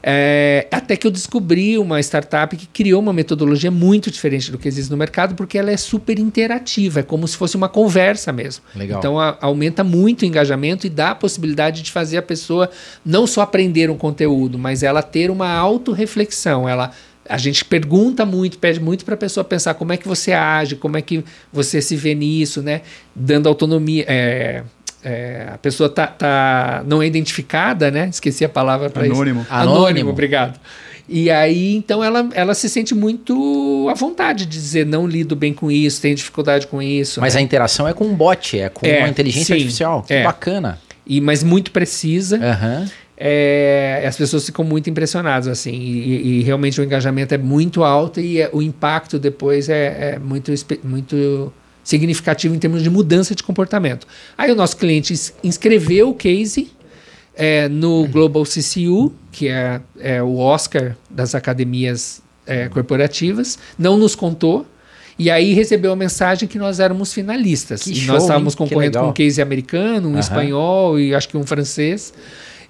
É, 0.07 0.67
até 0.71 0.99
que 0.99 1.07
eu 1.07 1.11
descobri 1.11 1.79
uma 1.79 1.99
startup 1.99 2.55
que 2.55 2.67
criou 2.67 3.01
uma 3.01 3.13
metodologia 3.13 3.71
muito 3.71 4.11
diferente 4.11 4.53
do 4.53 4.59
que 4.59 4.69
existe 4.69 4.91
no 4.91 4.99
mercado, 4.99 5.35
porque 5.35 5.57
ela 5.57 5.71
é 5.71 5.79
super 5.79 6.19
interativa, 6.19 7.01
é 7.01 7.03
como 7.03 7.27
se 7.27 7.35
fosse 7.39 7.57
uma 7.57 7.71
conversa 7.71 8.31
mesmo. 8.31 8.63
Legal. 8.77 8.99
Então 8.99 9.19
a, 9.19 9.39
aumenta 9.41 9.83
muito 9.83 10.21
o 10.21 10.25
engajamento 10.27 10.87
e 10.87 10.91
dá 10.91 11.13
a 11.13 11.15
possibilidade 11.15 11.81
de 11.81 11.91
fazer 11.91 12.19
a 12.19 12.23
pessoa 12.23 12.71
não 13.03 13.27
só 13.27 13.41
aprender 13.41 13.89
um 13.89 13.97
conteúdo, 13.97 14.59
mas 14.59 14.83
ela 14.83 15.03
ter 15.03 15.31
uma 15.31 15.51
autorreflexão. 15.51 16.69
Ela 16.69 16.91
a 17.27 17.39
gente 17.39 17.65
pergunta 17.65 18.27
muito, 18.27 18.59
pede 18.59 18.79
muito 18.79 19.07
para 19.07 19.15
a 19.15 19.17
pessoa 19.17 19.43
pensar 19.43 19.73
como 19.73 19.91
é 19.91 19.97
que 19.97 20.07
você 20.07 20.35
age, 20.35 20.77
como 20.77 20.99
é 20.99 21.01
que 21.01 21.25
você 21.51 21.81
se 21.81 21.97
vê 21.97 22.15
nisso, 22.15 22.61
né? 22.61 22.83
Dando 23.15 23.49
autonomia, 23.49 24.05
é, 24.07 24.63
é, 25.05 25.49
a 25.53 25.59
pessoa 25.59 25.89
tá, 25.89 26.07
tá, 26.07 26.83
não 26.87 27.03
é 27.03 27.07
identificada, 27.07 27.91
né? 27.91 28.09
Esqueci 28.09 28.45
a 28.45 28.49
palavra 28.49 28.89
para 28.89 29.05
isso. 29.05 29.15
Anônimo. 29.15 29.47
Anônimo, 29.51 30.11
obrigado. 30.11 30.59
E 31.07 31.31
aí, 31.31 31.77
então, 31.77 32.03
ela, 32.03 32.27
ela 32.33 32.55
se 32.55 32.69
sente 32.69 32.95
muito 32.95 33.87
à 33.91 33.95
vontade 33.95 34.47
de 34.47 34.53
dizer 34.53 34.87
não 34.87 35.07
lido 35.07 35.37
bem 35.37 35.53
com 35.53 35.71
isso, 35.71 36.01
tenho 36.01 36.15
dificuldade 36.15 36.67
com 36.67 36.81
isso. 36.81 37.21
Mas 37.21 37.35
né? 37.35 37.41
a 37.41 37.43
interação 37.43 37.87
é 37.87 37.93
com 37.93 38.07
um 38.07 38.15
bot, 38.15 38.59
é 38.59 38.71
com 38.71 38.87
é, 38.87 39.01
uma 39.01 39.09
inteligência 39.09 39.55
sim, 39.55 39.61
artificial. 39.61 40.03
Que 40.03 40.15
é. 40.15 40.25
bacana. 40.25 40.79
E, 41.07 41.21
mas 41.21 41.43
muito 41.45 41.71
precisa. 41.71 42.37
Uhum. 42.37 42.89
É, 43.17 44.05
as 44.09 44.17
pessoas 44.17 44.47
ficam 44.47 44.65
muito 44.65 44.89
impressionadas, 44.89 45.47
assim, 45.47 45.73
e, 45.73 46.41
e, 46.41 46.43
realmente 46.43 46.81
o 46.81 46.85
engajamento 46.85 47.33
é 47.33 47.39
muito 47.39 47.85
alto 47.85 48.19
e 48.19 48.41
é, 48.41 48.51
o 48.53 48.61
impacto 48.61 49.21
depois 49.21 49.69
é, 49.69 50.15
é 50.15 50.19
muito, 50.19 50.53
muito 50.83 51.53
significativo 51.85 52.55
em 52.55 52.59
termos 52.59 52.83
de 52.83 52.91
mudança 52.91 53.35
de 53.35 53.43
comportamento. 53.43 54.07
Aí 54.37 54.51
o 54.51 54.55
nosso 54.55 54.77
cliente 54.77 55.15
inscreveu 55.45 56.09
o 56.09 56.15
case 56.15 56.73
é, 57.37 57.69
no 57.69 58.07
Global 58.09 58.45
CCU, 58.45 59.13
que 59.31 59.49
é, 59.49 59.81
é 60.01 60.23
o 60.23 60.39
Oscar 60.39 60.97
das 61.11 61.35
academias 61.35 62.23
é, 62.47 62.69
corporativas, 62.69 63.59
não 63.79 63.97
nos 63.97 64.15
contou. 64.15 64.67
E 65.17 65.31
aí 65.31 65.53
recebeu 65.53 65.93
a 65.93 65.97
mensagem 65.97 66.49
que 66.49 66.59
nós 66.59 66.81
éramos 66.81 67.13
finalistas. 67.13 67.85
Que 67.85 67.93
e 67.93 67.95
show, 67.95 68.15
nós 68.15 68.25
estávamos 68.25 68.55
concorrendo 68.55 68.99
com 68.99 69.09
um 69.09 69.13
case 69.13 69.41
americano, 69.41 70.09
um 70.09 70.13
uhum. 70.15 70.19
espanhol 70.19 70.99
e 70.99 71.15
acho 71.15 71.29
que 71.29 71.37
um 71.37 71.47
francês. 71.47 72.13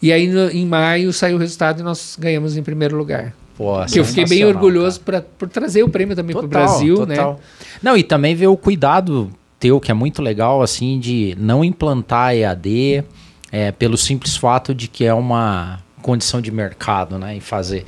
E 0.03 0.13
aí 0.13 0.29
no, 0.29 0.51
em 0.51 0.67
maio 0.67 1.13
saiu 1.13 1.37
o 1.37 1.39
resultado 1.39 1.81
e 1.81 1.83
nós 1.83 2.17
ganhamos 2.19 2.57
em 2.57 2.63
primeiro 2.63 2.97
lugar. 2.97 3.35
Pô, 3.57 3.85
que 3.85 4.01
eu 4.01 4.05
fiquei 4.05 4.25
bem 4.27 4.45
orgulhoso 4.45 5.01
pra, 5.01 5.23
por 5.23 5.49
trazer 5.49 5.83
o 5.83 5.89
prêmio 5.89 6.17
também 6.17 6.35
para 6.35 6.45
o 6.45 6.49
Brasil, 6.49 7.07
né? 7.07 7.17
total. 7.17 7.33
né? 7.35 7.39
Não, 7.83 7.97
e 7.97 8.03
também 8.03 8.35
ver 8.35 8.49
o 8.49 8.57
cuidado 8.57 9.31
teu, 9.61 9.81
que 9.81 9.91
é 9.91 9.95
muito 9.95 10.21
legal, 10.21 10.61
assim, 10.61 10.99
de 10.99 11.37
não 11.39 11.65
implantar 11.65 12.35
EAD 12.35 13.05
é, 13.53 13.71
pelo 13.71 13.97
simples 13.97 14.37
fato 14.37 14.75
de 14.75 14.89
que 14.89 15.05
é 15.05 15.15
uma 15.15 15.81
condição 16.03 16.41
de 16.41 16.51
mercado, 16.51 17.19
né? 17.19 17.37
E 17.37 17.41
fazer. 17.41 17.85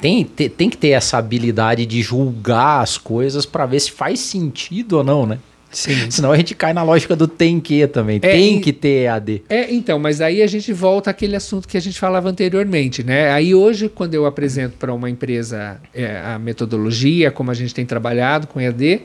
Tem, 0.00 0.24
tem, 0.24 0.48
tem 0.48 0.70
que 0.70 0.76
ter 0.76 0.90
essa 0.90 1.18
habilidade 1.18 1.84
de 1.84 2.00
julgar 2.00 2.80
as 2.80 2.96
coisas 2.96 3.44
para 3.44 3.66
ver 3.66 3.80
se 3.80 3.90
faz 3.90 4.20
sentido 4.20 4.98
ou 4.98 5.04
não, 5.04 5.26
né? 5.26 5.38
Sim. 5.70 6.10
Senão 6.10 6.32
a 6.32 6.36
gente 6.36 6.54
cai 6.54 6.72
na 6.72 6.82
lógica 6.82 7.14
do 7.14 7.28
tem 7.28 7.60
que 7.60 7.86
também. 7.86 8.16
É, 8.16 8.20
tem 8.20 8.60
que 8.60 8.72
ter 8.72 9.04
EAD. 9.04 9.42
É, 9.48 9.72
então, 9.72 9.98
mas 9.98 10.20
aí 10.20 10.42
a 10.42 10.46
gente 10.46 10.72
volta 10.72 11.10
àquele 11.10 11.36
assunto 11.36 11.68
que 11.68 11.76
a 11.76 11.80
gente 11.80 11.98
falava 11.98 12.28
anteriormente, 12.28 13.02
né? 13.02 13.30
Aí 13.30 13.54
hoje, 13.54 13.88
quando 13.88 14.14
eu 14.14 14.26
apresento 14.26 14.76
para 14.76 14.92
uma 14.92 15.10
empresa 15.10 15.80
é, 15.94 16.20
a 16.24 16.38
metodologia, 16.38 17.30
como 17.30 17.50
a 17.50 17.54
gente 17.54 17.74
tem 17.74 17.84
trabalhado 17.84 18.46
com 18.46 18.60
EAD, 18.60 19.02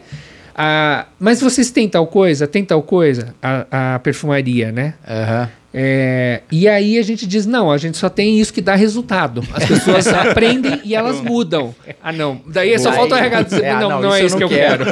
a, 0.56 1.06
mas 1.20 1.42
vocês 1.42 1.72
têm 1.72 1.90
tal 1.90 2.06
coisa? 2.08 2.48
Tem 2.48 2.64
tal 2.64 2.82
coisa? 2.82 3.34
A, 3.42 3.96
a 3.96 4.00
perfumaria, 4.00 4.72
né? 4.72 4.96
Uhum. 5.08 5.48
É, 5.76 6.42
e 6.52 6.68
aí 6.68 7.00
a 7.00 7.02
gente 7.02 7.26
diz: 7.26 7.48
não, 7.48 7.72
a 7.72 7.78
gente 7.78 7.98
só 7.98 8.08
tem 8.08 8.40
isso 8.40 8.54
que 8.54 8.62
dá 8.62 8.76
resultado. 8.76 9.44
As 9.54 9.66
pessoas 9.66 10.06
aprendem 10.14 10.80
e 10.84 10.94
elas 10.94 11.20
mudam. 11.20 11.74
Ah, 12.02 12.12
não. 12.12 12.40
Daí 12.46 12.78
só 12.78 12.94
falta 12.94 13.16
o 13.16 13.18
RH 13.18 13.42
dizer: 13.42 13.64
é, 13.64 13.74
não, 13.74 13.90
não, 13.90 14.02
não 14.04 14.14
é 14.14 14.24
isso 14.24 14.38
que 14.38 14.44
eu 14.44 14.50
quero. 14.50 14.86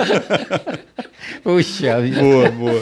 puxa, 1.43 1.97
boa, 2.19 2.49
boa. 2.49 2.81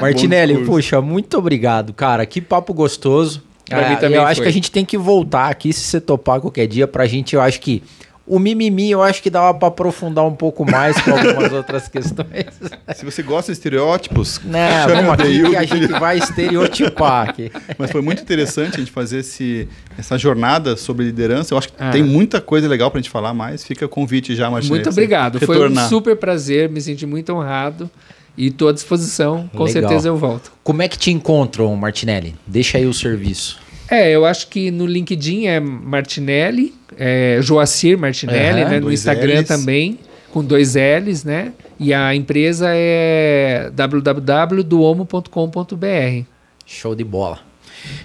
Martinelli, 0.00 0.64
puxa, 0.64 1.00
muito 1.00 1.36
obrigado, 1.36 1.92
cara. 1.92 2.24
Que 2.24 2.40
papo 2.40 2.72
gostoso. 2.72 3.42
Pra 3.68 3.90
mim 3.90 3.96
também 3.96 4.16
eu 4.16 4.22
foi. 4.22 4.30
acho 4.30 4.42
que 4.42 4.48
a 4.48 4.52
gente 4.52 4.70
tem 4.70 4.84
que 4.84 4.96
voltar 4.96 5.48
aqui, 5.48 5.72
se 5.72 5.80
você 5.80 6.00
topar 6.00 6.40
qualquer 6.40 6.68
dia, 6.68 6.86
pra 6.86 7.04
gente, 7.06 7.34
eu 7.34 7.40
acho 7.40 7.60
que 7.60 7.82
O 8.26 8.38
mimimi 8.38 8.90
eu 8.90 9.02
acho 9.02 9.22
que 9.22 9.30
dava 9.30 9.56
para 9.56 9.68
aprofundar 9.68 10.26
um 10.26 10.34
pouco 10.34 10.68
mais 10.68 11.00
com 11.00 11.12
algumas 11.12 11.52
outras 11.52 11.86
questões. 11.88 12.46
Se 12.94 13.04
você 13.04 13.22
gosta 13.22 13.52
de 13.52 13.58
estereótipos, 13.58 14.40
não, 14.44 14.88
vamos 14.88 15.10
aqui 15.12 15.48
que 15.48 15.56
a 15.56 15.64
gente 15.64 15.86
vai 15.86 16.18
estereotipar 16.18 17.28
aqui. 17.28 17.52
Mas 17.78 17.90
foi 17.90 18.00
muito 18.00 18.22
interessante 18.22 18.76
a 18.76 18.78
gente 18.78 18.90
fazer 18.90 19.18
esse, 19.18 19.68
essa 19.96 20.18
jornada 20.18 20.76
sobre 20.76 21.04
liderança. 21.04 21.54
Eu 21.54 21.58
acho 21.58 21.68
que 21.68 21.74
ah. 21.78 21.90
tem 21.90 22.02
muita 22.02 22.40
coisa 22.40 22.66
legal 22.66 22.90
para 22.90 22.98
a 22.98 23.02
gente 23.02 23.10
falar 23.10 23.32
mais. 23.32 23.62
Fica 23.62 23.86
o 23.86 23.88
convite 23.88 24.34
já, 24.34 24.50
Martinez. 24.50 24.70
Muito 24.70 24.90
obrigado. 24.90 25.38
Foi 25.40 25.70
um 25.70 25.88
super 25.88 26.16
prazer, 26.16 26.68
me 26.68 26.80
senti 26.80 27.06
muito 27.06 27.32
honrado. 27.32 27.88
E 28.36 28.48
estou 28.48 28.68
à 28.68 28.72
disposição, 28.72 29.48
com 29.54 29.64
Legal. 29.64 29.88
certeza 29.88 30.08
eu 30.08 30.16
volto. 30.16 30.52
Como 30.62 30.82
é 30.82 30.88
que 30.88 30.98
te 30.98 31.10
encontram, 31.10 31.74
Martinelli? 31.74 32.34
Deixa 32.46 32.76
aí 32.76 32.84
o 32.84 32.92
serviço. 32.92 33.58
É, 33.90 34.10
eu 34.10 34.24
acho 34.24 34.48
que 34.48 34.70
no 34.70 34.86
LinkedIn 34.86 35.46
é 35.46 35.60
Martinelli, 35.60 36.74
é 36.98 37.38
Joacir 37.40 37.98
Martinelli, 37.98 38.62
uhum, 38.62 38.68
né? 38.68 38.80
No 38.80 38.92
Instagram 38.92 39.40
L's. 39.40 39.48
também, 39.48 39.98
com 40.32 40.44
dois 40.44 40.74
L's, 40.74 41.24
né? 41.24 41.52
E 41.78 41.94
a 41.94 42.14
empresa 42.14 42.68
é 42.70 43.70
www.duomo.com.br. 43.72 46.24
Show 46.64 46.94
de 46.94 47.04
bola. 47.04 47.40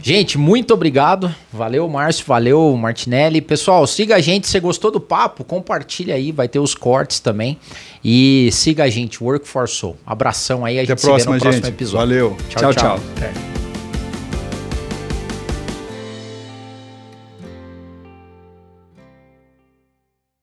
Gente, 0.01 0.37
muito 0.37 0.73
obrigado. 0.73 1.33
Valeu, 1.51 1.87
Márcio. 1.87 2.25
Valeu, 2.27 2.75
Martinelli. 2.77 3.41
Pessoal, 3.41 3.85
siga 3.87 4.15
a 4.15 4.19
gente. 4.19 4.47
Se 4.47 4.59
gostou 4.59 4.91
do 4.91 4.99
papo, 4.99 5.43
compartilha 5.43 6.15
aí. 6.15 6.31
Vai 6.31 6.47
ter 6.47 6.59
os 6.59 6.75
cortes 6.75 7.19
também. 7.19 7.57
E 8.03 8.49
siga 8.51 8.83
a 8.83 8.89
gente, 8.89 9.23
Work 9.23 9.47
for 9.47 9.67
Soul. 9.67 9.97
Abração 10.05 10.65
aí. 10.65 10.79
A 10.79 10.83
Até 10.83 10.91
gente 10.91 10.99
a 10.99 11.01
próxima, 11.01 11.19
se 11.19 11.27
vê 11.27 11.33
no 11.33 11.41
próximo 11.41 11.65
gente. 11.65 11.73
episódio. 11.73 11.99
Valeu. 11.99 12.37
tchau. 12.49 12.61
tchau. 12.61 12.73
tchau. 12.73 12.99
tchau. 13.15 13.50